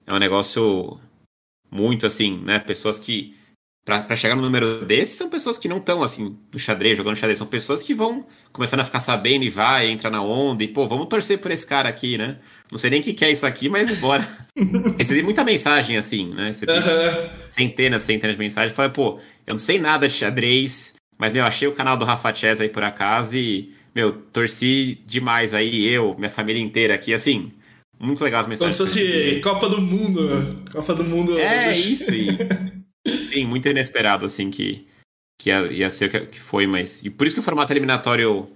[0.08, 0.98] é um negócio
[1.70, 2.58] muito assim, né?
[2.58, 3.38] Pessoas que.
[3.90, 7.38] Para chegar no número desse, são pessoas que não estão assim no xadrez, jogando xadrez.
[7.38, 10.88] São pessoas que vão começando a ficar sabendo e vai, entra na onda e, pô,
[10.88, 12.38] vamos torcer por esse cara aqui, né?
[12.72, 14.28] Não sei nem o que, que é isso aqui, mas bora.
[14.98, 16.48] Recebi muita mensagem assim, né?
[16.48, 17.30] Recebi uhum.
[17.48, 18.76] centenas, centenas de mensagens.
[18.76, 22.34] Falei, pô, eu não sei nada de xadrez, Mas, meu, achei o canal do Rafa
[22.34, 27.52] Chess aí por acaso e, meu, torci demais aí, eu, minha família inteira aqui, assim,
[28.00, 28.78] muito legal as mensagens.
[28.78, 31.38] Como se fosse Copa do Mundo, Copa do Mundo.
[31.38, 32.30] É, isso, e,
[33.08, 34.88] sim, muito inesperado, assim, que,
[35.40, 38.50] que ia, ia ser o que foi, mas, e por isso que o formato eliminatório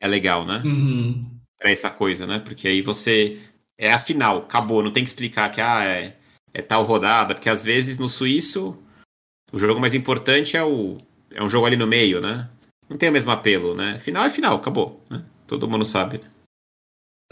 [0.00, 0.62] é legal, né?
[0.64, 1.30] Uhum.
[1.58, 2.38] Pra essa coisa, né?
[2.38, 3.40] Porque aí você,
[3.78, 6.16] é a final, acabou, não tem que explicar que, ah, é,
[6.52, 8.80] é tal rodada, porque às vezes no suíço
[9.52, 10.98] o jogo mais importante é o
[11.32, 12.48] é um jogo ali no meio, né?
[12.88, 13.98] Não tem o mesmo apelo, né?
[13.98, 15.24] Final é final, acabou, né?
[15.46, 16.20] Todo mundo sabe.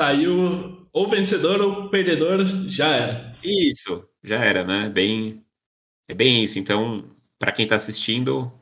[0.00, 3.36] Saiu ou vencedor ou perdedor, já era.
[3.42, 4.88] Isso, já era, né?
[4.88, 5.41] Bem,
[6.12, 6.58] é bem isso.
[6.58, 7.04] Então,
[7.38, 8.52] para quem tá assistindo,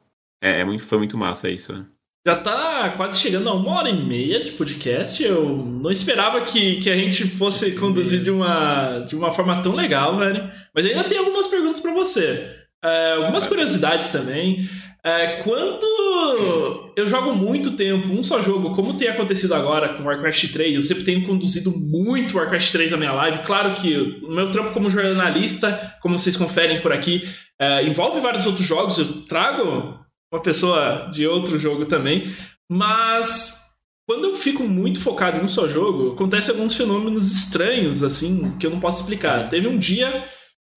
[0.42, 1.72] é, é, muito, foi muito massa isso.
[1.72, 1.84] Né?
[2.26, 5.22] Já tá quase chegando a uma hora e meia de podcast.
[5.22, 9.74] Eu não esperava que, que a gente fosse conduzir de uma, de uma forma tão
[9.74, 10.50] legal, velho.
[10.74, 12.56] Mas ainda tem algumas perguntas para você.
[12.82, 14.66] É, algumas curiosidades também.
[15.02, 20.52] É, quando eu jogo muito tempo um só jogo, como tem acontecido agora com Warcraft
[20.52, 23.38] 3, eu sempre tenho conduzido muito Warcraft 3 na minha live.
[23.38, 27.22] Claro que o meu trampo como jornalista, como vocês conferem por aqui,
[27.58, 28.98] é, envolve vários outros jogos.
[28.98, 29.98] Eu trago
[30.32, 32.30] uma pessoa de outro jogo também,
[32.70, 33.58] mas
[34.06, 38.66] quando eu fico muito focado em um só jogo, acontecem alguns fenômenos estranhos, assim, que
[38.66, 39.48] eu não posso explicar.
[39.48, 40.28] Teve um dia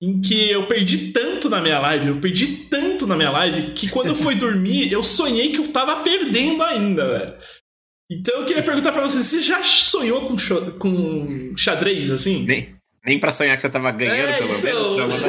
[0.02, 3.90] em que eu perdi tanto na minha live, eu perdi tanto na minha live, que
[3.90, 7.34] quando eu fui dormir, eu sonhei que eu tava perdendo ainda, velho.
[8.12, 10.36] Então eu queria perguntar para você, você já sonhou com,
[10.78, 12.46] com xadrez, assim?
[12.46, 12.76] Nem,
[13.06, 15.24] nem pra sonhar que você tava ganhando, é, pelo então, menos.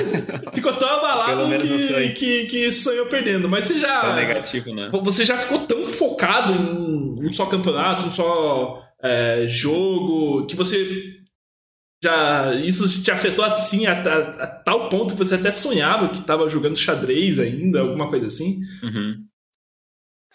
[0.54, 3.48] Ficou tão abalado que, que, que, sonhou perdendo.
[3.48, 4.00] Mas você já.
[4.00, 4.90] Tá negativo, né?
[4.92, 11.23] Você já ficou tão focado em um só campeonato, um só é, jogo, que você
[12.04, 16.18] já isso te afetou assim a, a, a, tal ponto que você até sonhava que
[16.18, 18.60] estava jogando xadrez ainda, alguma coisa assim?
[18.82, 19.24] Uhum.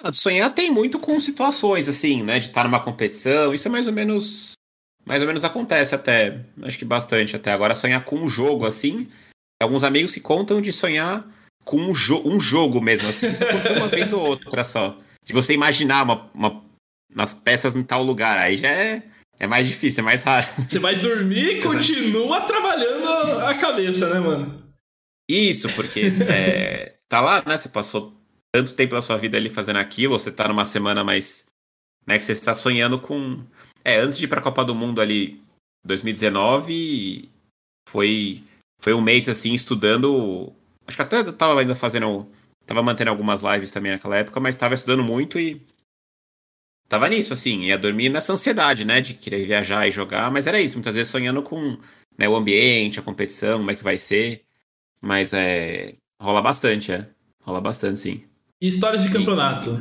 [0.02, 3.54] Ah, sonhar tem muito com situações assim, né, de estar numa competição.
[3.54, 4.54] Isso é mais ou menos
[5.06, 9.08] mais ou menos acontece até, acho que bastante até agora sonhar com um jogo assim.
[9.62, 11.28] Alguns amigos se contam de sonhar
[11.66, 13.44] com um, jo um jogo mesmo assim, isso
[13.76, 14.98] uma vez ou outra só.
[15.24, 16.70] De você imaginar uma, uma
[17.14, 19.04] umas peças em tal lugar, aí já é
[19.40, 20.48] é mais difícil, é mais raro.
[20.68, 24.70] Você vai dormir e continua trabalhando a cabeça, né, mano?
[25.30, 27.56] Isso, porque é, tá lá, né?
[27.56, 28.14] Você passou
[28.54, 31.46] tanto tempo da sua vida ali fazendo aquilo, ou você tá numa semana mais.
[32.06, 33.42] Né, que você está sonhando com.
[33.86, 35.40] É, antes de ir pra Copa do Mundo ali,
[35.86, 37.30] 2019,
[37.88, 38.44] foi,
[38.82, 40.52] foi um mês assim, estudando.
[40.86, 42.28] Acho que até tava ainda fazendo.
[42.66, 45.62] Tava mantendo algumas lives também naquela época, mas tava estudando muito e
[46.90, 50.60] tava nisso, assim, ia dormir nessa ansiedade, né, de querer viajar e jogar, mas era
[50.60, 51.78] isso, muitas vezes sonhando com
[52.18, 54.42] né, o ambiente, a competição, como é que vai ser,
[55.00, 57.08] mas é, rola bastante, é,
[57.44, 58.24] rola bastante, sim.
[58.62, 59.80] E histórias de campeonato?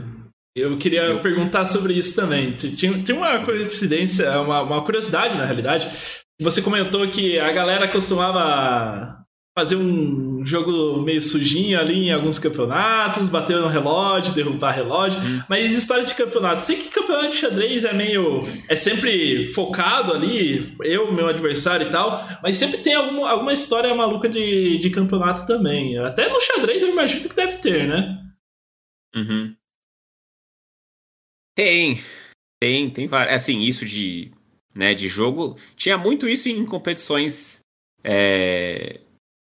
[0.55, 1.23] Eu queria Eu...
[1.23, 2.53] perguntar sobre isso também.
[2.53, 5.91] Tinha, tinha uma coincidência, uma, uma curiosidade, na realidade,
[6.41, 9.18] você comentou que a galera costumava
[9.59, 15.21] fazer um jogo meio sujinho ali em alguns campeonatos, bater no relógio, derrubar relógio.
[15.21, 15.43] Hum.
[15.49, 16.63] Mas histórias de campeonato.
[16.63, 18.41] Sei que campeonato de xadrez é meio.
[18.69, 23.93] é sempre focado ali, eu, meu adversário e tal, mas sempre tem algum, alguma história
[23.97, 25.99] maluca de, de campeonato também.
[25.99, 28.17] Até no xadrez eu imagino que deve ter, né?
[29.17, 29.57] Uhum.
[31.57, 32.01] Tem.
[32.63, 33.35] Tem, tem várias.
[33.35, 34.31] Assim, isso de.
[34.77, 35.57] Né, de jogo.
[35.75, 37.63] Tinha muito isso em competições.
[38.05, 39.01] É,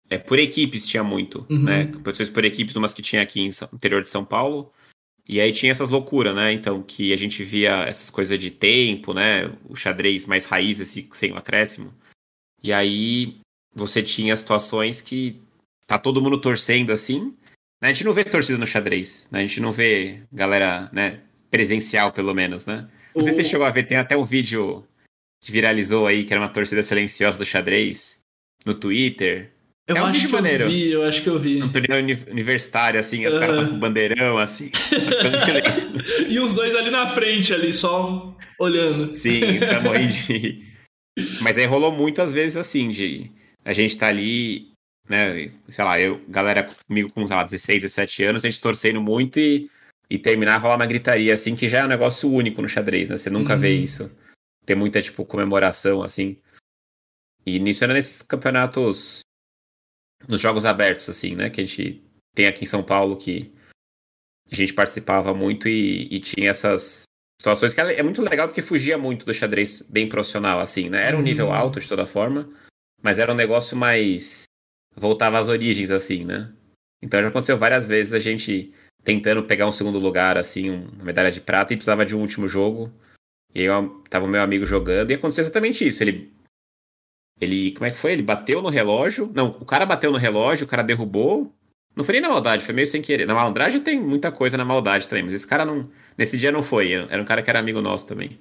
[0.08, 1.62] é, por equipes tinha muito, uhum.
[1.64, 1.86] né?
[1.86, 4.72] Competições por equipes, umas que tinha aqui São, interior de São Paulo.
[5.28, 6.52] E aí tinha essas loucuras, né?
[6.52, 9.52] Então, que a gente via essas coisas de tempo, né?
[9.68, 11.92] O xadrez mais raiz, esse, sem o acréscimo.
[12.62, 13.38] E aí
[13.74, 15.40] você tinha situações que
[15.86, 17.34] tá todo mundo torcendo assim.
[17.82, 19.40] A gente não vê torcida no xadrez, né?
[19.40, 21.20] A gente não vê galera, né?
[21.50, 22.88] Presencial, pelo menos, né?
[23.14, 24.86] Não sei se você chegou a ver, tem até um vídeo
[25.40, 28.20] que viralizou aí, que era uma torcida silenciosa do xadrez,
[28.64, 29.52] no Twitter.
[29.88, 30.64] Eu é um acho que maneiro.
[30.64, 31.62] eu vi, eu acho que eu vi.
[31.62, 33.38] Um torneio universitário, assim, os uh...
[33.38, 34.72] caras estão com bandeirão, assim,
[36.28, 39.14] e os dois ali na frente, ali, só olhando.
[39.14, 40.64] Sim, tá morrendo de...
[41.40, 43.30] Mas aí rolou muitas vezes assim, de
[43.64, 44.72] a gente tá ali,
[45.08, 49.00] né, sei lá, eu, galera comigo com, sei lá, 16, 17 anos, a gente torcendo
[49.00, 49.70] muito e,
[50.10, 53.16] e terminar rolar uma gritaria, assim, que já é um negócio único no xadrez, né?
[53.16, 53.60] Você nunca uhum.
[53.60, 54.10] vê isso.
[54.64, 56.36] Tem muita, tipo, comemoração, assim.
[57.44, 59.25] E nisso era nesses campeonatos
[60.28, 61.50] nos jogos abertos, assim, né?
[61.50, 62.02] Que a gente
[62.34, 63.52] tem aqui em São Paulo, que
[64.50, 67.02] a gente participava muito e, e tinha essas
[67.40, 71.04] situações que é muito legal porque fugia muito do xadrez bem profissional, assim, né?
[71.04, 71.54] Era um nível uhum.
[71.54, 72.48] alto de toda forma,
[73.02, 74.44] mas era um negócio mais.
[74.94, 76.52] voltava às origens, assim, né?
[77.02, 78.72] Então já aconteceu várias vezes a gente
[79.04, 82.48] tentando pegar um segundo lugar, assim, uma medalha de prata, e precisava de um último
[82.48, 82.92] jogo.
[83.54, 86.02] E aí eu, tava o meu amigo jogando, e aconteceu exatamente isso.
[86.02, 86.34] Ele.
[87.40, 87.72] Ele.
[87.72, 88.12] Como é que foi?
[88.12, 89.30] Ele bateu no relógio.
[89.34, 91.52] Não, o cara bateu no relógio, o cara derrubou.
[91.94, 93.26] Não foi nem na maldade, foi meio sem querer.
[93.26, 95.90] Na malandragem tem muita coisa na maldade também, mas esse cara não.
[96.16, 96.92] Nesse dia não foi.
[96.92, 98.38] Era um cara que era amigo nosso também.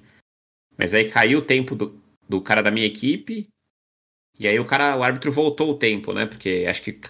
[0.76, 1.98] Mas aí caiu o tempo do,
[2.28, 3.48] do cara da minha equipe.
[4.38, 6.26] E aí o cara, o árbitro voltou o tempo, né?
[6.26, 7.00] Porque acho que.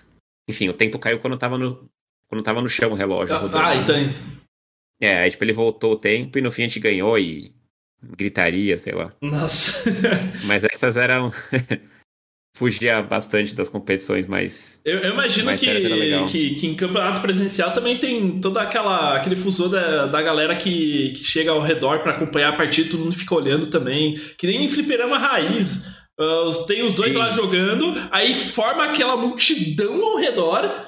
[0.48, 1.88] Enfim, o tempo caiu quando tava no.
[2.28, 3.34] Quando tava no chão o relógio.
[3.34, 3.96] Ah, ah, então.
[5.00, 7.55] É, aí tipo, ele voltou o tempo e no fim a gente ganhou e.
[8.02, 9.12] Gritaria, sei lá.
[9.20, 9.90] Nossa.
[10.44, 11.32] Mas essas eram.
[12.56, 14.80] fugia bastante das competições mais.
[14.82, 19.68] Eu, eu imagino que, que, que, em campeonato presencial também tem toda aquela aquele fusor
[19.68, 23.34] da, da galera que, que chega ao redor para acompanhar a partida, todo mundo fica
[23.34, 24.18] olhando também.
[24.38, 25.96] Que nem em fliperama raiz.
[26.18, 27.18] Uh, tem os dois Sim.
[27.18, 30.86] lá jogando, aí forma aquela multidão ao redor.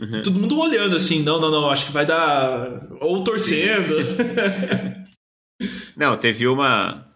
[0.00, 0.22] Uhum.
[0.22, 2.86] Todo mundo olhando assim, não, não, não, acho que vai dar.
[3.00, 3.96] Ou torcendo.
[5.96, 7.10] não, teve uma.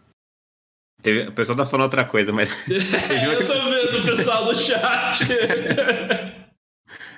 [1.03, 2.65] Teve, o pessoal tá falando outra coisa, mas.
[2.69, 5.27] eu tô vendo o pessoal do chat.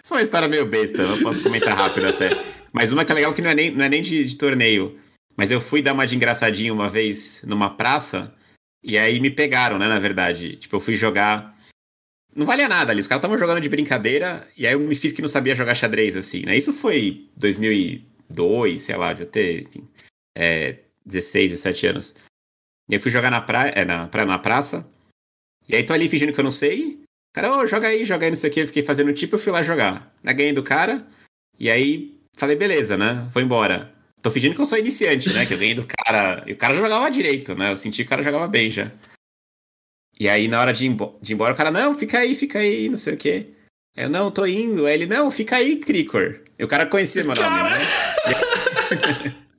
[0.04, 2.30] Só uma história meio besta, não posso comentar rápido até.
[2.72, 4.98] Mas uma que é legal que não é nem, não é nem de, de torneio.
[5.36, 8.34] Mas eu fui dar uma de engraçadinho uma vez numa praça,
[8.82, 10.56] e aí me pegaram, né, na verdade.
[10.56, 11.56] Tipo, eu fui jogar.
[12.34, 15.12] Não valia nada ali, os caras estavam jogando de brincadeira, e aí eu me fiz
[15.12, 16.56] que não sabia jogar xadrez, assim, né?
[16.56, 19.86] Isso foi 2002, sei lá, de eu ter, enfim,
[20.34, 22.14] é, 16, 17 anos.
[22.88, 24.88] E aí fui jogar na praia, é, na, praia, na praça.
[25.68, 27.00] E aí tô ali fingindo que eu não sei.
[27.32, 28.60] Cara, oh, joga aí, joga aí, não sei o que.
[28.60, 30.12] Eu fiquei fazendo tipo, eu fui lá jogar.
[30.24, 31.06] Aí ganhei do cara.
[31.58, 33.26] E aí falei, beleza, né?
[33.32, 33.92] Vou embora.
[34.20, 35.46] Tô fingindo que eu sou iniciante, né?
[35.46, 36.44] Que eu ganhei do cara.
[36.46, 37.72] E o cara jogava direito, né?
[37.72, 38.90] Eu senti que o cara jogava bem já.
[40.18, 42.58] E aí, na hora de ir, de ir embora, o cara, não, fica aí, fica
[42.58, 43.46] aí, não sei o quê.
[43.96, 44.86] Eu, não, tô indo.
[44.86, 46.40] Aí ele, não, fica aí, Cricor.
[46.58, 47.78] E o cara conhecia meu nome, cara...
[47.78, 47.84] né?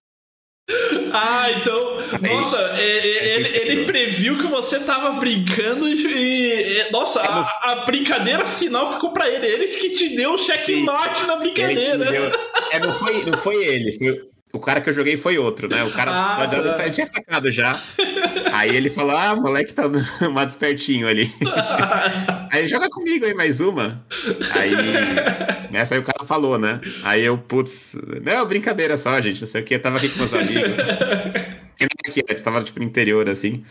[1.14, 1.98] Ah, então.
[2.22, 6.88] Nossa, é, é, ele, ele previu que você tava brincando e.
[6.92, 9.46] Nossa, é, a, a brincadeira final ficou pra ele.
[9.46, 12.32] Ele que te deu o checkmate na brincadeira.
[12.72, 15.84] É, não foi, não foi ele, foi, o cara que eu joguei foi outro, né?
[15.84, 16.90] O cara ah, tá.
[16.92, 17.76] tinha sacado já.
[18.54, 19.84] Aí ele falou: Ah, moleque tá
[20.32, 21.32] mais espertinho ali.
[22.54, 24.06] aí joga comigo aí, mais uma.
[24.54, 25.72] Aí.
[25.72, 26.80] Nessa aí o cara falou, né?
[27.04, 27.94] Aí eu, putz,
[28.24, 29.42] não, brincadeira só, gente.
[29.42, 30.78] Não sei o que, eu tava aqui com meus amigos.
[32.08, 33.64] aqui, a gente tava tipo no interior, assim.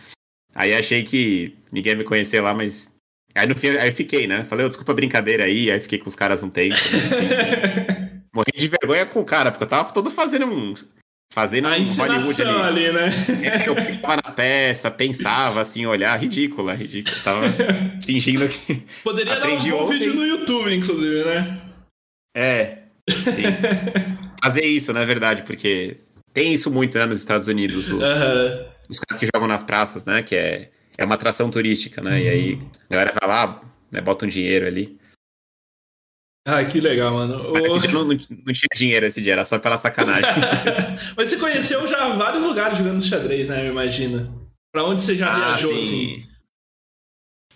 [0.54, 2.90] Aí achei que ninguém ia me conhecer lá, mas.
[3.34, 4.44] Aí no fim, aí eu fiquei, né?
[4.44, 6.74] Falei, oh, desculpa a brincadeira aí, aí fiquei com os caras um tempo.
[6.74, 8.22] Né?
[8.34, 10.74] Morri de vergonha com o cara, porque eu tava todo fazendo um.
[11.32, 12.86] Fazendo a um Hollywood ali.
[12.86, 13.08] ali né?
[13.42, 17.16] É, eu ficava na peça, pensava assim, olhar, ridícula, ridícula.
[17.24, 17.40] Tava
[18.04, 18.84] fingindo que.
[19.02, 19.98] Poderia dar um bom ontem.
[19.98, 21.58] vídeo no YouTube, inclusive, né?
[22.36, 22.78] É.
[23.08, 23.44] Sim.
[24.44, 25.96] Fazer isso, na né, verdade, porque
[26.34, 27.78] tem isso muito né, nos Estados Unidos.
[27.78, 28.66] Os, uhum.
[28.90, 30.22] os caras que jogam nas praças, né?
[30.22, 32.10] Que é, é uma atração turística, né?
[32.10, 32.18] Uhum.
[32.18, 32.58] E aí
[32.90, 34.98] a galera vai lá, né, bota um dinheiro ali.
[36.44, 37.52] Ah, que legal, mano.
[37.52, 40.32] Mas esse dia não, não, não, tinha dinheiro esse dia, era só pela sacanagem.
[41.16, 43.64] Mas você conheceu já vários lugares jogando xadrez, né?
[43.64, 44.50] Eu imagino.
[44.72, 46.16] Pra onde você já ah, viajou, sim.
[46.16, 46.28] assim?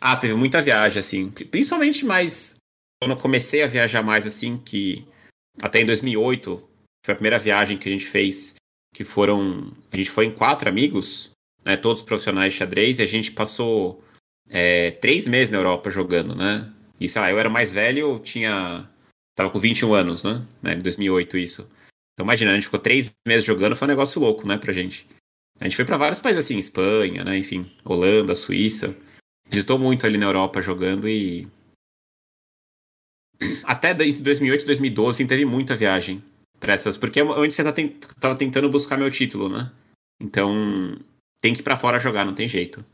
[0.01, 1.31] Ah, teve muita viagem, assim.
[1.31, 2.57] Principalmente mais.
[3.03, 5.05] Quando eu comecei a viajar mais, assim, que.
[5.61, 6.69] Até em 2008,
[7.05, 8.55] foi a primeira viagem que a gente fez.
[8.95, 9.73] Que foram.
[9.91, 11.31] A gente foi em quatro amigos,
[11.65, 11.77] né?
[11.77, 14.05] Todos profissionais de xadrez, e a gente passou
[14.49, 16.73] é, três meses na Europa jogando, né?
[17.01, 18.89] E sei lá, eu era mais velho, eu tinha.
[19.35, 20.43] Tava com 21 anos, né?
[20.62, 20.74] né?
[20.74, 21.70] Em 2008 isso.
[22.14, 25.06] Então imagina, a gente ficou três meses jogando, foi um negócio louco, né, pra gente.
[25.60, 27.36] A gente foi para vários países assim, Espanha, né?
[27.36, 28.97] Enfim, Holanda, Suíça.
[29.48, 31.47] Visitou muito ali na Europa jogando e.
[33.64, 36.23] Até 2008 e 2012 assim, teve muita viagem
[36.59, 36.97] pra essas.
[36.97, 37.93] Porque é onde você tá tent...
[38.18, 39.70] tava tentando buscar meu título, né?
[40.20, 40.98] Então.
[41.40, 42.85] Tem que ir pra fora jogar, não tem jeito.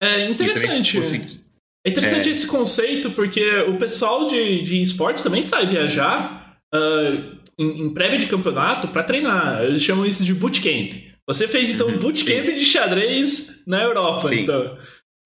[0.00, 1.41] É interessante.
[1.84, 2.32] É interessante é.
[2.32, 8.18] esse conceito porque o pessoal de, de esportes também sai viajar uh, em, em, prévia
[8.18, 9.62] de campeonato para treinar.
[9.62, 10.92] Eles chamam isso de bootcamp.
[11.26, 11.98] Você fez então um uhum.
[11.98, 14.40] bootcamp de xadrez na Europa, sim.
[14.40, 14.76] então.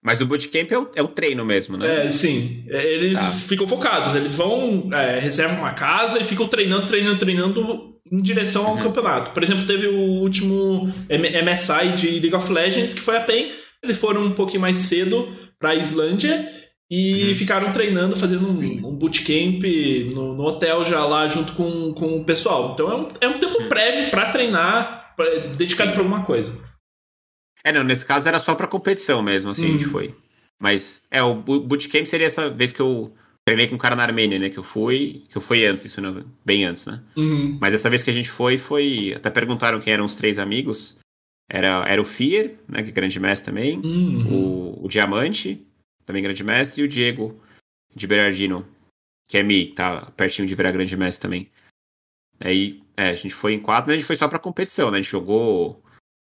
[0.03, 2.07] Mas o bootcamp é o, é o treino mesmo, né?
[2.07, 2.65] É, sim.
[2.69, 3.29] É, eles tá.
[3.29, 4.15] ficam focados.
[4.15, 8.83] Eles vão, é, reservam uma casa e ficam treinando, treinando, treinando em direção ao uhum.
[8.85, 9.33] campeonato.
[9.33, 13.51] Por exemplo, teve o último MSI de League of Legends, que foi a PEN.
[13.83, 15.29] Eles foram um pouquinho mais cedo
[15.59, 16.51] para a Islândia
[16.91, 17.35] e uhum.
[17.35, 19.63] ficaram treinando, fazendo um, um bootcamp
[20.15, 22.73] no, no, hotel já lá junto com, com o pessoal.
[22.73, 23.69] Então é um, é um tempo uhum.
[23.69, 26.57] prévio para treinar, pra, dedicado para alguma coisa.
[27.65, 29.69] É, não, nesse caso era só para competição mesmo, assim, uhum.
[29.69, 29.93] a gente uhum.
[29.93, 30.15] foi.
[30.59, 33.13] Mas, é, o bootcamp seria essa vez que eu
[33.47, 34.49] treinei com um cara na Armênia, né?
[34.49, 35.25] Que eu fui.
[35.29, 37.01] Que eu fui antes, isso não, bem antes, né?
[37.17, 37.59] Uhum.
[37.61, 39.15] Mas essa vez que a gente foi, foi.
[39.15, 40.99] Até perguntaram quem eram os três amigos.
[41.49, 42.83] Era, era o Fier, né?
[42.83, 43.79] Que é grande mestre também.
[43.79, 44.79] Uhum.
[44.81, 45.65] O, o Diamante,
[46.05, 46.83] também grande mestre.
[46.83, 47.41] E o Diego,
[47.95, 48.67] de Berardino,
[49.29, 51.51] que é Mi, tá pertinho de virar grande mestre também.
[52.41, 54.99] Aí, é, a gente foi em quatro, mas a gente foi só pra competição, né?
[54.99, 55.83] A gente jogou,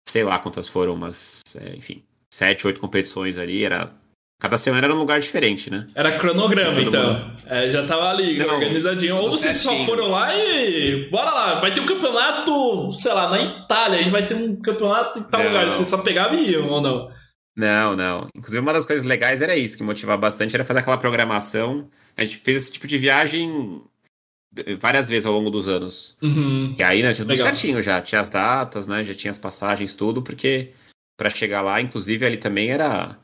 [0.08, 3.64] sei lá quantas foram, mas, é, enfim, sete, oito competições ali.
[3.64, 3.94] Era
[4.42, 5.86] Cada semana era um lugar diferente, né?
[5.94, 7.32] Era cronograma, Todo então.
[7.46, 9.14] É, já tava ali, Não, organizadinho.
[9.16, 11.08] Ou vocês só foram lá e.
[11.12, 14.00] Bora lá, vai ter um campeonato, sei lá, na Itália.
[14.00, 15.48] A gente vai ter um campeonato em tal Não.
[15.48, 15.66] lugar.
[15.66, 17.08] Vocês só pegavam e iam ou não?
[17.56, 18.28] Não, não.
[18.34, 21.88] Inclusive, uma das coisas legais era isso, que motivava bastante, era fazer aquela programação.
[22.16, 23.80] A gente fez esse tipo de viagem
[24.80, 26.16] várias vezes ao longo dos anos.
[26.20, 26.74] Uhum.
[26.76, 27.46] E aí, né, tinha tudo Legal.
[27.46, 28.02] certinho já.
[28.02, 29.04] Tinha as datas, né?
[29.04, 30.72] Já tinha as passagens, tudo, porque
[31.16, 33.16] pra chegar lá, inclusive, ali também era.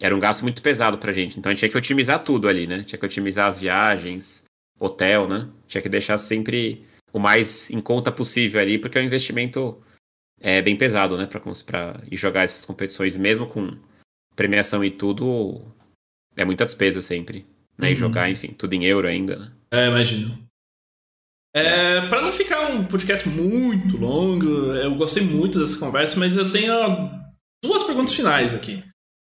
[0.00, 1.38] Era um gasto muito pesado pra gente.
[1.38, 2.82] Então a gente tinha que otimizar tudo ali, né?
[2.82, 4.44] Tinha que otimizar as viagens,
[4.78, 5.48] hotel, né?
[5.66, 9.80] Tinha que deixar sempre o mais em conta possível ali, porque é um investimento
[10.40, 11.26] é, bem pesado, né?
[11.26, 13.78] Pra, pra ir jogar essas competições, mesmo com
[14.34, 15.62] premiação e tudo,
[16.36, 17.46] é muita despesa sempre.
[17.78, 17.88] Né?
[17.88, 17.96] E Uhum.
[17.96, 19.52] jogar, enfim, tudo em euro ainda, né?
[19.70, 20.38] É, imagino.
[21.54, 24.44] É, pra não ficar um podcast muito longo,
[24.74, 26.74] eu gostei muito dessa conversa, mas eu tenho
[27.64, 28.82] duas perguntas finais aqui.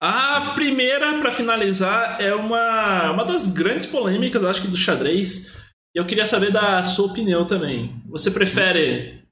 [0.01, 5.57] A primeira, pra finalizar, é uma, uma das grandes polêmicas, acho que, do xadrez.
[5.95, 7.99] E eu queria saber da sua opinião também.
[8.09, 9.23] Você prefere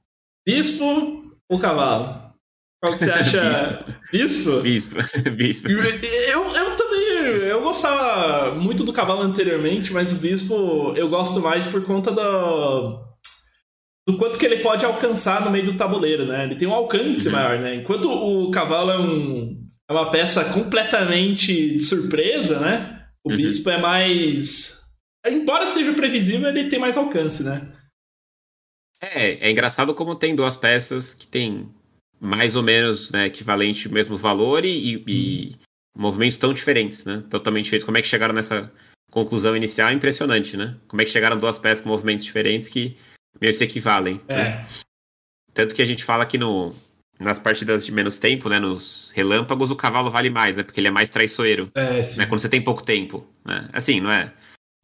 [0.46, 2.26] bispo ou cavalo?
[2.82, 3.84] Qual que você acha?
[4.10, 4.60] bispo?
[4.60, 4.96] Bispo,
[5.30, 5.70] bispo.
[5.70, 7.06] Eu, eu, eu também.
[7.48, 13.06] Eu gostava muito do cavalo anteriormente, mas o bispo eu gosto mais por conta do.
[14.08, 16.44] Do quanto que ele pode alcançar no meio do tabuleiro, né?
[16.44, 17.74] Ele tem um alcance maior, né?
[17.74, 23.08] Enquanto o cavalo é, um, é uma peça completamente de surpresa, né?
[23.24, 23.36] O Uhum.
[23.36, 24.92] bispo é mais.
[25.26, 27.72] Embora seja previsível, ele tem mais alcance, né?
[29.02, 31.68] É, é engraçado como tem duas peças que tem
[32.20, 35.52] mais ou menos né, equivalente o mesmo valor e, e
[35.96, 37.22] movimentos tão diferentes, né?
[37.28, 37.84] Totalmente diferentes.
[37.84, 38.72] Como é que chegaram nessa
[39.10, 40.76] conclusão inicial é impressionante, né?
[40.88, 42.96] Como é que chegaram duas peças com movimentos diferentes que
[43.40, 44.20] meio se equivalem.
[44.28, 44.62] né?
[44.62, 44.66] É.
[45.52, 46.74] Tanto que a gente fala que no,
[47.18, 48.58] nas partidas de menos tempo, né?
[48.60, 50.62] Nos relâmpagos, o cavalo vale mais, né?
[50.62, 51.70] Porque ele é mais traiçoeiro.
[51.74, 52.18] É, sim.
[52.18, 52.26] né?
[52.26, 53.68] Quando você tem pouco tempo, né?
[53.72, 54.32] Assim, não é,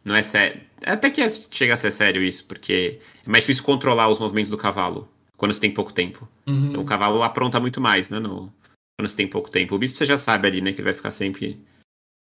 [0.04, 0.60] não é sério.
[0.84, 4.50] Até que é- chega a ser sério isso, porque é mais difícil controlar os movimentos
[4.50, 6.28] do cavalo quando você tem pouco tempo.
[6.46, 6.70] Uhum.
[6.70, 8.18] Então, o cavalo apronta muito mais, né?
[8.18, 8.52] No,
[8.98, 9.74] quando você tem pouco tempo.
[9.74, 10.72] O bispo você já sabe ali, né?
[10.72, 11.60] Que ele vai ficar sempre.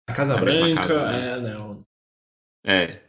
[0.08, 1.28] A Casa na mesma Branca, casa, né?
[1.32, 1.82] é, não.
[2.64, 3.00] É.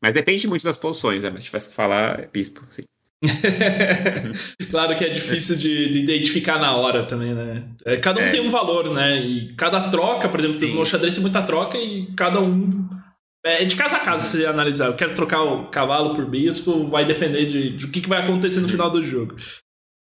[0.00, 1.30] Mas depende muito das posições, né?
[1.30, 2.82] Mas se tivesse que falar, é bispo, sim.
[4.70, 7.64] claro que é difícil de, de identificar na hora também, né?
[7.84, 8.28] É, cada um É.
[8.30, 9.20] tem um valor, né?
[9.20, 10.74] E cada troca, por exemplo, Sim.
[10.74, 12.88] no xadrez tem muita troca e cada um.
[13.44, 14.86] É de casa a casa se analisar.
[14.86, 18.22] Eu quero trocar o cavalo por bispo, vai depender de, de o que, que vai
[18.22, 19.34] acontecer no final do jogo.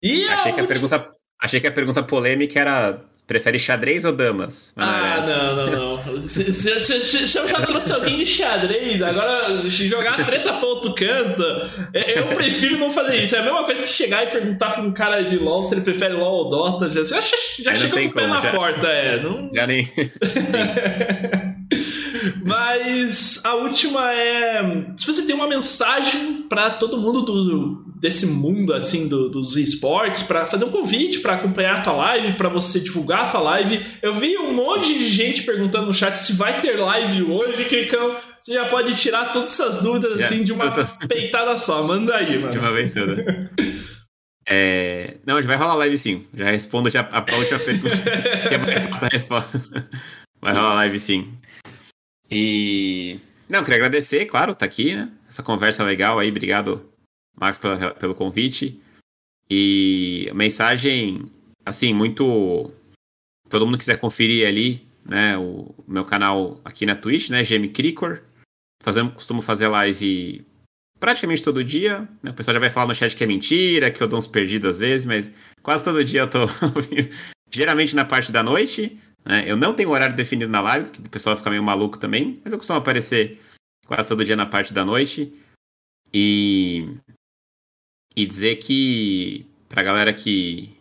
[0.04, 1.12] E Achei que a pergunta,
[1.42, 4.74] achei que a pergunta polêmica era: prefere xadrez ou damas?
[4.78, 6.22] Ah, não, não, não.
[6.22, 10.68] Se, se- se- se- se eu já trouxe alguém de xadrez, agora jogar treta pra
[10.68, 11.42] outro canto,
[11.94, 13.36] eu- prefiro não fazer isso.
[13.36, 15.82] É a mesma coisa que chegar e perguntar pra um cara de LOL se ele
[15.82, 16.90] prefere LOL ou Dota.
[16.92, 17.22] Já, já,
[17.76, 18.52] chega com o pé na já.
[18.52, 19.20] porta, é.
[19.22, 19.50] Não...
[19.54, 19.86] Já nem.
[22.46, 24.62] Mas a última é.
[24.96, 30.22] Se você tem uma mensagem pra todo mundo do, desse mundo assim do- dos esportes,
[30.24, 33.84] pra fazer um convite pra acompanhar a tua live, pra você divulgar a tua live.
[34.02, 38.16] Eu vi um monte de gente perguntando no chat se vai ter live hoje, Kikão.
[38.40, 40.70] Você já pode tirar todas essas dúvidas assim de uma
[41.08, 41.82] peitada só.
[41.82, 42.60] Manda aí, De mano.
[42.60, 43.16] uma vez toda.
[44.48, 45.16] É...
[45.26, 46.24] Não, a gente vai rolar live sim.
[46.34, 47.98] Já respondo já a, a última pergunta.
[48.48, 49.90] que é mais fácil a resposta.
[50.40, 51.34] Vai rolar live sim.
[52.30, 53.20] E.
[53.50, 55.12] Não, queria agradecer, claro, tá aqui, né?
[55.28, 56.30] Essa conversa legal aí.
[56.30, 56.90] Obrigado,
[57.40, 58.80] Max, pela- pelo convite.
[59.50, 61.32] E mensagem,
[61.66, 62.72] assim, muito.
[63.50, 65.38] Todo mundo quiser conferir ali, né?
[65.38, 67.44] O meu canal aqui na Twitch, né?
[67.44, 68.22] GM Cricor.
[68.84, 70.46] Fazendo, costumo fazer live
[71.00, 72.08] praticamente todo dia.
[72.24, 72.32] Né?
[72.32, 74.72] O pessoal já vai falar no chat que é mentira, que eu dou uns perdidos
[74.72, 75.32] às vezes, mas
[75.62, 76.40] quase todo dia eu tô.
[77.52, 78.98] Geralmente na parte da noite.
[79.26, 79.44] Né?
[79.48, 82.54] Eu não tenho horário definido na live, que o pessoal fica meio maluco também, mas
[82.54, 83.40] eu costumo aparecer
[83.88, 85.34] quase todo dia na parte da noite.
[86.14, 86.88] E.
[88.16, 89.46] E dizer que.
[89.68, 90.76] Pra galera que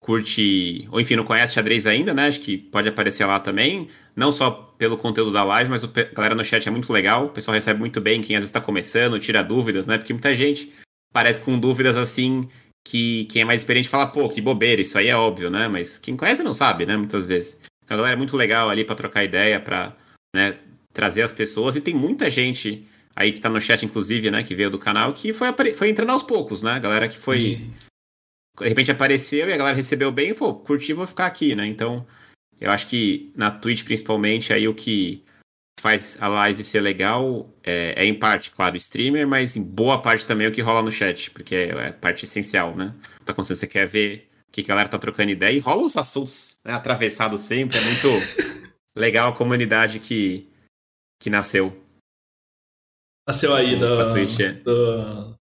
[0.00, 2.26] curte, ou enfim, não conhece xadrez ainda, né?
[2.26, 3.88] Acho que pode aparecer lá também.
[4.16, 7.26] Não só pelo conteúdo da live, mas a galera no chat é muito legal.
[7.26, 9.98] O pessoal recebe muito bem quem às vezes tá começando, tira dúvidas, né?
[9.98, 10.72] Porque muita gente
[11.12, 12.48] parece com dúvidas assim
[12.86, 15.68] que quem é mais experiente fala, pô, que bobeira, isso aí é óbvio, né?
[15.68, 16.96] Mas quem conhece não sabe, né?
[16.96, 17.58] Muitas vezes.
[17.88, 19.96] Então a galera é muito legal ali pra trocar ideia, pra
[20.36, 20.54] né,
[20.92, 21.74] trazer as pessoas.
[21.74, 22.86] E tem muita gente
[23.16, 26.12] aí que tá no chat, inclusive, né, que veio do canal, que foi, foi entrando
[26.12, 26.72] aos poucos, né?
[26.72, 27.38] A galera que foi.
[27.38, 27.72] Sim.
[28.58, 31.66] De repente apareceu e a galera recebeu bem e falou, curti, vou ficar aqui, né?
[31.66, 32.06] Então,
[32.60, 35.24] eu acho que na Twitch, principalmente, aí o que
[35.80, 40.02] faz a live ser legal é, é, em parte, claro, o streamer, mas em boa
[40.02, 42.92] parte também o que rola no chat, porque é, é parte essencial, né?
[43.24, 46.58] Tá acontecendo, você quer ver que a galera tá trocando ideia e rola os assuntos
[46.64, 48.08] né, atravessados sempre, é muito
[48.96, 50.48] legal a comunidade que,
[51.20, 51.76] que nasceu.
[53.26, 54.10] Nasceu aí da,
[54.64, 55.38] do,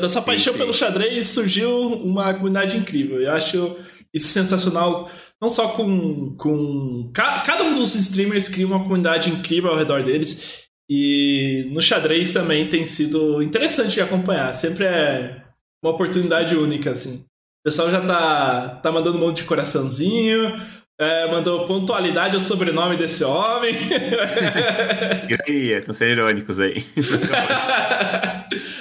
[0.00, 0.58] da sua sim, paixão sim.
[0.58, 3.20] pelo xadrez surgiu uma comunidade incrível.
[3.20, 3.76] Eu acho
[4.12, 5.08] isso sensacional.
[5.40, 6.34] Não só com.
[6.36, 10.64] com cada um dos streamers cria uma comunidade incrível ao redor deles.
[10.88, 14.52] E no xadrez também tem sido interessante de acompanhar.
[14.54, 15.44] Sempre é
[15.82, 17.24] uma oportunidade única, assim.
[17.60, 20.58] O pessoal já tá, tá mandando um monte de coraçãozinho,
[20.98, 23.74] é, mandou pontualidade ao sobrenome desse homem.
[25.46, 26.76] Estão sendo irônicos aí.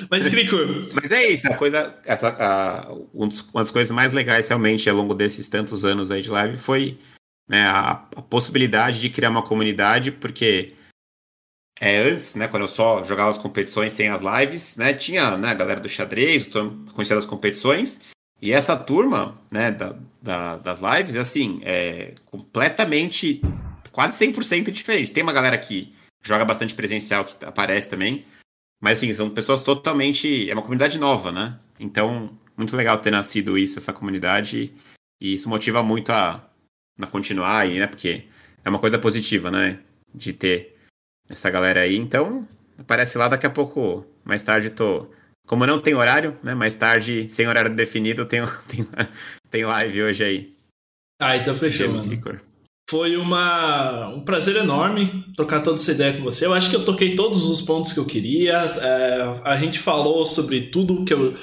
[0.10, 0.56] Mas, Crico.
[0.93, 1.95] Mas é isso, a coisa.
[2.06, 6.31] Essa, a, uma das coisas mais legais realmente ao longo desses tantos anos aí de
[6.31, 6.97] live foi
[7.49, 10.73] né, a, a possibilidade de criar uma comunidade, porque
[11.80, 15.49] é, antes, né, quando eu só jogava as competições sem as lives, né, tinha né,
[15.49, 16.49] a galera do xadrez,
[16.93, 18.01] conhecendo as competições,
[18.41, 23.41] e essa turma, né, da, da, das lives, assim, é completamente,
[23.91, 25.11] quase 100% diferente.
[25.11, 25.94] Tem uma galera que
[26.24, 28.26] joga bastante presencial, que aparece também,
[28.82, 30.49] mas, assim, são pessoas totalmente.
[30.49, 31.60] É uma comunidade nova, né?
[31.78, 34.74] Então, muito legal ter nascido isso, essa comunidade,
[35.22, 36.45] e isso motiva muito a,
[37.02, 37.88] a continuar aí, né?
[37.88, 38.24] Porque
[38.64, 39.80] é uma coisa positiva, né?
[40.16, 40.78] De ter
[41.30, 41.98] essa galera aí.
[41.98, 42.48] Então,
[42.78, 45.07] aparece lá daqui a pouco, mais tarde, tô
[45.50, 46.54] como não tem horário, né?
[46.54, 48.88] Mais tarde, sem horário definido, tem, tem,
[49.50, 50.54] tem live hoje aí.
[51.20, 52.08] Ah, então fechou, mano.
[52.88, 56.46] Foi uma, um prazer enorme trocar toda essa ideia com você.
[56.46, 58.54] Eu acho que eu toquei todos os pontos que eu queria.
[58.58, 61.36] É, a gente falou sobre tudo que eu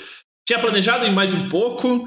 [0.47, 2.07] tinha planejado em mais um pouco.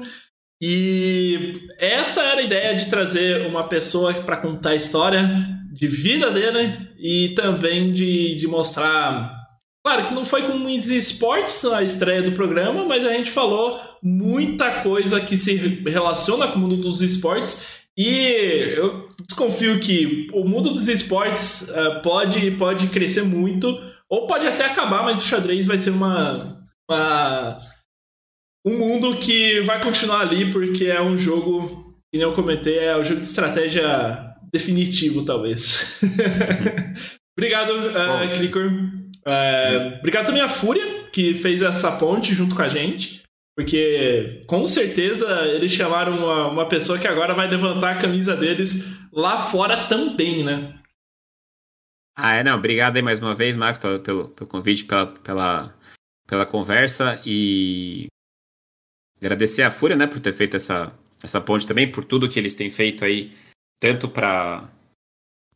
[0.62, 5.28] E essa era a ideia de trazer uma pessoa para contar a história
[5.72, 9.39] de vida dele e também de, de mostrar
[9.84, 13.80] Claro que não foi com os esportes a estreia do programa, mas a gente falou
[14.02, 15.54] muita coisa que se
[15.86, 17.80] relaciona com o mundo dos esportes.
[17.96, 23.78] E eu desconfio que o mundo dos esportes uh, pode, pode crescer muito,
[24.08, 27.58] ou pode até acabar, mas o xadrez vai ser uma, uma
[28.66, 32.96] um mundo que vai continuar ali, porque é um jogo, que nem eu comentei, é
[32.96, 36.00] o um jogo de estratégia definitivo, talvez.
[37.38, 38.70] Obrigado, uh, Clicor.
[39.24, 43.20] É, obrigado também à Fúria, que fez essa ponte junto com a gente.
[43.56, 48.98] Porque com certeza eles chamaram uma, uma pessoa que agora vai levantar a camisa deles
[49.12, 50.80] lá fora também, né?
[52.16, 52.56] Ah, é, não.
[52.56, 55.74] Obrigado aí mais uma vez, Max, pelo, pelo, pelo convite, pela, pela,
[56.26, 57.20] pela conversa.
[57.24, 58.06] E
[59.20, 60.92] agradecer à Fúria, né, por ter feito essa,
[61.22, 63.32] essa ponte também, por tudo que eles têm feito aí,
[63.78, 64.68] tanto para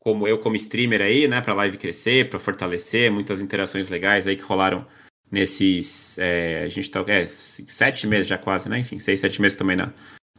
[0.05, 4.37] como eu como streamer aí, né, para live crescer, para fortalecer, muitas interações legais aí
[4.37, 4.87] que rolaram
[5.31, 9.57] nesses, é, a gente tá, é, sete meses já quase, né, enfim, seis, sete meses
[9.57, 9.93] também na,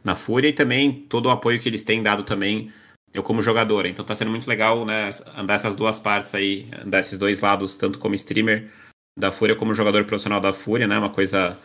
[0.04, 2.72] na Fúria e também todo o apoio que eles têm dado também
[3.12, 7.00] eu como jogador, então tá sendo muito legal, né, andar essas duas partes aí, andar
[7.00, 8.70] esses dois lados, tanto como streamer
[9.18, 11.58] da Fúria como jogador profissional da Fúria, né, uma coisa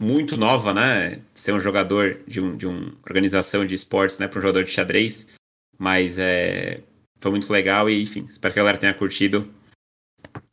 [0.00, 4.38] muito nova, né, ser um jogador de, um, de uma organização de esportes, né, para
[4.38, 5.28] um jogador de xadrez,
[5.78, 6.80] mas é
[7.24, 9.50] foi muito legal e, enfim, espero que a galera tenha curtido.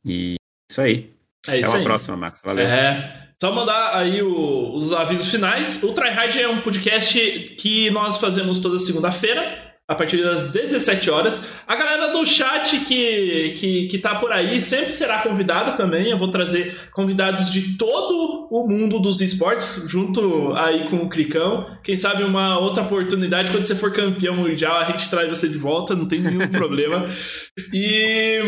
[0.06, 0.36] E
[0.72, 1.14] isso aí.
[1.48, 2.42] É Até a próxima, Max.
[2.46, 2.66] Valeu.
[2.66, 3.14] É.
[3.42, 5.84] Só mandar aí o, os avisos finais.
[5.84, 7.20] O Tryhard é um podcast
[7.58, 11.52] que nós fazemos toda segunda-feira a partir das 17 horas.
[11.68, 16.10] A galera do chat que, que, que tá por aí sempre será convidada também.
[16.10, 21.68] Eu vou trazer convidados de todo o mundo dos esportes, junto aí com o Cricão.
[21.84, 25.58] Quem sabe uma outra oportunidade, quando você for campeão mundial, a gente traz você de
[25.58, 27.06] volta, não tem nenhum problema.
[27.74, 28.40] E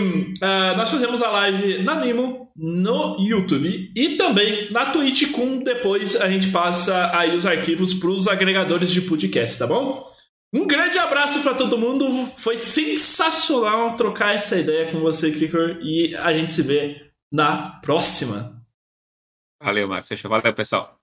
[0.41, 6.15] uh, nós fazemos a live na Nimo, no YouTube e também na Twitch, com depois
[6.21, 10.12] a gente passa aí os arquivos para os agregadores de podcast, tá bom?
[10.53, 12.27] Um grande abraço para todo mundo.
[12.37, 15.79] Foi sensacional trocar essa ideia com você, Kikor.
[15.81, 18.63] E a gente se vê na próxima.
[19.61, 20.21] Valeu, Marcos.
[20.21, 21.02] Valeu, pessoal.